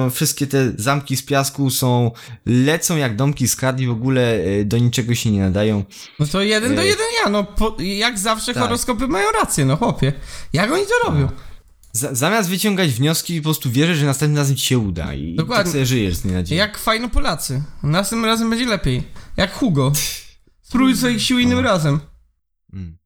[0.08, 2.12] e, wszystkie te zamki z piasku są,
[2.46, 5.84] lecą jak domki z kart i w ogóle e, do niczego się nie nadają.
[6.20, 8.64] No to jeden do jeden ja, no po, jak zawsze Tak.
[8.64, 10.14] horoskopy mają rację, no chłopie.
[10.54, 11.28] Jak oni to robią?
[11.94, 15.64] Z, zamiast wyciągać wnioski, po prostu wierzę, że następnym razem ci się uda i Dokładnie.
[15.64, 16.56] tak sobie żyjesz z.
[16.56, 17.64] Jak fajno Polacy.
[17.84, 19.04] Następnym razem będzie lepiej.
[19.38, 19.92] Jak Hugo.
[20.62, 22.00] Spróbuj swoich sił innym razem.
[22.74, 22.98] Mm.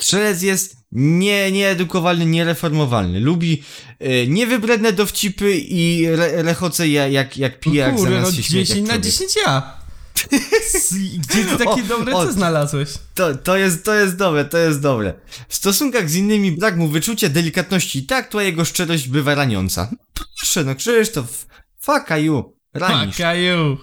[0.00, 3.20] Strzelec jest nie, nieedukowalny, niereformowalny.
[3.20, 3.62] Lubi
[3.98, 8.42] e, niewybredne dowcipy i re, rechoce jak, jak, jak pije, jak Kurde, zamiast no się
[8.42, 9.12] śmiać 10 jak na człowiek.
[9.12, 9.81] 10 ja.
[11.28, 12.26] Gdzie ty takie O, dobre o.
[12.26, 12.88] co znalazłeś?
[13.14, 15.14] To, to, jest, to jest dobre, to jest dobre.
[15.48, 19.90] W stosunkach z innymi brak mu wyczucia, delikatności i tak, to jego szczerość bywa raniąca.
[20.38, 21.46] Proszę, no Krzysztof,
[21.80, 23.16] fuck you, ranisz.
[23.16, 23.78] Fuck you.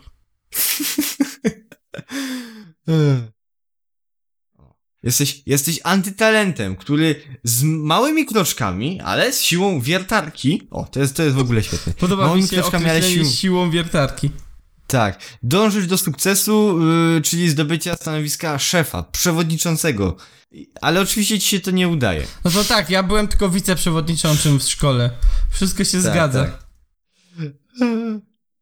[5.04, 10.68] Jesteś, jesteś antytalentem, który z małymi kroczkami, ale z siłą wiertarki.
[10.72, 11.94] O, to jest, to jest w ogóle świetne.
[11.94, 13.30] Podoba małymi mi się kroczkami, ale siłą.
[13.30, 14.30] siłą wiertarki.
[14.90, 15.20] Tak.
[15.44, 16.80] Dążyć do sukcesu,
[17.16, 20.18] yy, czyli zdobycia stanowiska szefa, przewodniczącego.
[20.82, 22.26] Ale oczywiście ci się to nie udaje.
[22.46, 25.10] No to tak, ja byłem tylko wiceprzewodniczącym w szkole.
[25.52, 26.46] Wszystko się Tak, zgadza.
[26.46, 26.64] tak.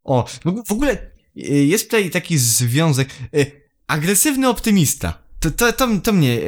[0.03, 0.25] O,
[0.67, 0.91] w ogóle
[1.37, 3.09] y, jest tutaj taki związek.
[3.35, 5.23] y, Agresywny optymista.
[5.39, 6.39] To, to, to, to mnie.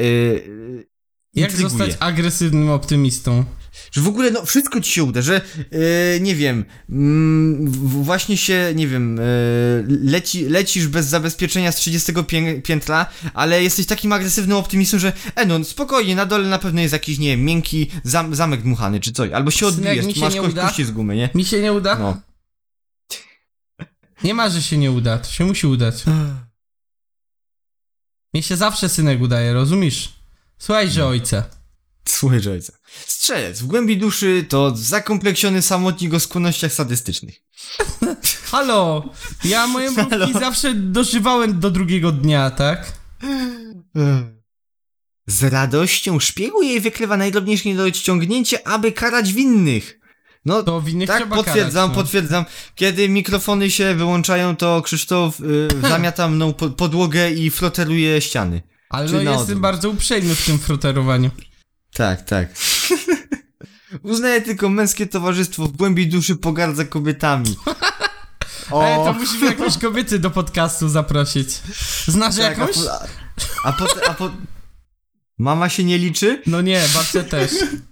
[1.36, 1.70] Jak intryguje.
[1.70, 3.46] zostać agresywnym optymistą?
[3.92, 5.80] Że w ogóle, no, wszystko ci się uda, że, yy,
[6.22, 7.72] nie wiem, mm,
[8.04, 13.86] właśnie się, nie wiem, yy, leci, lecisz bez zabezpieczenia z 30 pię piętra, ale jesteś
[13.86, 17.46] takim agresywnym optymistą, że, e, no, spokojnie, na dole na pewno jest jakiś, nie wiem,
[17.46, 21.16] miękki zam zamek dmuchany, czy coś, albo się Synek, odbijesz, się masz kości z gumy,
[21.16, 21.30] nie?
[21.36, 21.96] Mi się nie uda?
[22.00, 22.22] No.
[24.24, 25.18] Nie ma, że się nie uda.
[25.18, 26.04] To się musi udać.
[28.34, 30.19] Mi się zawsze synek udaje, rozumiesz?
[30.60, 31.44] Słuchajże ojca.
[32.06, 32.74] Słuchaj, że ojca.
[33.06, 37.36] Strzelec, w głębi duszy to zakompleksiony samotnik o skłonnościach sadystycznych.
[38.52, 39.10] Halo!
[39.44, 42.94] Ja moje mrówki zawsze dożywałem do drugiego dnia, tak?
[45.28, 50.00] Z radością szpiegu jej wykrywa najdrobniejsze niedociągnięcie, aby karać winnych.
[50.46, 52.04] No, To winnych tak, potwierdzam, karać, no.
[52.04, 52.46] potwierdzam.
[52.76, 58.62] Kiedy mikrofony się wyłączają, to Krzysztof y, zamiata mną po, podłogę i froteruje ściany.
[58.90, 59.60] Ale no jestem odwrót.
[59.60, 61.32] bardzo uprzejmy w tym froterowaniu.
[61.94, 62.50] Tak, tak.
[64.04, 67.56] Uznaję tylko męskie towarzystwo w głębi duszy pogardza kobietami.
[68.72, 71.50] O, Ale to musimy jakieś kobiety do podcastu zaprosić.
[72.08, 72.78] Znasz tak, jakąś?
[73.64, 74.32] A, po, a, po, a po...
[75.38, 76.42] Mama się nie liczy?
[76.46, 77.52] No nie, babcia też.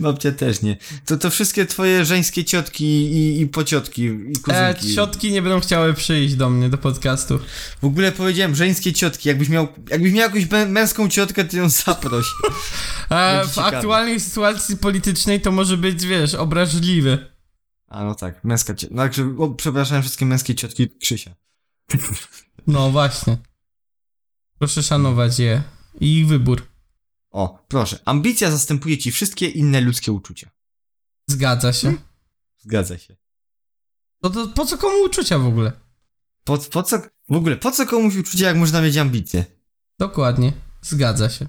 [0.00, 0.76] Babcia też nie.
[1.06, 4.94] To to wszystkie twoje żeńskie ciotki i, i pociotki i E, kuzynki.
[4.94, 7.38] ciotki nie będą chciały przyjść do mnie do podcastu.
[7.82, 9.28] W ogóle powiedziałem żeńskie ciotki.
[9.28, 12.26] Jakbyś miał, jakbyś miał jakąś mę- męską ciotkę, to ją zaproś.
[13.10, 17.32] E, w aktualnej sytuacji politycznej to może być, wiesz, obraźliwy.
[17.88, 18.96] A no tak, męska ciotka.
[18.96, 21.34] No, także, o, przepraszam wszystkie męskie ciotki Krzysia.
[22.66, 23.36] No właśnie.
[24.58, 25.62] Proszę szanować je
[26.00, 26.62] i ich wybór.
[27.32, 27.98] O, proszę.
[28.04, 30.50] Ambicja zastępuje ci wszystkie inne ludzkie uczucia.
[31.26, 31.94] Zgadza się.
[32.58, 33.16] Zgadza się.
[34.22, 35.72] No to po co komu uczucia w ogóle?
[36.44, 36.98] Po, po co,
[37.28, 39.44] w ogóle, po co komuś uczucia, jak można mieć ambicje?
[39.98, 40.52] Dokładnie.
[40.82, 41.48] Zgadza się.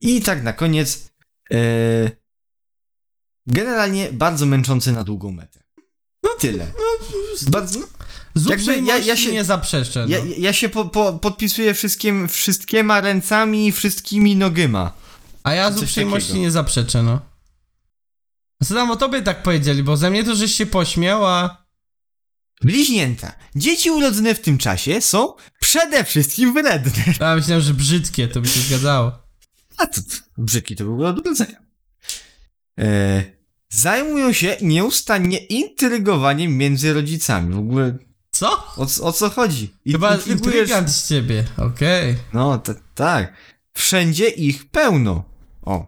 [0.00, 1.12] I tak na koniec,
[1.52, 2.10] e,
[3.46, 5.62] generalnie bardzo męczący na długą metę.
[6.38, 6.72] Tyle.
[7.50, 7.78] Bardzo,
[8.36, 10.06] Z Jakby ja- ja się- nie zaprzeczę.
[10.08, 10.16] No.
[10.16, 14.92] ja, ja się po, po, podpisuję wszystkim, wszystkiema ręcami i wszystkimi nogyma.
[15.42, 16.42] A ja z uprzejmości takiego.
[16.44, 17.20] nie zaprzeczę, no.
[18.68, 21.66] Tam o tobie tak powiedzieli, bo ze mnie to żeś się pośmiał, a...
[22.62, 23.32] Bliźnięta.
[23.56, 26.92] Dzieci urodzone w tym czasie są przede wszystkim wredne.
[27.26, 29.12] a myślałem, że brzydkie, to by się zgadzało.
[29.76, 31.56] A to, to brzydki to był od urodzenia.
[32.78, 33.22] E,
[33.68, 37.54] zajmują się nieustannie intrygowaniem między rodzicami.
[37.54, 37.98] W ogóle
[38.38, 38.64] Co?
[38.76, 39.74] o, co- o co chodzi?
[39.84, 42.16] I- Chyba intrygujesz- intrygant z ciebie, okej.
[42.32, 43.32] No, t- tak.
[43.74, 45.24] Wszędzie ich pełno.
[45.62, 45.86] O.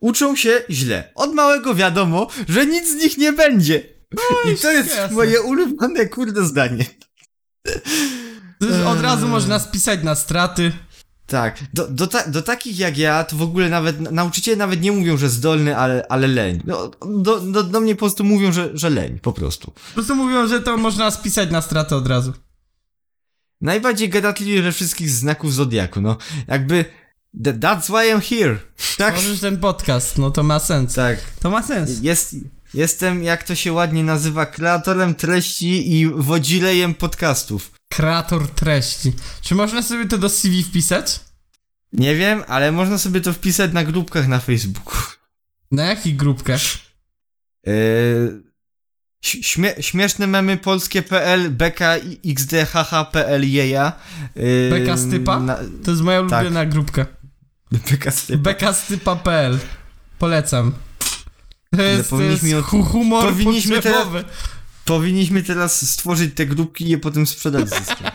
[0.00, 1.12] Uczą się źle.
[1.14, 3.82] Od małego wiadomo, że nic z nich nie będzie.
[4.52, 5.16] I to jest jasne.
[5.16, 6.84] moje ulubione kurde zdanie.
[8.86, 9.02] Od Eee.
[9.02, 10.72] razu można spisać na straty.
[11.26, 14.92] Tak, do, do, ta, do takich jak ja, to w ogóle nawet, nauczyciele nawet nie
[14.92, 16.62] mówią, że zdolny, ale, ale leń.
[16.66, 19.70] No, do, do, do mnie po prostu mówią, że, że leń, po prostu.
[19.70, 22.32] Po prostu mówią, że to można spisać na stratę od razu.
[23.60, 26.16] Najbardziej gadatliwy ze wszystkich znaków Zodiaku, no.
[26.48, 26.84] Jakby,
[27.44, 28.58] th- that's why I'm here.
[28.98, 30.94] Tak, Możesz ten podcast, no to ma sens.
[30.94, 31.18] tak.
[31.40, 32.00] To ma sens.
[32.02, 32.36] Jest,
[32.74, 37.70] jestem, jak to się ładnie nazywa, kreatorem treści i wodzilejem podcastów.
[37.96, 39.12] Kreator treści.
[39.42, 41.20] Czy można sobie to do CV wpisać?
[41.92, 44.94] Nie wiem, ale można sobie to wpisać na grupkach na Facebooku.
[45.70, 46.60] Na jakich grupkach?
[47.66, 48.42] Yy,
[49.24, 51.94] śmie śmieszne memy polskie.pl, beka
[52.26, 53.92] xdhh.pl jeja.
[54.36, 55.40] Yy, Beka z typa?
[55.40, 56.40] Na, To jest moja Tak.
[56.42, 57.06] ulubiona grupka.
[57.90, 58.42] beka z typa.
[58.42, 59.58] bekastypa.pl
[60.18, 60.72] Polecam.
[61.76, 63.80] To jest, to jest od- humor powinniśmy.
[64.84, 68.06] Powinniśmy teraz stworzyć te grupki i je potem sprzedać z zyskiem.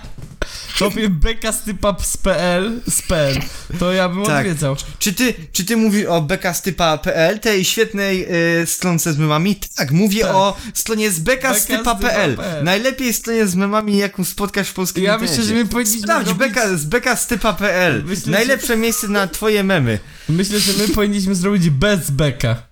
[0.80, 3.39] Topie bekastypa.pl spell.
[3.80, 4.45] To ja bym Tak.
[4.45, 4.76] odwiedzał.
[4.99, 8.27] Czy ty, czy ty mówisz o bekastypa.pl, tej świetnej
[8.61, 9.56] y, stronce z memami?
[9.76, 10.35] Tak, mówię Tak.
[10.35, 11.19] o stronie z.
[11.19, 12.38] Bekastypa.pl.
[12.64, 15.39] Najlepiej stronie z memami, jaką spotkasz w polskim Ja internecie.
[15.41, 18.03] myślę, że my powinniśmy Sprawdź, zrobić- beka, z bekastypa.pl.
[18.06, 19.99] Myślę, Najlepsze miejsce na twoje memy.
[20.30, 22.66] Myślę, że my powinniśmy zrobić bez beka.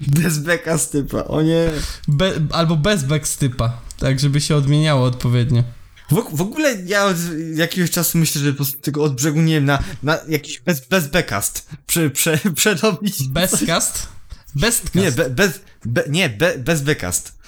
[0.00, 1.70] Bez bekastypa, o nie.
[2.08, 3.80] Be, albo bez backstypa.
[3.98, 5.62] Tak, żeby się odmieniało odpowiednio.
[6.10, 7.16] W, w ogóle ja od
[7.54, 10.80] jakiegoś czasu myślę, że po prostu tego od brzegu, nie wiem, na, na jakiś bez,
[10.88, 13.28] bez bekast prze, prze, przerobić.
[13.28, 14.08] Bezcast?
[14.54, 14.94] Bestcast.
[14.94, 17.38] Nie, be, bez, be, nie, be, bez bekast.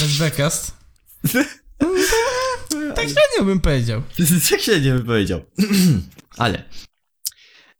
[0.00, 0.72] Bez bekast.
[2.94, 4.02] Tak średnio bym powiedział.
[4.50, 5.40] Tak się nie wypowiedział.
[6.38, 6.64] Ale.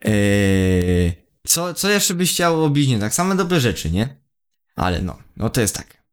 [0.01, 3.13] Eee, co, co jeszcze byś chciał o bliźniętach?
[3.13, 4.21] Same dobre rzeczy, nie?
[4.75, 6.03] Ale no, no to jest tak.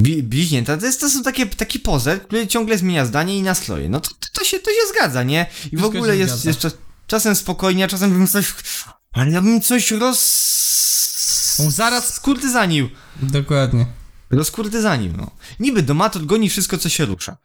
[0.00, 3.88] Bi, bliźnięta to, jest, to są takie, taki pozer, który ciągle zmienia zdanie i nastroje.
[3.88, 5.46] No to, to, to, się, to się zgadza, nie?
[5.64, 6.48] I w Wszystko ogóle jest, zgadza.
[6.48, 6.74] jest czas,
[7.06, 8.54] czasem spokojnie, a czasem bym coś.
[9.12, 11.56] Ale ja bym coś roz.
[11.60, 12.88] On zaraz- Skurtyzanił.
[13.22, 13.86] Dokładnie.
[14.30, 15.30] Rozkurtyzanił, no.
[15.60, 17.36] Niby domator goni wszystko, co się rusza.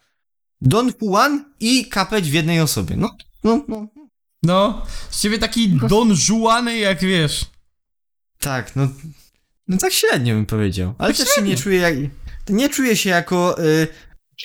[0.62, 2.95] Don Juan i kapeć w jednej osobie.
[2.98, 3.88] No, no, no.
[4.43, 7.45] No, z ciebie taki Don Juany, jak wiesz.
[8.39, 8.88] Tak, no.
[9.68, 10.93] No tak średnio bym powiedział.
[10.97, 11.51] Ale Tak też się średnio.
[11.51, 11.95] nie czuję jak.
[12.49, 13.63] Nie czuję się jako.
[13.65, 13.88] Y,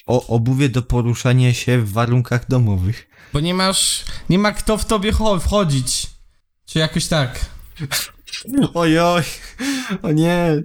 [0.06, 3.08] o, obuwie do poruszania się w warunkach domowych.
[3.32, 6.06] Bo nie masz, nie ma kto w tobie cho- wchodzić.
[6.66, 7.46] Czy jakoś tak.
[8.74, 9.22] Ojoj.
[10.02, 10.62] O nie.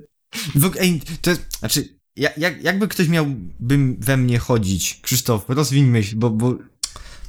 [0.79, 1.57] Ej, to jest.
[1.59, 1.97] Znaczy.
[2.15, 6.55] Ja, jak, jakby ktoś miałby we mnie chodzić, Krzysztof, rozwiń myśl, bo, bo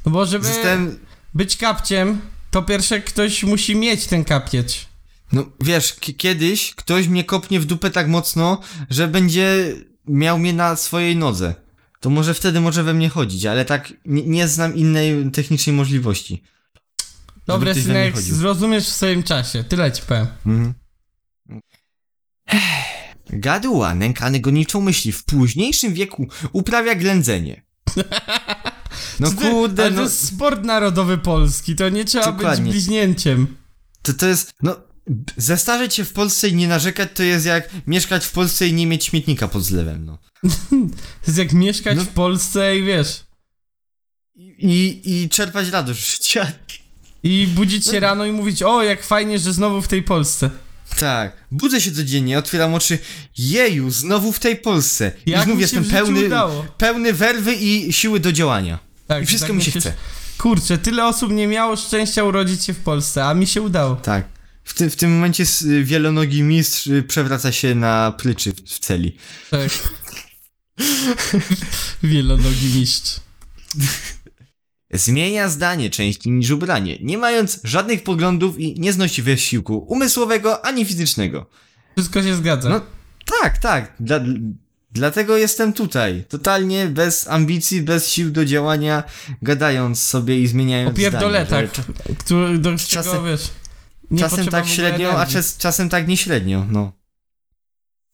[0.07, 0.99] No bo żeby zostałem.
[1.35, 4.89] Być kapciem, to pierwsze ktoś musi mieć ten kapieć.
[5.33, 8.61] No wiesz, kiedyś ktoś mnie kopnie w dupę tak mocno,
[8.91, 9.75] że będzie
[10.09, 11.55] miał mnie na swojej nodze.
[12.01, 16.43] To może wtedy może we mnie chodzić, ale tak nie, nie znam innej technicznej możliwości.
[17.61, 19.65] Mnie synek, zrozumiesz w swoim czasie.
[19.65, 20.27] Tyle ci powiem.
[20.47, 20.75] Mhm.
[23.31, 27.63] Gaduła, nękany goniczą myśli, w późniejszym wieku uprawia ględzenie.
[29.21, 32.65] No ty- kurde, ale no to jest sport narodowy polski, to nie trzeba Dokładnie.
[32.65, 33.57] być bliźnięciem.
[34.03, 34.77] to, to jest, no
[35.37, 38.87] zestarzeć się w Polsce i nie narzekać to jest jak mieszkać w Polsce i nie
[38.87, 40.19] mieć śmietnika pod zlewem, no.
[41.23, 42.05] To jest jak mieszkać No.
[42.05, 43.25] w Polsce i wiesz.
[44.59, 46.53] I, i czerpać radość życia.
[47.23, 50.51] I budzić się rano i mówić, o jak fajnie, że znowu w tej Polsce.
[50.99, 51.37] Tak.
[51.51, 52.99] Budzę się codziennie, otwieram oczy.
[53.39, 55.13] Jeju, znowu w tej Polsce.
[55.27, 56.67] I Jak znów mi się jestem pełny, udało.
[56.79, 58.79] pełny werwy i siły do działania.
[59.15, 59.95] Tak, I wszystko tak mi się myślisz, chce.
[60.39, 63.97] Kurczę, tyle osób nie miało szczęścia urodzić się w Polsce, a mi się udało.
[63.97, 64.25] Tak.
[64.65, 68.79] W tym, w tym momencie s- wielonogi mistrz y, przewraca się na pryczy w, w
[68.79, 69.17] celi.
[69.51, 69.71] Tak.
[72.03, 73.21] Wielonogi mistrz.
[74.95, 80.85] Zmienia zdanie częściej niż ubranie, nie mając żadnych poglądów i nie znosi wysiłku umysłowego ani
[80.85, 81.47] fizycznego.
[81.97, 82.69] Wszystko się zgadza.
[82.69, 82.81] No,
[83.43, 83.95] Tak, tak.
[84.01, 84.21] Dla,
[84.93, 86.25] dlatego jestem tutaj.
[86.29, 89.03] Totalnie bez ambicji, bez sił do działania,
[89.43, 91.69] gadając sobie i zmieniając o że
[92.19, 93.51] który, do Czasem- czego wiesz.
[94.19, 96.93] Czasem tak średnio, a czas, czasem tak nie średnio, no.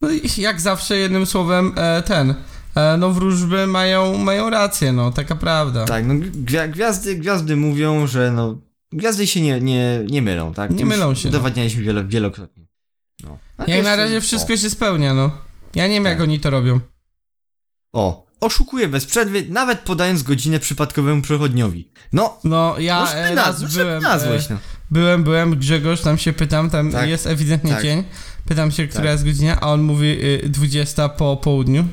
[0.01, 2.35] No i jak zawsze, jednym słowem, e, ten.
[2.75, 5.85] E, no wróżby mają, mają rację, no, taka prawda.
[5.85, 8.57] Tak, no gwia gwiazdy, gwiazdy mówią, że no...
[8.91, 10.71] Gwiazdy się nie, nie, nie mylą, tak?
[10.71, 11.29] Nie To mylą się, no.
[11.29, 12.65] Udowadnialiśmy wielo, wielokrotnie.
[13.23, 13.37] No.
[13.57, 15.31] A Jak na razie wszystko się spełnia, no.
[15.75, 16.23] Ja nie wiem, jak Tak.
[16.23, 16.79] oni to robią.
[17.93, 21.91] O, o, oszukuje bez przerwy, nawet podając godzinę przypadkowemu przechodniowi.
[22.13, 24.59] No, No, ja no, e, na, raz no, byłem, nazłeś, e, no.
[24.91, 27.83] byłem, byłem, Grzegorz, tam się pytam, tam Tak, jest ewidentnie tak.
[27.83, 28.03] dzień.
[28.45, 29.11] Pytam się, która Tak.
[29.11, 31.85] jest godzina, a on mówi y, 20 po południu.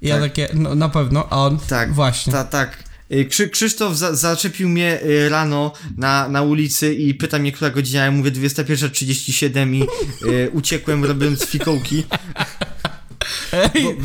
[0.00, 0.24] I ja Tak.
[0.24, 2.32] takie, no na pewno, a on Tak, właśnie.
[2.32, 2.84] Ta, tak.
[3.12, 7.70] y, Krzy, Krzysztof za, zaczepił mnie y, rano na, na ulicy i pyta mnie, która
[7.70, 9.82] godzina, ja mówię 21.37 i
[10.28, 12.04] y, uciekłem robiąc fikołki.
[13.52, 13.96] Ej,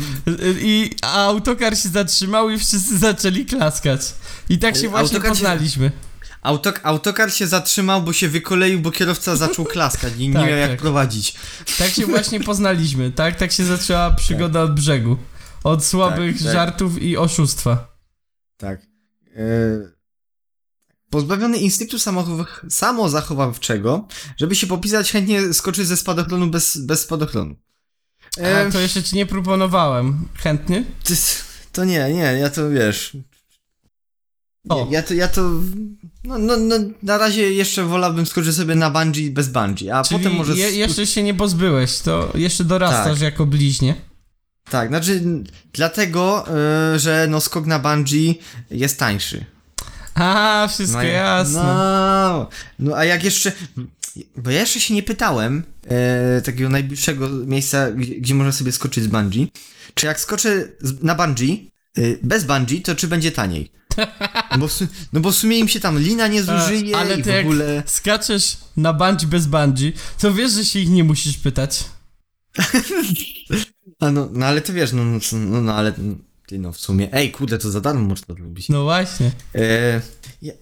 [0.60, 4.00] I a autokar się zatrzymał i wszyscy zaczęli klaskać.
[4.48, 5.92] I tak się właśnie autokar się- poznaliśmy.
[6.42, 10.58] Autok, autokar się zatrzymał, bo się wykoleił, bo kierowca zaczął klaskać i nie Tak, miał
[10.58, 10.80] jak tak.
[10.80, 11.34] prowadzić.
[11.78, 13.36] Tak się właśnie poznaliśmy, tak?
[13.36, 15.16] Tak się zaczęła przygoda od brzegu.
[15.64, 16.52] Od słabych Tak, tak.
[16.52, 17.96] żartów i oszustwa.
[18.56, 18.80] Tak.
[19.36, 19.94] Y,
[21.10, 21.96] Pozbawiony instynktu
[22.70, 27.56] samozachowawczego, żeby się popisać, chętnie skoczy ze spadochronu bez, bez spadochronu.
[28.38, 30.28] A E, to jeszcze ci nie proponowałem.
[30.38, 30.84] Chętnie?
[31.72, 33.16] to, nie, nie, ja to wiesz.
[34.68, 34.84] O.
[34.84, 35.50] Nie, ja to, ja to.
[36.24, 40.20] No, no, no, na razie jeszcze wolałbym skoczyć sobie na bungee bez bungee, a Czyli
[40.20, 40.54] potem może.
[40.56, 43.20] je, jeszcze się nie pozbyłeś, to jeszcze dorastasz Tak.
[43.22, 43.94] jako bliźnie.
[44.70, 45.22] Tak, znaczy,
[45.72, 46.44] dlatego,
[46.94, 48.38] y, że no skok na bungee
[48.70, 49.44] jest tańszy.
[50.14, 51.62] A, wszystko ja- jasne.
[51.62, 52.48] No,
[52.78, 53.52] no, a jak jeszcze.
[54.36, 59.04] Bo ja jeszcze się nie pytałem e, takiego najbliższego miejsca, gdzie, gdzie można sobie skoczyć
[59.04, 59.52] z bungee.
[59.94, 63.72] Czy jak skoczę z, na bungee, y, bez bungee, to czy będzie taniej?
[64.50, 64.68] No bo,
[65.12, 67.34] no bo w sumie im się tam lina nie zużyje A, ale i ty w
[67.34, 67.82] jak ogóle.
[67.86, 71.84] skaczesz na bungee bez bungee, to wiesz, że się ich nie musisz pytać.
[74.00, 75.92] A no, no ale ty wiesz, no, no, no, no ale.
[76.46, 77.08] Ty no w sumie.
[77.12, 78.68] Ej, kurde, to za darmo można robić.
[78.68, 79.30] No właśnie.
[79.54, 80.00] E,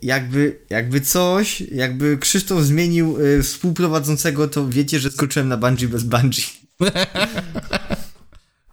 [0.02, 6.04] jakby, jakby coś, jakby Krzysztof zmienił e, współprowadzącego, to wiecie, że skoczyłem na bungee bez
[6.04, 6.42] bungee.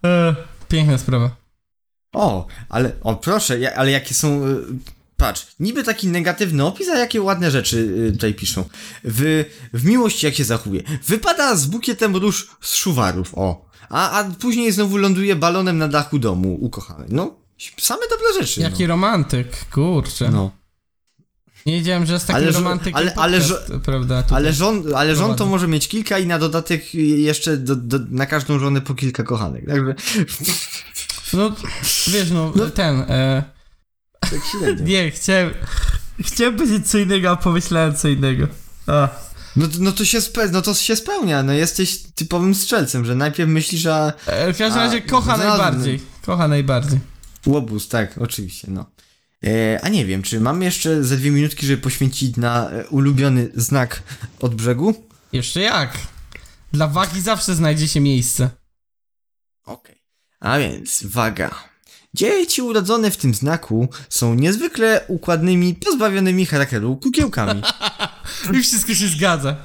[0.04, 0.36] E,
[0.68, 1.36] piękna sprawa.
[2.12, 4.56] O, ale, o proszę, ja, ale jakie są, y,
[5.16, 7.76] patrz, niby taki negatywny opis, a jakie ładne rzeczy
[8.08, 8.64] y, tutaj piszą.
[9.04, 10.82] W, w miłości jak się zachowuje.
[11.06, 13.70] Wypada z bukietem róż z szuwarów, o.
[13.88, 17.08] A, a później znowu ląduje balonem na dachu domu ukochanej.
[17.10, 17.36] No,
[17.78, 18.60] same dobre rzeczy.
[18.60, 20.30] Jaki romantyk, kurczę.
[20.30, 20.59] no.
[21.66, 21.72] No.
[21.72, 22.52] Nie wiedziałem, że jest taki Ale
[22.92, 23.40] ale- ale
[23.84, 24.22] prawda?
[24.22, 24.36] tutaj.
[24.38, 28.26] Ale żon, ale żon to może mieć kilka i na dodatek jeszcze do, do, na
[28.26, 29.66] każdą żonę po kilka kochanek.
[29.66, 29.94] Także
[31.32, 31.52] No,
[32.08, 33.00] wiesz, no, ten.
[33.08, 33.42] E,
[34.20, 34.86] tak średnio.
[34.92, 35.50] nie, chciałem.
[36.20, 38.46] Chciałem powiedzieć co innego, a pomyślałem co innego.
[38.86, 39.08] A.
[39.56, 43.14] No, to- no, to się spe, no to się spełnia, no jesteś typowym strzelcem, że
[43.14, 45.58] najpierw myślisz, a E, w każdym A, razie kocha znalazłem.
[45.60, 46.00] najbardziej.
[46.26, 46.98] Kocha najbardziej.
[47.46, 48.86] Łobuz, tak, oczywiście, no.
[49.46, 53.50] E, a nie wiem, czy mam jeszcze ze dwie minutki, żeby poświęcić na e, ulubiony
[53.54, 54.02] znak
[54.40, 54.94] od brzegu?
[55.32, 55.98] Jeszcze jak?
[56.72, 58.50] Dla wagi zawsze znajdzie się miejsce.
[59.64, 60.02] Okej.
[60.40, 61.70] A więc, waga.
[62.14, 67.62] Dzieci urodzone w tym znaku są niezwykle układnymi, pozbawionymi charakteru kukiełkami.
[68.58, 69.56] I wszystko się zgadza.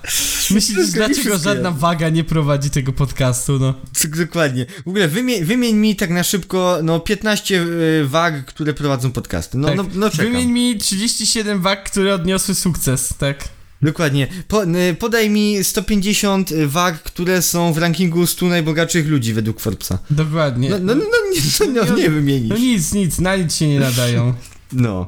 [0.52, 3.74] Myślisz, dlaczego żadna waga nie prowadzi tego podcastu, no?
[4.18, 4.66] Dokładnie.
[4.86, 9.58] W ogóle wymień, wymień mi tak na szybko, no 15 y, wag, które prowadzą podcasty.
[9.58, 9.78] No, tak.
[9.78, 10.26] no, no czekam.
[10.26, 13.48] Wymień mi 37 wag, które odniosły sukces, tak?
[13.82, 14.28] Dokładnie.
[14.48, 20.00] Po, y, podaj mi 150 wag, które są w rankingu 100 najbogatszych ludzi według Forbesa.
[20.10, 20.70] Dokładnie.
[20.70, 22.50] No, no, no, no, nie, no, nie wymienisz.
[22.50, 24.34] No nic, nic, na nic się nie nadają.
[24.74, 25.08] No.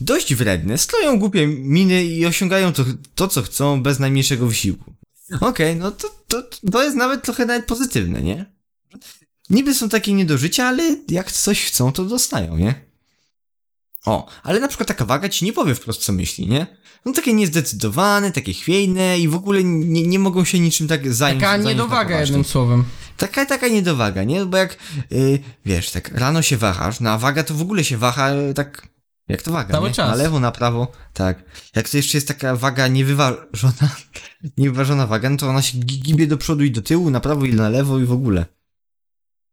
[0.00, 2.84] Dość wredne, stoją głupie miny i osiągają to,
[3.14, 4.94] to co chcą bez najmniejszego wysiłku.
[5.40, 6.42] Okej, no to, to,
[6.72, 8.46] to jest nawet trochę nawet pozytywne, nie?
[9.50, 12.88] Niby są takie nie do życia, ale jak coś chcą, to dostają, nie?
[14.06, 16.66] O, ale na przykład taka waga ci nie powie wprost, co myśli, nie?
[17.04, 21.40] No takie niezdecydowane, takie chwiejne i w ogóle nie, nie mogą się niczym tak zająć.
[21.40, 22.26] Taka zająć niedowaga poważnie.
[22.26, 22.84] jednym słowem.
[23.16, 24.46] Taka, taka niedowaga, nie?
[24.46, 24.78] Bo jak,
[25.12, 28.54] y, wiesz, tak rano się wahasz, no a waga to w ogóle się waha y,
[28.54, 28.88] tak,
[29.28, 29.94] jak to waga, Cały nie?
[29.94, 30.10] czas.
[30.10, 31.44] Na lewo, na prawo, tak.
[31.76, 33.90] Jak to jeszcze jest taka waga niewyważona,
[34.58, 37.44] niewyważona waga, no to ona się gi- gibie do przodu i do tyłu, na prawo
[37.44, 38.46] i na lewo i w ogóle.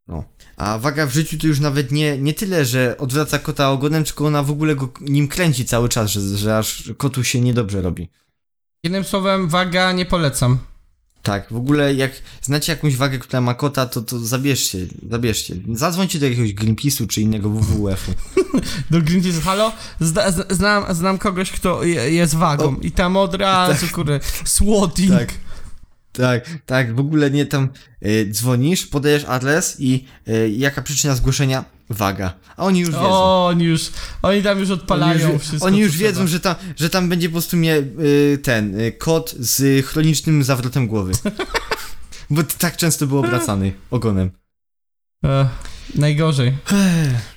[0.07, 0.23] No.
[0.57, 4.25] A waga w życiu to już nawet nie, nie tyle, że odwraca kota ogonem, tylko
[4.25, 8.09] ona w ogóle go nim kręci cały czas, że, że aż kotu się niedobrze robi.
[8.83, 10.59] Jednym słowem, waga nie polecam.
[11.25, 12.11] Tak, w ogóle jak
[12.41, 14.79] znacie jakąś wagę, która ma kota, to, to zabierzcie,
[15.09, 15.55] zabierzcie.
[15.73, 18.11] Zadzwońcie do jakiegoś Greenpeace'u czy innego WWF-u.
[18.91, 19.71] Do Greenpeace, halo?
[19.99, 22.81] Zda, znam, znam kogoś, kto je, jest wagą O.
[22.81, 25.11] i tam od razu, kurde, swatting.
[25.11, 25.33] Tak.
[26.11, 27.69] Tak, tak, w ogóle nie tam
[28.05, 31.65] y, dzwonisz, podajesz adres i y, jaka przyczyna zgłoszenia?
[31.89, 32.33] Waga.
[32.57, 33.01] A oni już wiedzą.
[33.09, 33.91] O, oni już,
[34.21, 35.65] oni tam już odpalają oni już, wszystko.
[35.67, 39.35] oni już wiedzą, że tam, że tam będzie po prostu mnie y, ten y, kot
[39.39, 41.11] z chronicznym zawrotem głowy.
[42.29, 44.31] Bo tak często był obracany ogonem.
[45.25, 45.49] E,
[45.95, 46.53] najgorzej.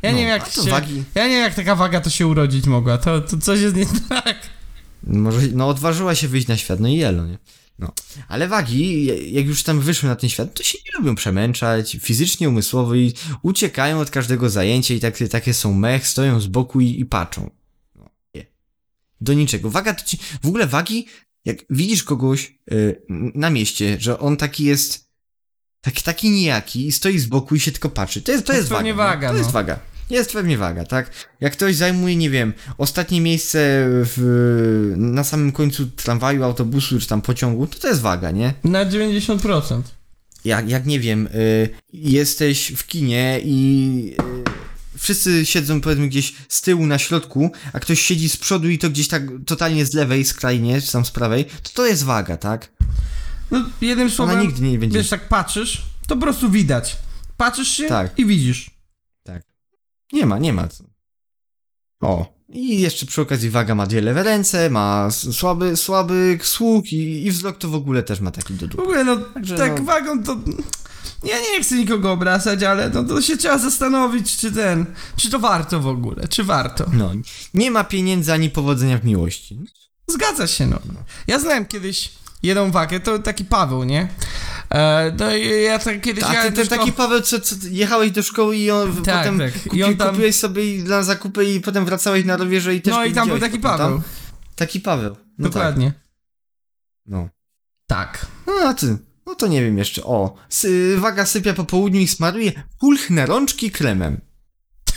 [0.02, 2.26] Ja No, nie wiem, jak się, wagi- ja nie wiem, jak taka waga to się
[2.26, 2.98] urodzić mogła.
[2.98, 4.36] To, to coś jest nie tak.
[5.06, 7.38] Może, no odważyła się wyjść na świat, no i jelo, nie?
[8.28, 12.48] Ale wagi, jak już tam wyszły na ten świat, to się nie lubią przemęczać, fizycznie,
[12.48, 17.00] umysłowo i uciekają od każdego zajęcia i takie, takie są mech, stoją z boku i,
[17.00, 17.50] i patrzą.
[17.94, 18.46] No, nie.
[19.20, 19.70] Do niczego.
[19.70, 21.06] Waga to ci, w ogóle wagi,
[21.44, 23.02] jak widzisz kogoś y,
[23.34, 25.08] na mieście, że on taki jest,
[25.80, 28.58] taki, taki nijaki i stoi z boku i się tylko patrzy, to jest, to To
[28.58, 28.94] jest waga.
[28.94, 29.52] waga, To jest no.
[29.52, 29.78] waga.
[30.10, 31.10] Jest pewnie waga, tak?
[31.40, 33.58] Jak ktoś zajmuje, nie wiem, ostatnie miejsce
[33.88, 38.54] w, na samym końcu tramwaju, autobusu czy tam pociągu, to to jest waga, nie?
[38.64, 39.82] Na 90%.
[40.44, 44.14] Jak, jak nie wiem, y, jesteś w kinie i
[44.94, 48.78] y, wszyscy siedzą powiedzmy gdzieś z tyłu na środku, a ktoś siedzi z przodu i
[48.78, 52.36] to gdzieś tak totalnie z lewej skrajnie, czy tam z prawej, to to jest waga,
[52.36, 52.68] tak?
[53.50, 54.98] No, jednym Ona słowem, nigdy nie będzie.
[54.98, 56.96] wiesz, tak patrzysz, to po prostu widać.
[57.36, 58.18] Patrzysz się Tak.
[58.18, 58.77] i widzisz.
[60.12, 60.68] Nie ma, nie ma.
[60.68, 60.84] co.
[62.00, 62.38] O.
[62.48, 67.30] I jeszcze przy okazji waga ma dwie lewe ręce, ma słaby, słaby słuch i, i
[67.30, 68.82] wzrok to w ogóle też ma taki do W dupy.
[68.82, 69.84] ogóle, no, Także tak no.
[69.84, 70.36] wagą to...
[71.24, 74.86] Ja nie chcę nikogo obracać, ale no, to się trzeba zastanowić, czy ten...
[75.16, 76.86] Czy to warto w ogóle, czy warto.
[76.92, 77.12] No,
[77.54, 79.58] nie ma pieniędzy ani powodzenia w miłości.
[80.06, 80.78] Zgadza się, no.
[81.26, 82.10] Ja znałem kiedyś
[82.42, 84.08] jedną wagę, to taki Paweł, nie?
[84.70, 87.40] E, no i ja tak kiedyś A ty jechałem do ten szkoły- taki Paweł, co,
[87.40, 89.56] co jechałeś do szkoły i on Tak, potem tak.
[89.56, 92.82] I Kupi, on tam- kupiłeś sobie i na zakupy i potem wracałeś na rowerze i
[92.82, 93.88] też No i tam był taki Paweł.
[93.88, 94.02] Tam.
[94.56, 95.16] Taki Paweł.
[95.38, 95.86] No Dokładnie.
[95.92, 96.00] Tak.
[97.06, 97.28] No.
[97.86, 98.26] Tak.
[98.46, 98.96] no a ty,
[99.26, 100.04] no to nie wiem jeszcze.
[100.04, 104.20] O, sy, waga sypia po południu i smaruje pulchne rączki kremem.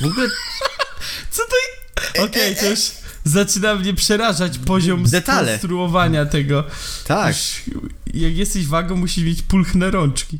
[0.01, 0.27] W ogóle
[1.31, 2.23] Co to...
[2.23, 2.79] Okej, to już
[3.23, 5.47] zaczyna mnie przerażać poziom Detale.
[5.47, 6.63] skonstruowania tego.
[7.07, 7.27] tak.
[7.27, 7.61] Już,
[8.13, 10.39] jak jesteś wagą, musisz mieć pulchne rączki.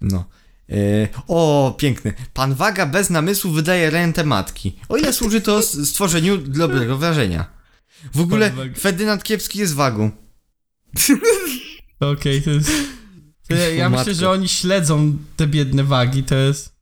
[0.00, 0.24] No.
[0.70, 2.12] E, o, piękny.
[2.34, 4.76] Pan Waga bez namysłu wydaje rentę matki.
[4.88, 7.46] O ile służy to stworzeniu dobrego wrażenia.
[8.14, 8.52] W ogóle.
[8.78, 10.10] Ferdynand Kiepski jest wagą.
[12.00, 12.70] Okej, to jest...
[13.48, 16.77] Ja ja myślę, że oni śledzą te biedne wagi, to jest...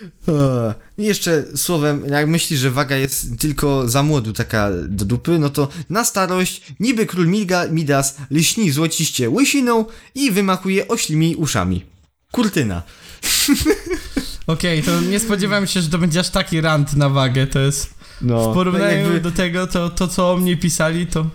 [0.00, 5.38] Eee, I jeszcze słowem, jak myślisz, że waga jest tylko za młodu taka do dupy,
[5.38, 11.84] no to na starość niby król Miga, Midas lśni złociście łysiną i wymachuje oślimi uszami.
[12.32, 12.82] Kurtyna.
[14.46, 17.94] Okej, to nie spodziewałem się, że to będzie aż taki rant na wagę, to jest...
[18.22, 21.26] No, W porównaniu jakby- do tego, to, to co o mnie pisali, to,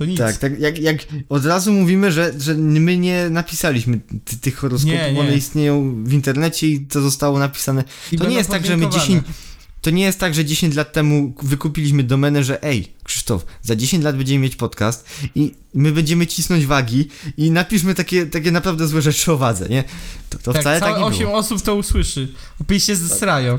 [0.00, 0.18] to nic.
[0.18, 0.98] Tak, tak jak, jak
[1.28, 5.20] od razu mówimy, że, że my nie napisaliśmy ty, tych horoskopów, Nie, nie.
[5.20, 7.84] one istnieją w internecie i to zostało napisane.
[8.12, 9.22] I to nie jest tak, że my podlinkowane.
[9.22, 9.36] 10,
[9.80, 14.04] to nie jest tak, że 10 lat temu wykupiliśmy domenę, że ej, Krzysztof, za 10
[14.04, 19.02] lat będziemy mieć podcast i my będziemy cisnąć wagi i napiszmy takie, takie naprawdę złe
[19.02, 19.84] rzeczy o wadze, nie?
[20.30, 21.34] To, to Tak, wcale tak nie 8 było.
[21.38, 22.28] osób to usłyszy.
[22.60, 23.58] Opie się zesrają.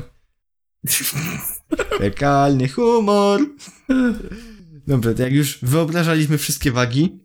[1.98, 3.40] Fekalny humor.
[4.86, 7.18] Dobra, to jak już wyobrażaliśmy wszystkie wagi,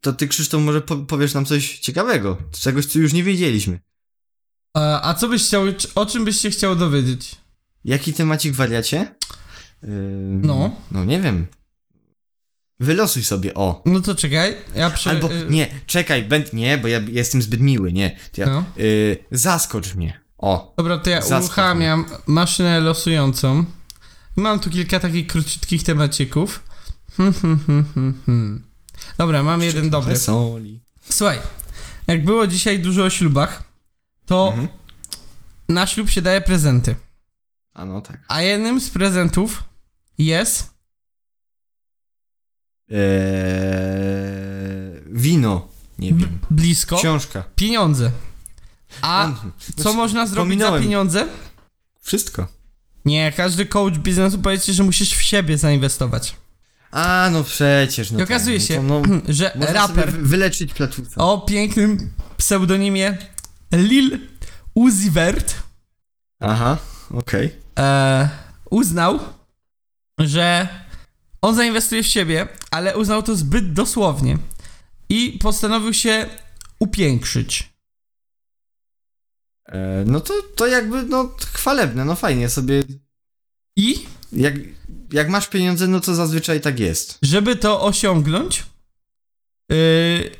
[0.00, 3.80] to ty Krzysztof może po, powiesz nam coś ciekawego, czegoś co już nie wiedzieliśmy.
[4.74, 5.64] A, a co byś chciał,
[5.94, 7.36] o czym byś się chciał dowiedzieć?
[7.84, 9.14] Jaki temacik wariacie?
[9.82, 9.88] Yy,
[10.42, 10.76] No.
[10.90, 11.46] No nie wiem.
[12.80, 13.82] Wylosuj sobie, o.
[13.86, 15.10] No to czekaj, ja przy...
[15.10, 18.16] Albo y, nie, czekaj, będ, nie, bo ja jestem zbyt miły, nie.
[18.36, 18.64] Ja, No.
[18.78, 20.20] y, zaskocz mnie.
[20.38, 20.74] O.
[20.76, 23.64] Dobra, to ja uruchamiam maszynę losującą.
[24.36, 26.67] Mam tu kilka takich króciutkich temacików.
[27.18, 28.62] Hmm, hmm, hmm, hmm, hmm.
[29.18, 30.16] Dobra, mam jeden dobry.
[30.16, 30.80] Soli.
[31.10, 31.38] Słuchaj,
[32.06, 33.62] jak było dzisiaj dużo o ślubach,
[34.26, 34.68] to Mhm.
[35.68, 36.96] na ślub się daje prezenty.
[37.74, 38.20] A no tak.
[38.28, 39.64] A jednym z prezentów
[40.18, 40.70] jest
[43.68, 45.68] Eee, wino.
[45.98, 46.38] Nie b- wiem.
[46.50, 47.44] blisko Książka.
[47.56, 48.10] pieniądze.
[49.02, 49.52] A Mhm.
[49.76, 50.82] co można zrobić za Pominąłem.
[50.82, 51.28] pieniądze?
[52.00, 52.46] Wszystko.
[53.04, 56.36] Nie, każdy coach biznesu powie ci, że musisz w siebie zainwestować.
[56.90, 58.10] A, no przecież.
[58.10, 61.10] No I okazuje tak, się, no to, no, że raper wyleczyć platfusa.
[61.16, 63.18] o pięknym pseudonimie
[63.72, 64.18] Lil
[64.74, 65.54] Uzi Vert
[66.40, 66.78] Aha,
[67.10, 67.54] okej.
[67.78, 68.28] e,
[68.70, 69.20] uznał,
[70.18, 70.68] że
[71.42, 74.38] on zainwestuje w siebie, ale uznał to zbyt dosłownie
[75.08, 76.26] i postanowił się
[76.80, 77.72] upiększyć.
[79.68, 82.82] E, No to, to jakby, no chwalebne, no fajnie sobie.
[83.76, 84.54] I Jak,
[85.12, 87.18] jak masz pieniądze, no to zazwyczaj tak jest.
[87.22, 88.66] żeby to osiągnąć,
[89.68, 89.76] yy,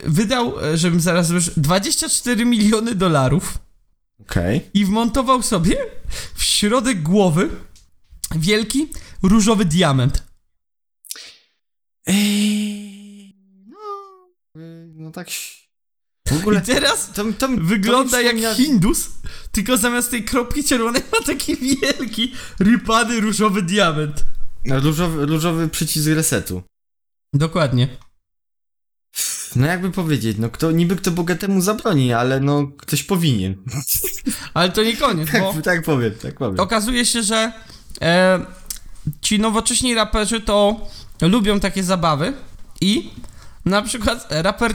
[0.05, 3.59] wydał, żebym zaraz już 24 miliony dolarów
[4.21, 4.71] Okej.
[4.75, 5.77] i wmontował sobie
[6.35, 7.51] w środek głowy
[8.35, 8.89] wielki
[9.23, 10.23] różowy diament.
[12.07, 13.35] Ej,
[13.67, 13.79] no,
[14.95, 15.29] no tak.
[16.29, 19.09] W ogóle I teraz to, to, wygląda to jak Hindus,
[19.53, 24.25] tylko zamiast tej kropki czerwonej ma taki wielki, rypany różowy diament.
[24.65, 26.63] Różowy, różowy przycisk resetu.
[27.33, 27.89] Dokładnie.
[29.57, 33.55] No jakby powiedzieć, no kto, niby kto bogatemu zabroni, ale no ktoś powinien.
[34.55, 36.61] Ale to nie koniec, bo Tak, tak powiem, tak powiem.
[36.61, 37.53] okazuje się, że
[38.03, 38.41] e,
[39.21, 40.81] ci nowocześni raperzy to
[41.21, 42.33] lubią takie zabawy
[42.81, 43.11] i
[43.65, 44.75] na przykład raper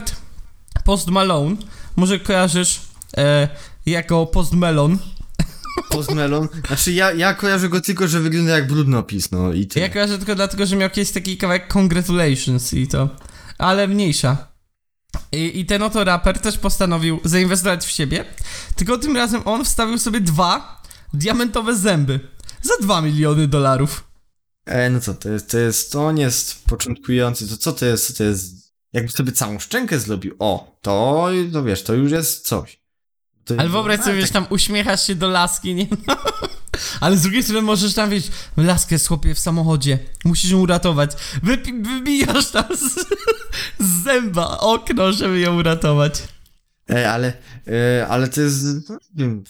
[0.84, 1.56] Post Malone,
[1.96, 2.80] może kojarzysz
[3.16, 3.48] e,
[3.86, 4.98] jako Post Melon.
[5.88, 6.48] Post Melon.
[6.66, 9.86] Znaczy ja, ja kojarzę go tylko, że wygląda jak brudnopis, no i tyle.
[9.86, 13.08] Ja kojarzę tylko dlatego, że miał kiedyś taki kawałek Congratulations i to,
[13.58, 14.54] ale mniejsza.
[15.32, 18.24] I, I ten oto raper też postanowił zainwestować w siebie,
[18.76, 20.82] tylko tym razem on wstawił sobie dwa
[21.14, 22.20] diamentowe zęby
[22.62, 24.04] za 2 miliony dolarów.
[24.66, 28.18] E, no co, to jest, to jest, to on jest początkujący, to co to jest,
[28.18, 32.83] to jest, jakby sobie całą szczękę zrobił, o, to, to wiesz, to już jest coś.
[33.44, 35.86] To, Ale wyobraź sobie, wiesz, tam uśmiechasz się do laski, nie?
[37.00, 38.24] Ale z drugiej strony możesz tam, wiesz,
[38.56, 41.10] laskę chłopie w samochodzie, musisz ją uratować.
[41.44, 42.94] Wypi- wybijasz tam z,
[43.78, 46.22] z zęba okno, żeby ją uratować.
[46.90, 47.32] E, ale,
[47.66, 49.44] e, ale to jest, nie wiem,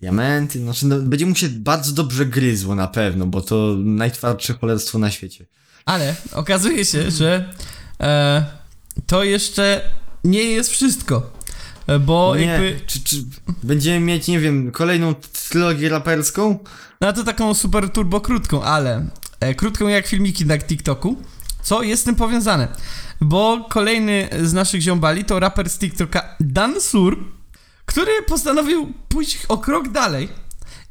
[0.00, 4.98] diamenty, znaczy, no, będzie mu się bardzo dobrze gryzło na pewno, bo to najtwardsze cholerstwo
[4.98, 5.46] na świecie.
[5.84, 7.52] Ale okazuje się, że
[8.00, 8.46] e,
[9.06, 9.80] to jeszcze
[10.24, 11.35] nie jest wszystko.
[12.00, 12.80] Bo nie, jakby.
[12.86, 13.16] czy, czy
[13.62, 15.14] będziemy mieć, nie wiem, kolejną
[15.48, 16.58] trylogię raperską?
[17.00, 19.06] No to taką super turbo krótką, ale
[19.40, 21.16] e, krótką jak filmiki na TikToku.
[21.62, 22.68] Co jest z tym powiązane?
[23.20, 27.18] Bo kolejny z naszych ziombali to raper z TikToka Dan Sur,
[27.86, 30.28] który postanowił pójść o krok dalej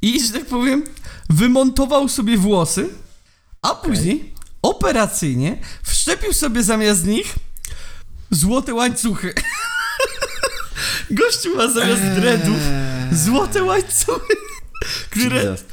[0.02, 0.84] i, że tak powiem,
[1.30, 2.90] wymontował sobie włosy,
[3.62, 7.36] a później operacyjnie wszczepił sobie zamiast nich
[8.32, 9.34] złote łańcuchy.
[11.12, 14.34] Gościu ma zamiast dreadów Eee, złote łańcuchy,
[15.10, 15.66] które Jesus.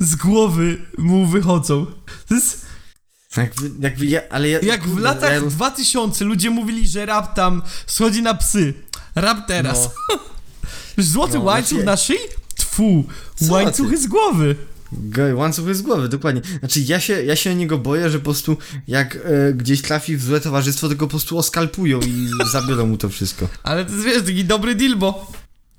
[0.00, 1.86] z głowy mu wychodzą.
[2.28, 2.66] To jest
[3.36, 7.62] Jakby, jakby ja, ale ja, jak w latach ja- 2000 ludzie mówili, że rap tam
[7.86, 8.74] schodzi na psy.
[9.14, 9.90] Rap teraz.
[10.98, 12.16] Złoty No, łańcuch na szyi?
[12.56, 13.04] Tfu,
[13.46, 14.56] Co łańcuchy z głowy.
[14.92, 16.42] Go- Łańcuch z głowy, dokładnie.
[16.58, 18.56] Znaczy ja się, ja się o niego boję, że po prostu
[18.88, 22.96] jak e, gdzieś trafi w złe towarzystwo, to go po prostu oskalpują i zabiorą mu
[22.96, 23.48] to wszystko.
[23.62, 25.32] Ale to jest, wiesz, taki dobry deal, bo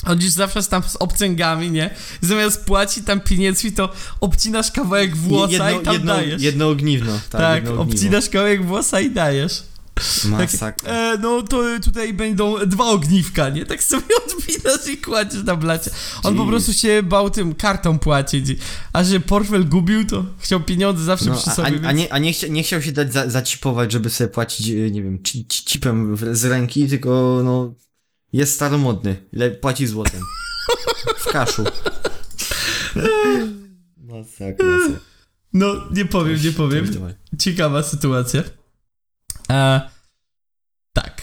[0.06, 1.90] chodzisz zawsze tam z obcęgami, nie?
[2.22, 6.41] Zamiast płacić tam pieniędzmi, to obcinasz kawałek włosa i tam jedno, dajesz.
[6.41, 7.11] jedno ogniwno.
[7.30, 9.64] Tak, tak, jedno obcinasz kawałek włosa i dajesz.
[10.30, 10.91] Masakra.
[10.94, 13.65] E, no to tutaj będą dwa ogniwka, nie?
[13.65, 15.91] Tak sobie odpinasz i kładziesz na blacie.
[16.24, 16.49] On po Jeez.
[16.49, 18.45] prostu się bał tym kartą płacić.
[18.94, 21.68] A że portfel gubił, to chciał pieniądze zawsze No, przy sobie.
[21.68, 21.86] a, więc...
[21.86, 24.91] a, nie, a nie, chcia, nie chciał się dać za, zacipować, żeby sobie płacić, e,
[24.91, 27.74] nie wiem, ci, ci, cipem z ręki, tylko no
[28.34, 29.15] jest staromodny.
[29.34, 30.22] Le, płaci złotem.
[31.18, 31.64] W kaszu.
[33.98, 34.65] Masakra.
[35.53, 36.86] No, nie powiem, nie powiem.
[37.40, 38.44] Ciekawa sytuacja.
[39.53, 39.81] E,
[40.93, 41.21] tak.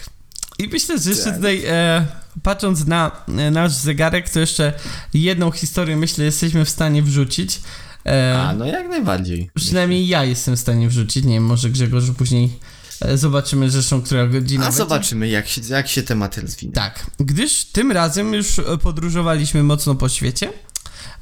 [0.58, 1.34] I myślę, że jeszcze Tak.
[1.36, 2.06] tutaj, e,
[2.42, 4.72] patrząc na e, nasz zegarek, to jeszcze
[5.14, 7.60] jedną historię, myślę, jesteśmy w stanie wrzucić.
[8.06, 9.50] E, A, no jak najbardziej.
[9.54, 11.24] Przynajmniej ja jestem w stanie wrzucić.
[11.24, 12.58] Nie wiem, może Grzegorz później
[13.00, 14.64] e, zobaczymy zresztą, która godzina.
[14.64, 14.78] A będzie.
[14.78, 16.72] zobaczymy, jak się, jak się temat rozwinie.
[16.72, 20.52] Tak, gdyż tym razem już podróżowaliśmy mocno po świecie.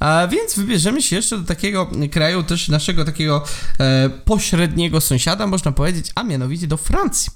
[0.00, 3.44] A więc wybierzemy się jeszcze do takiego kraju, też naszego takiego
[3.80, 7.30] e, pośredniego sąsiada, można powiedzieć, a mianowicie do Francji.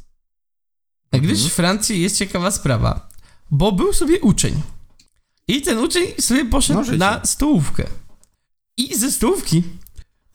[1.12, 3.08] Gdyż w Francji jest ciekawa sprawa,
[3.50, 4.62] bo był sobie uczeń.
[5.48, 7.86] I ten uczeń sobie poszedł na stołówkę.
[8.76, 9.62] I ze stołówki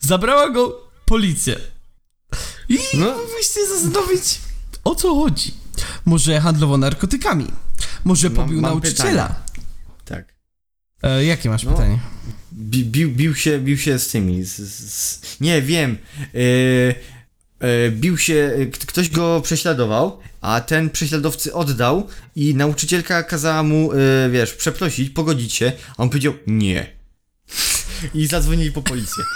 [0.00, 1.54] zabrała go policja.
[2.68, 3.06] I No.
[3.06, 4.40] mogliście zastanowić,
[4.84, 5.54] o co chodzi.
[6.04, 7.46] Może handlował narkotykami,
[8.04, 9.28] może Mam- pobił mam nauczyciela.
[9.28, 9.47] Tak.
[11.02, 11.70] E, jakie masz No.
[11.72, 11.98] pytanie?
[12.52, 14.44] Bi, bił, bił, się, bił się z tymi.
[14.44, 15.98] Z, z, nie wiem.
[16.34, 16.40] Yy,
[17.60, 18.56] yy, bił się.
[18.86, 22.06] Ktoś go prześladował, a ten prześladowcy oddał
[22.36, 26.86] i nauczycielka kazała mu, yy, wiesz, przeprosić, pogodzić się, a on powiedział nie.
[28.14, 29.24] I zadzwonili po policję.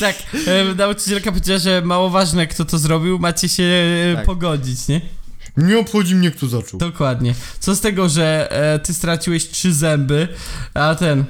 [0.00, 4.24] Tak, e, nauczycielka powiedziała, że mało ważne kto to zrobił, macie się e, Tak.
[4.26, 5.00] pogodzić, nie?
[5.56, 6.80] Nie obchodzi mnie, kto zaczął.
[6.80, 7.34] Dokładnie.
[7.60, 10.28] Co z tego, że e, ty straciłeś trzy zęby,
[10.74, 11.24] a ten...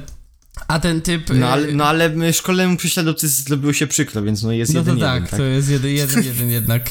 [0.69, 1.31] A ten typ...
[1.31, 4.91] e, No ale, no ale szkolnemu prześladowcy zrobiło się przykro, więc no jest No to
[4.91, 5.39] jeden tak, jeden, tak?
[5.39, 6.91] to jest jeden, jeden, jeden jednak.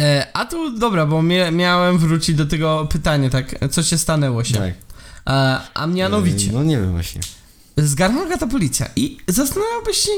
[0.00, 4.44] E, a tu, dobra, bo mia miałem wrócić do tego pytania, tak, co się stanęło
[4.44, 4.54] się.
[4.54, 4.74] Tak.
[5.24, 7.20] A, a mianowicie, Yy, No nie wiem właśnie.
[7.76, 10.10] zgarnęła go ta policja i zastanawiałbyś się,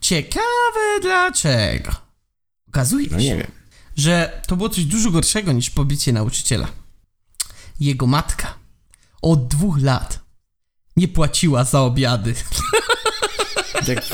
[0.00, 1.90] ciekawe dlaczego.
[2.68, 3.46] Okazuje No się, nie wiem.
[3.96, 6.68] Że to było coś dużo gorszego niż pobicie nauczyciela.
[7.80, 8.54] Jego matka
[9.22, 10.20] od dwóch lat
[10.96, 12.34] nie płaciła za obiady.
[13.86, 14.04] Tak.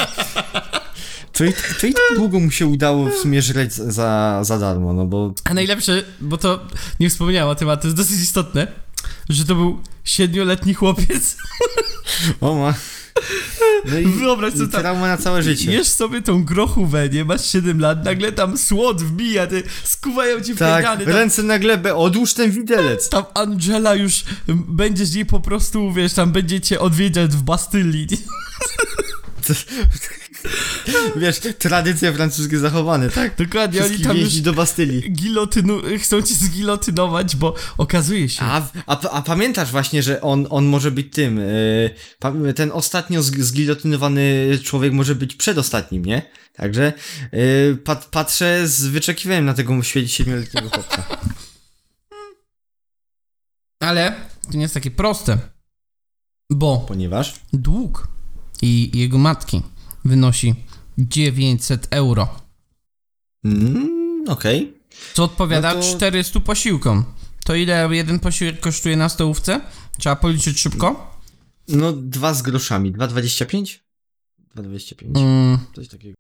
[1.32, 4.92] To i, to i tak długo mu się udało w sumie żreć za, za darmo,
[4.92, 5.34] no bo...
[5.44, 6.66] A najlepsze, bo to
[7.00, 8.66] nie wspomniałem o tym, a to jest dosyć istotne,
[9.28, 11.36] że to był siedmioletni chłopiec.
[12.40, 12.74] O ma...
[13.84, 15.72] No i, Wyobraź sobie tam, trauma na całe życie.
[15.72, 20.56] jesz sobie tą grochówę, nie masz 7 lat, nagle tam słod wbija, ty skuwają ci
[20.56, 23.08] Tak, kajdany, tam, ręce na glebę, odłóż ten widelec.
[23.08, 28.06] tam Angela już będzie z niej po prostu, wiesz, tam będzie cię odwiedzać w Bastylii.
[31.16, 33.36] Wiesz, tradycje francuskie zachowane, tak?
[33.36, 35.12] Dokładnie, oni tam już jeździ do Bastylii.
[35.12, 40.64] gilotynu, chcą cię zgilotynować, bo okazuje się, A, a, a pamiętasz właśnie, że on, on
[40.66, 41.36] może być tym,
[42.44, 46.22] yy, ten ostatnio zg- zgilotynowany człowiek może być przedostatnim, nie?
[46.52, 46.92] Także
[47.32, 51.04] yy, pat, patrzę z wyczekiwaniem na tego siedmioletniego chłopca.
[53.80, 54.14] ale
[54.50, 55.38] to nie jest takie proste,
[56.50, 57.34] bo Ponieważ?
[57.52, 58.08] dług
[58.62, 59.62] i jego matki
[60.04, 60.54] wynosi
[60.98, 62.28] 900 euro,
[63.44, 64.74] Mm, Okej.
[65.14, 67.04] co odpowiada No to- 400 posiłkom.
[67.44, 69.60] To ile jeden posiłek kosztuje na stołówce?
[69.98, 71.16] Trzeba policzyć szybko.
[71.68, 72.92] No, dwa z groszami.
[72.92, 73.80] 2,25?
[74.54, 75.16] 2,25.
[75.20, 76.14] Mm, Coś takiego.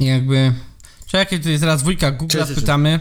[0.00, 0.52] jakby...
[1.06, 3.00] Czekaj, tutaj zaraz wujka Google pytamy.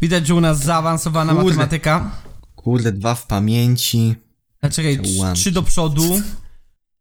[0.00, 1.48] Widać, że u nas zaawansowana Kurde.
[1.48, 2.10] matematyka.
[2.56, 4.14] Kurde, dwa w pamięci.
[4.62, 5.00] A czekaj,
[5.34, 6.20] trzy do przodu.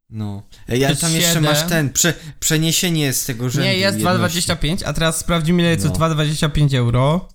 [0.10, 0.44] No.
[0.68, 3.68] Ej, ale tam jeszcze masz ten, prze, przeniesienie z tego rzędu.
[3.68, 4.40] Nie, jest jedności.
[4.40, 5.94] 2,25, a teraz sprawdzimy ile to No.
[5.94, 7.30] 2,25 euro.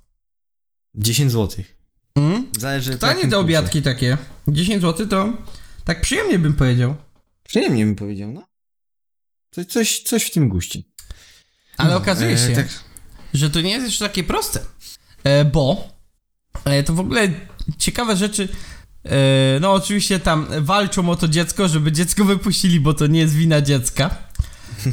[0.94, 1.64] 10 zł.
[2.16, 2.46] Mm?
[2.58, 4.18] Zależy To po nie jakim te obiadki takie.
[4.48, 5.32] 10 zł to
[5.84, 6.94] tak przyjemnie bym powiedział.
[7.42, 8.46] Przyjemnie mi powiedział, no.
[9.50, 10.82] Coś, coś, coś w tym guście.
[11.76, 12.84] Ale No, okazuje e, się, tak-
[13.34, 14.60] że to nie jest już takie proste.
[15.24, 15.88] E, bo
[16.64, 17.28] e, to w ogóle
[17.78, 18.48] ciekawe rzeczy.
[19.04, 23.34] E, no oczywiście tam walczą o to dziecko, żeby dziecko wypuścili, bo to nie jest
[23.34, 24.10] wina dziecka.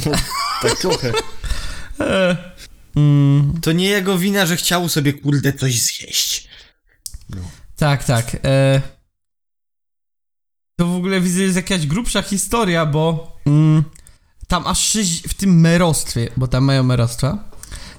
[0.05, 0.11] No,
[0.61, 1.11] tak trochę.
[1.99, 2.37] E,
[2.95, 6.47] mm, To nie jego wina, że chciał sobie kurde coś zjeść.
[7.75, 8.37] tak, tak.
[8.43, 8.81] E,
[10.79, 13.83] to w ogóle widzę jest jakaś grubsza historia, bo mm,
[14.47, 17.49] tam aż sześć, w tym merostwie, bo tam mają merostwa,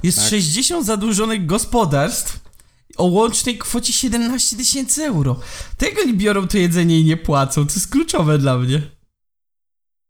[0.03, 0.29] jest Tak.
[0.29, 2.41] 60 zadłużonych gospodarstw
[2.99, 5.41] o łącznej kwocie 17 tysięcy euro.
[5.77, 7.67] Tego nie biorą to jedzenie i nie płacą.
[7.67, 8.83] To jest kluczowe dla mnie.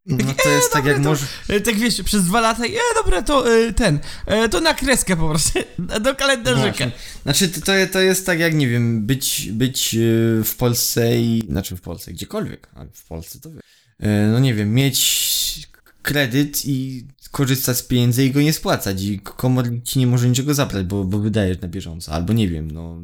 [0.06, 1.26] No to jest tak dobra, jak to- może...
[1.48, 5.16] E, tak wiesz, przez dwa lata, e, dobra, to e, ten, e, to na kreskę
[5.16, 5.58] po prostu,
[6.04, 6.68] do kalendarzyka.
[6.70, 6.92] Właśnie.
[7.22, 11.42] Znaczy to, to, jest tak jak, nie wiem, być, być yy, w Polsce i...
[11.48, 13.50] Znaczy w Polsce, gdziekolwiek, ale w Polsce to...
[13.50, 13.60] wie-
[14.00, 15.68] Yy, No nie wiem, mieć
[16.02, 20.54] kredyt i korzystać z pieniędzy i go nie spłacać i komornik ci nie może niczego
[20.54, 23.02] zabrać, bo, bo wydajesz na bieżąco, albo nie wiem, no...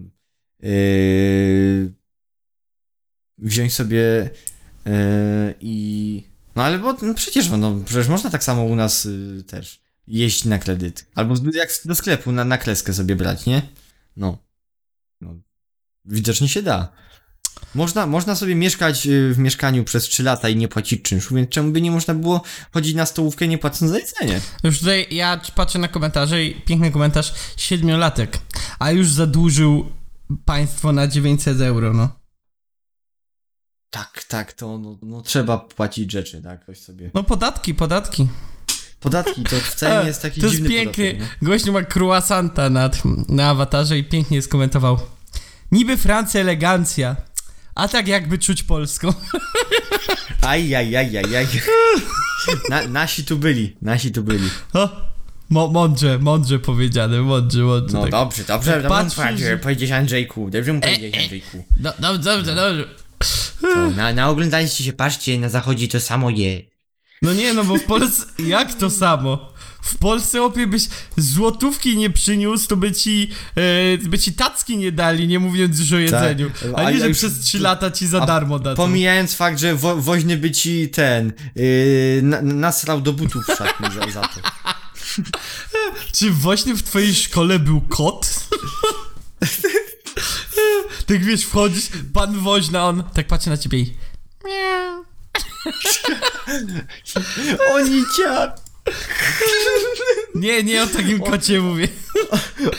[0.61, 1.93] Yy,
[3.39, 4.31] wziąć sobie
[4.87, 4.93] yy,
[5.61, 6.23] i...
[6.57, 10.45] No ale bo no przecież, no przecież można tak samo u nas yy, też jeść
[10.45, 11.07] na kredyt.
[11.15, 13.63] Albo jak do sklepu na, na kreskę sobie brać, nie?
[14.17, 14.39] No.
[15.21, 15.35] no.
[16.05, 16.93] Widocznie się da.
[17.75, 21.51] Można, można sobie mieszkać y, w mieszkaniu przez 3 lata i nie płacić czynszu, więc
[21.51, 24.41] czemu by nie można było chodzić na stołówkę nie płacąc za jedzenie?
[24.65, 28.39] Już tutaj ja patrzę na komentarze i piękny komentarz, siedmiolatek,
[28.79, 29.87] a już zadłużył
[30.45, 32.09] państwo na 900 euro, no.
[33.91, 36.63] Tak, tak, to no, no trzeba płacić rzeczy, tak?
[36.63, 37.11] Ktoś sobie.
[37.15, 38.29] No podatki, podatki.
[39.01, 41.39] Podatki to wcale nie jest taki to jest dziwny piękny, podatek.
[41.43, 42.91] gościu ma croissanta na,
[43.29, 44.99] na awatarze i pięknie skomentował.
[45.73, 47.17] Niby Francja elegancja,
[47.75, 49.15] a tak jakby czuć Polską.
[50.43, 50.49] No.
[50.49, 51.47] Aj, aj, aj, aj, aj.
[52.71, 54.51] Na, nasi tu byli, nasi tu byli.
[54.75, 54.89] O,
[55.51, 57.97] mo, mądrze, mądrze powiedziane, mądrze, mądrze.
[57.97, 58.11] No tak.
[58.11, 61.65] dobrze, dobrze, tak dobrze patrzysz, że- powiedzieć Andrzejku, dobrze mu powiedzieć Andrzejku.
[61.77, 62.85] Do, dobrze, dobrze, dobrze.
[63.61, 66.63] To, na, na oglądaliście się, patrzcie, na zachodzie to samo je.
[67.23, 69.53] No nie, no bo w Polsce, jak to samo?
[69.85, 74.93] W Polsce opie byś złotówki nie przyniósł, to by ci, e, by ci tacki nie
[74.93, 76.51] dali, nie mówiąc już o jedzeniu.
[76.77, 78.77] A A nie, że już- przez 3 lata ci za darmo dadzą.
[78.77, 83.87] Pomijając fakt, że wo, woźny by ci ten, yy, na, nasrał do butów w szatni
[83.95, 84.41] za, za to.
[86.17, 88.49] Czy właśnie w twojej szkole był kot?
[91.07, 93.95] tak wiesz, wchodzisz, pan woźna, on tak patrzy na ciebie i...
[94.45, 95.05] Miau.
[97.75, 98.53] Oni cię,
[100.35, 101.89] Nie, nie o takim kocie mówię.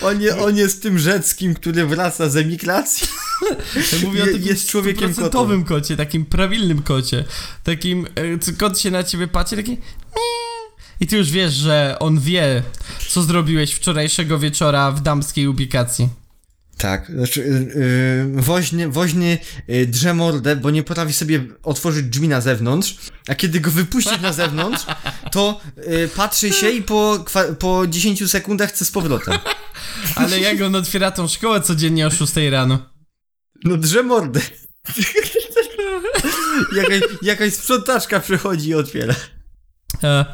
[0.02, 3.08] on, je, on jest tym rzeckim, który wraca z emigracji.
[4.04, 5.14] Mówię o takim jest człowiekiem
[5.64, 7.26] kocie, takim prawilnym kocie.
[7.64, 9.78] Takim, e, kot się na ciebie patrzy, taki...
[11.00, 12.64] I ty już wiesz, że on wie,
[13.10, 16.10] co zrobiłeś wczorajszego wieczora w damskiej ubikacji.
[16.86, 17.70] Tak, znaczy
[18.36, 19.38] yy, woźny, woźny
[19.68, 22.96] yy, drze mordę, bo nie potrafi sobie otworzyć drzwi na zewnątrz,
[23.28, 24.86] a kiedy go wypuścić na zewnątrz,
[25.32, 27.26] to yy, patrzy się i po,
[27.60, 29.38] po 10 sekundach chce z powrotem.
[30.16, 32.90] Ale jak on otwiera tą szkołę codziennie o 6 rano?
[33.64, 34.42] No drze mordę.
[36.76, 39.16] jakaś, jakaś sprzątaczka przychodzi i otwiera.
[40.04, 40.26] E,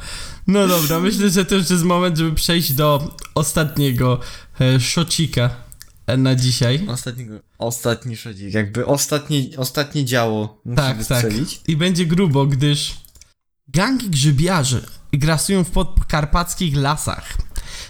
[0.48, 4.20] no dobra, myślę, że to już jest moment, żeby przejść do ostatniego
[4.62, 5.71] e, szocika
[6.18, 6.86] na dzisiaj.
[7.58, 10.98] Ostatni szodzik, jakby ostatnie, ostatnie działo musi Tak, tak.
[10.98, 11.62] wystrzelić.
[11.68, 12.98] I będzie grubo, gdyż
[13.68, 14.82] gangi grzybiarzy
[15.14, 17.38] grasują w podkarpackich lasach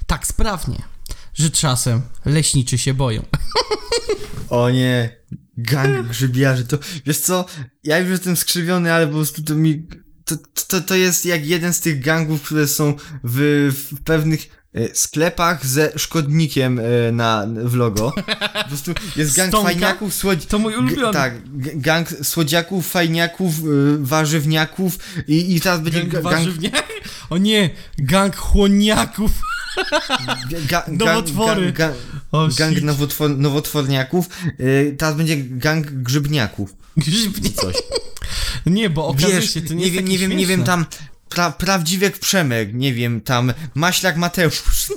[0.07, 0.81] tak sprawnie,
[1.33, 3.25] że czasem leśniczy się boją.
[4.49, 5.17] O nie,
[5.57, 7.45] gang grzybiarzy, to, wiesz co,
[7.83, 9.87] ja już jestem skrzywiony, ale po prostu to mi,
[10.25, 10.35] to,
[10.67, 12.93] to, to jest jak jeden z tych gangów, które są
[13.23, 14.60] w, w pewnych
[14.93, 18.11] sklepach ze szkodnikiem e, na, w logo.
[18.63, 19.69] Po prostu jest gang Stonka?
[19.69, 20.47] fajniaków, słodzi...
[20.47, 21.13] To mój ulubiony.
[21.13, 21.33] Tak,
[21.75, 23.61] gang słodziaków, fajniaków, e,
[23.99, 26.87] warzywniaków i, i teraz będzie Gang ga- gang, warzywniak?
[27.29, 29.31] O nie, gang chłoniaków.
[30.51, 31.71] ga, gang, Nowotwory.
[31.73, 31.95] gang,
[32.57, 36.75] gang, nowotwor, nowotworniaków, e, teraz będzie gang grzybniaków.
[36.97, 37.75] Grzybnie- Coś.
[38.65, 40.85] Nie, bo okazuje Wiesz, się, to nie, nie wiem, nie wiem, nie wiem, tam
[41.31, 44.63] pra, prawdziwek Przemek, nie wiem, tam Maślak Mateusz.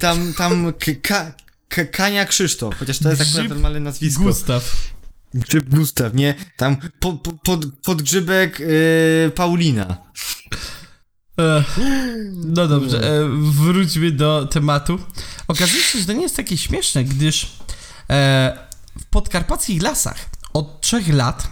[0.00, 0.72] tam, tam
[1.02, 1.32] Ka,
[1.92, 4.22] Kania Krzysztof, chociaż to jest akurat normalne nazwisko.
[4.22, 4.92] Gustaw.
[5.34, 6.34] Grzyb Gustaw, nie?
[6.56, 9.96] Tam po, po, pod, podgrzybek yy, Paulina.
[11.40, 11.64] E,
[12.34, 14.98] No dobrze, e, wróćmy do tematu.
[15.48, 17.52] Okazuje się, że to nie jest takie śmieszne, gdyż
[18.10, 18.58] e,
[19.00, 20.16] w podkarpackich lasach
[20.52, 21.48] od trzech lat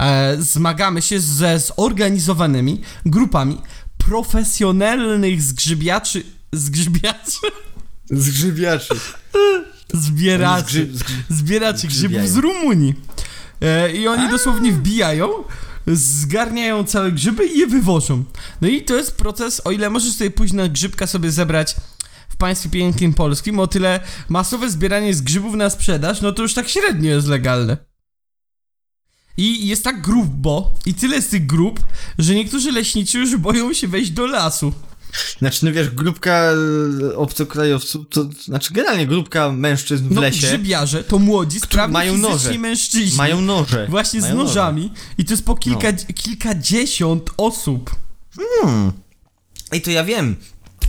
[0.00, 3.58] e, zmagamy się ze zorganizowanymi grupami
[3.98, 6.22] profesjonalnych zgrzybiaczy,
[6.52, 7.38] zgrzybiaczy,
[8.10, 8.94] Zgrzybiaczy.
[9.94, 10.88] zbieraczy,
[11.28, 12.94] zbieraczy grzybów z Rumunii.
[13.60, 15.28] E, I oni dosłownie wbijają,
[15.86, 18.24] zgarniają całe grzyby i je wywożą.
[18.60, 21.76] No i to jest proces, o ile możesz sobie pójść na grzybka sobie zebrać
[22.28, 26.54] w państwie pięknym polskim, o tyle masowe zbieranie z grzybów na sprzedaż, no to już
[26.54, 27.76] tak średnio jest legalne.
[29.38, 31.80] I jest tak grubo, i tyle z tych grup,
[32.18, 34.72] że niektórzy leśniczy już boją się wejść do lasu.
[35.38, 36.50] Znaczy, no wiesz, grupka
[37.10, 42.18] e, obcokrajowców, to znaczy generalnie grupka mężczyzn w No, lesie grzybiarze to młodzi, sprawni mają
[42.18, 42.58] noże.
[42.58, 43.16] mężczyźni.
[43.16, 43.86] mają noże.
[43.90, 44.48] Właśnie mają z noże.
[44.48, 44.92] nożami.
[45.18, 47.96] I to jest po kilka, kilkadziesiąt osób.
[48.36, 48.92] Hmm.
[49.72, 50.36] Ej, to ja wiem.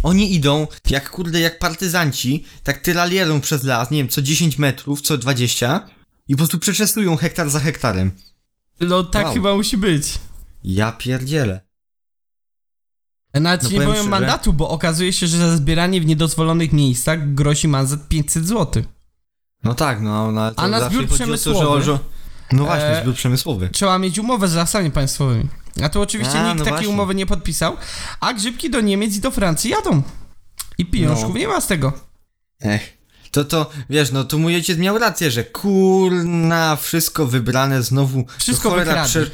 [0.04, 5.02] Oni idą, jak kurde, jak partyzanci, tak tyralierą przez las, nie wiem, co 10 metrów,
[5.02, 5.90] co 20
[6.28, 8.12] i po prostu przeczesują hektar za hektarem.
[8.80, 9.34] No tak Wow.
[9.34, 10.20] chyba musi być.
[10.64, 11.62] Ja pierdzielę.
[13.34, 14.10] Nawet No nie powiem szczerze.
[14.10, 18.84] mandatu, bo okazuje się, że za zbieranie w niedozwolonych miejscach grozi mandat 500 zł.
[19.64, 21.82] No tak, no, no A na zbiór o to, przemysłowy?
[21.84, 22.00] że...
[22.52, 23.70] No właśnie, E, zbiór przemysłowy.
[23.70, 25.48] Trzeba mieć umowę z lasami państwowymi.
[25.84, 26.90] A tu oczywiście A, nikt no takiej właśnie.
[26.94, 27.78] umowy nie podpisał,
[28.20, 30.02] a grzybki do Niemiec i do Francji jadą.
[30.78, 31.40] I pieniążków No.
[31.40, 31.94] nie ma z tego.
[32.62, 32.98] Ech.
[33.32, 38.26] To, to, wiesz, no, tu mój ojciec miał rację, że kurna, wszystko wybrane znowu.
[38.38, 39.32] Wszystko cholera wykradli.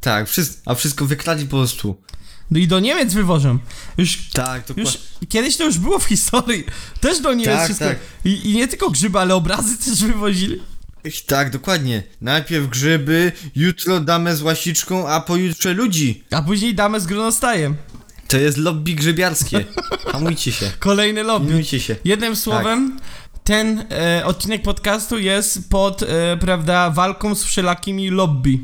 [0.00, 1.96] Tak, wszystko, a wszystko wykradli po prostu.
[2.50, 3.58] No i do Niemiec wywożą.
[3.98, 4.98] Już Tak, to Już
[5.28, 6.64] kiedyś to już było w historii.
[7.00, 7.84] Też do Niemiec Tak, wszystko.
[7.84, 7.98] tak.
[8.24, 10.62] I, I nie tylko grzyby, ale obrazy też wywozili.
[11.26, 12.02] Tak, dokładnie.
[12.20, 16.24] Najpierw grzyby, jutro damę z łasiczką, a pojutrze ludzi.
[16.30, 17.76] A później damę z gronostajem.
[18.28, 19.64] To jest lobby grzybiarskie.
[20.12, 20.70] Hamujcie się.
[20.78, 21.46] Kolejny lobby.
[21.46, 21.96] Pilnujcie się.
[22.04, 23.00] Jednym słowem,
[23.46, 28.58] ten e, odcinek podcastu jest pod, e, prawda, walką z wszelakimi lobby.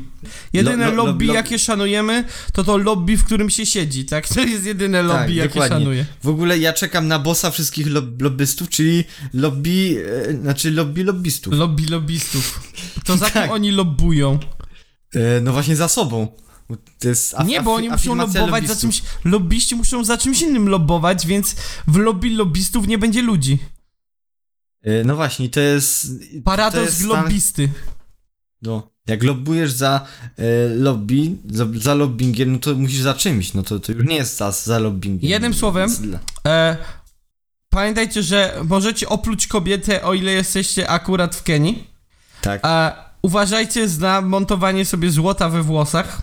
[0.53, 2.23] Jedyne Lo- lo- lo- lobby, lo- jakie szanujemy,
[2.53, 4.27] to to lobby, w którym się siedzi, tak?
[4.27, 5.77] To jest jedyne lobby, tak, jakie dokładnie.
[5.77, 6.05] szanuję.
[6.23, 9.03] W ogóle ja czekam na bossa wszystkich lob lobbystów, czyli
[9.33, 11.53] lobby, e, znaczy lobby lobbystów.
[11.53, 12.61] Lobby lobbystów.
[13.05, 13.51] To za kim Tak.
[13.51, 14.39] oni lobbują?
[15.15, 16.27] E, no właśnie za sobą.
[16.99, 19.01] To jest af- Nie, bo oni muszą lobbować za czymś.
[19.25, 21.55] Lobbyści muszą za czymś innym lobbować, więc
[21.87, 23.57] w lobby lobbystów nie będzie ludzi.
[24.83, 26.07] E, no właśnie, to jest...
[26.07, 27.69] to Paradoks jest stan- lobbysty.
[28.61, 30.05] No, jak lobbujesz za
[30.37, 30.43] e,
[30.75, 34.37] lobby, za, za lobbyingiem, no to musisz za czymś, no to, to już nie jest
[34.37, 35.29] za, za lobbyingiem.
[35.29, 35.89] Jednym słowem,
[36.47, 36.77] E,
[37.69, 41.87] pamiętajcie, że możecie opluć kobietę, o ile jesteście akurat w Kenii.
[42.41, 42.91] Tak, E,
[43.21, 46.21] uważajcie na montowanie sobie złota we włosach.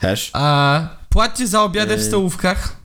[0.00, 0.30] też.
[0.34, 2.76] E, płaccie za obiady w E, stołówkach.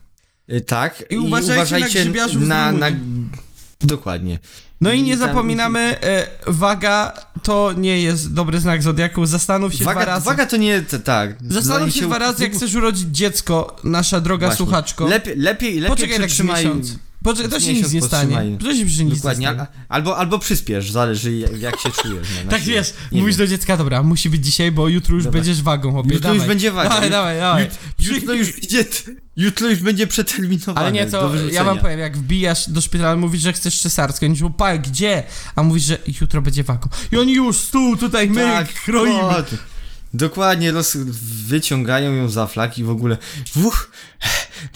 [0.48, 2.86] E, tak, I uważajcie na grzybiarzów z na, na...
[3.84, 4.38] Dokładnie.
[4.80, 7.12] No i nie zapominamy, e, waga
[7.42, 9.26] to nie jest dobry znak zodiaku.
[9.26, 10.26] Zastanów się dwa Waga, razy.
[10.26, 11.30] waga to nie, to, tak.
[11.40, 14.56] Zastanów zanim się dwa razy, jak chcesz urodzić dziecko, nasza droga Właśnie.
[14.66, 15.06] słuchaczko.
[15.08, 16.98] Lepiej, lepiej, lepiej Poczekaj tak miesiąc.
[17.24, 18.58] Poczekaj, to się nic nie stanie.
[18.60, 19.66] To się przy nic Dokładnie, nie stanie.
[19.88, 22.28] albo, albo przyspiesz, zależy jak, się czujesz.
[22.44, 23.46] No, Tak wiesz, Nie mówisz wiem.
[23.46, 25.38] do dziecka, dobra, musi być dzisiaj, bo jutro już Dobra.
[25.40, 26.38] będziesz wagą, chłopie, Jutro dawaj.
[26.38, 26.88] już będzie waga.
[26.90, 27.68] Dawaj, dawaj, dawaj.
[27.98, 28.84] Jutro już, będzie,
[29.36, 30.80] jutro już będzie przeterminowane.
[30.80, 34.32] Ale nie, to ja wam powiem, jak wbijasz do szpitala, mówisz, że chcesz cesarską, oni
[34.34, 35.22] mówią, pa, gdzie?
[35.56, 36.88] A mówisz, że jutro będzie wagą.
[37.12, 39.20] I oni już, stół, tutaj my Tak, kroimy.
[40.14, 40.96] Dokładnie, roz,
[41.46, 43.18] wyciągają ją za flak i w ogóle.
[43.64, 43.90] Uch,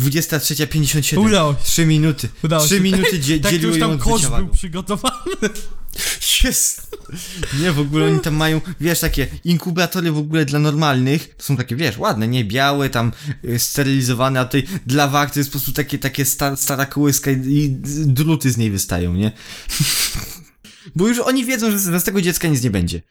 [0.00, 1.18] 23.57.
[1.26, 1.58] Udało się.
[1.64, 2.28] 3 minuty.
[2.44, 2.80] Udało 3 się.
[2.80, 5.16] minuty dzie, Tak, dzieliły już ją tam kosz był przygotowany.
[6.44, 6.96] Jest.
[7.60, 11.56] Nie, w ogóle oni tam mają, wiesz, takie inkubatory w ogóle dla normalnych, to są
[11.56, 13.12] takie, wiesz, ładne, nie, białe, tam
[13.44, 17.30] y, sterylizowane, a tutaj dla wag to jest po prostu takie, takie sta, stara kołyska
[17.30, 19.32] i, i druty z niej wystają, nie?
[20.96, 23.02] Bo już oni wiedzą, że z, z tego dziecka nic nie będzie.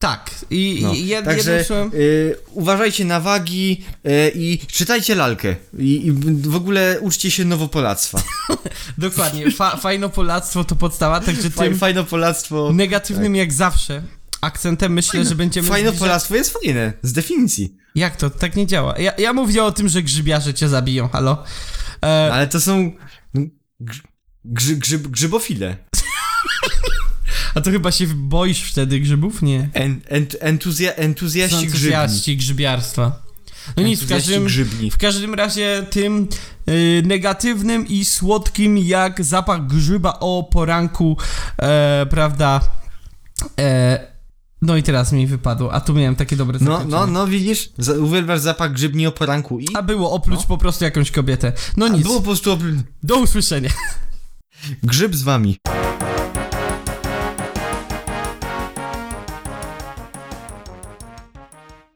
[0.00, 0.94] Tak, i, No.
[0.94, 1.90] jed, Także słowem...
[1.94, 5.56] y, uważajcie na wagi y, i czytajcie lalkę.
[5.78, 6.12] I, I
[6.48, 8.22] w ogóle uczcie się nowopolactwa.
[8.98, 12.72] Dokładnie, fa, fajnopolactwo to podstawa, także Faj, tym fajnopolactwo.
[12.72, 14.02] negatywnym jak zawsze
[14.40, 15.84] akcentem myślę, że będziemy zbliżać...
[15.84, 17.76] Fajnopolactwo jest fajne, z definicji.
[17.94, 18.30] Jak to?
[18.30, 18.98] Tak nie działa.
[18.98, 21.44] Ja, ja mówię o tym, że grzybiarze cię zabiją, halo?
[22.04, 22.92] E, Ale to są
[23.80, 24.02] grz,
[24.44, 25.76] grzy, grzyb, grzybofile.
[27.54, 29.42] A to chyba się boisz wtedy grzybów?
[29.42, 29.68] Nie.
[29.72, 31.66] En, ent, entuzja, entuzjaści.
[31.66, 33.22] Entuzjaści grzybiarstwa.
[33.76, 34.90] No nic, w każdym, grzybni.
[34.90, 36.28] w każdym razie tym
[36.68, 41.16] y, negatywnym i słodkim jak zapach grzyba o poranku,
[41.58, 42.60] e, prawda?
[43.58, 44.10] E,
[44.62, 47.92] no i teraz mi wypadło, a tu miałem takie dobre No, no, no widzisz, Za-
[47.92, 51.52] uwielbiasz zapach grzybni o poranku i A było oprócz po prostu jakąś kobietę.
[51.76, 52.58] No a nic, było po prostu
[53.02, 53.70] do usłyszenia.
[54.82, 55.58] grzyb z wami.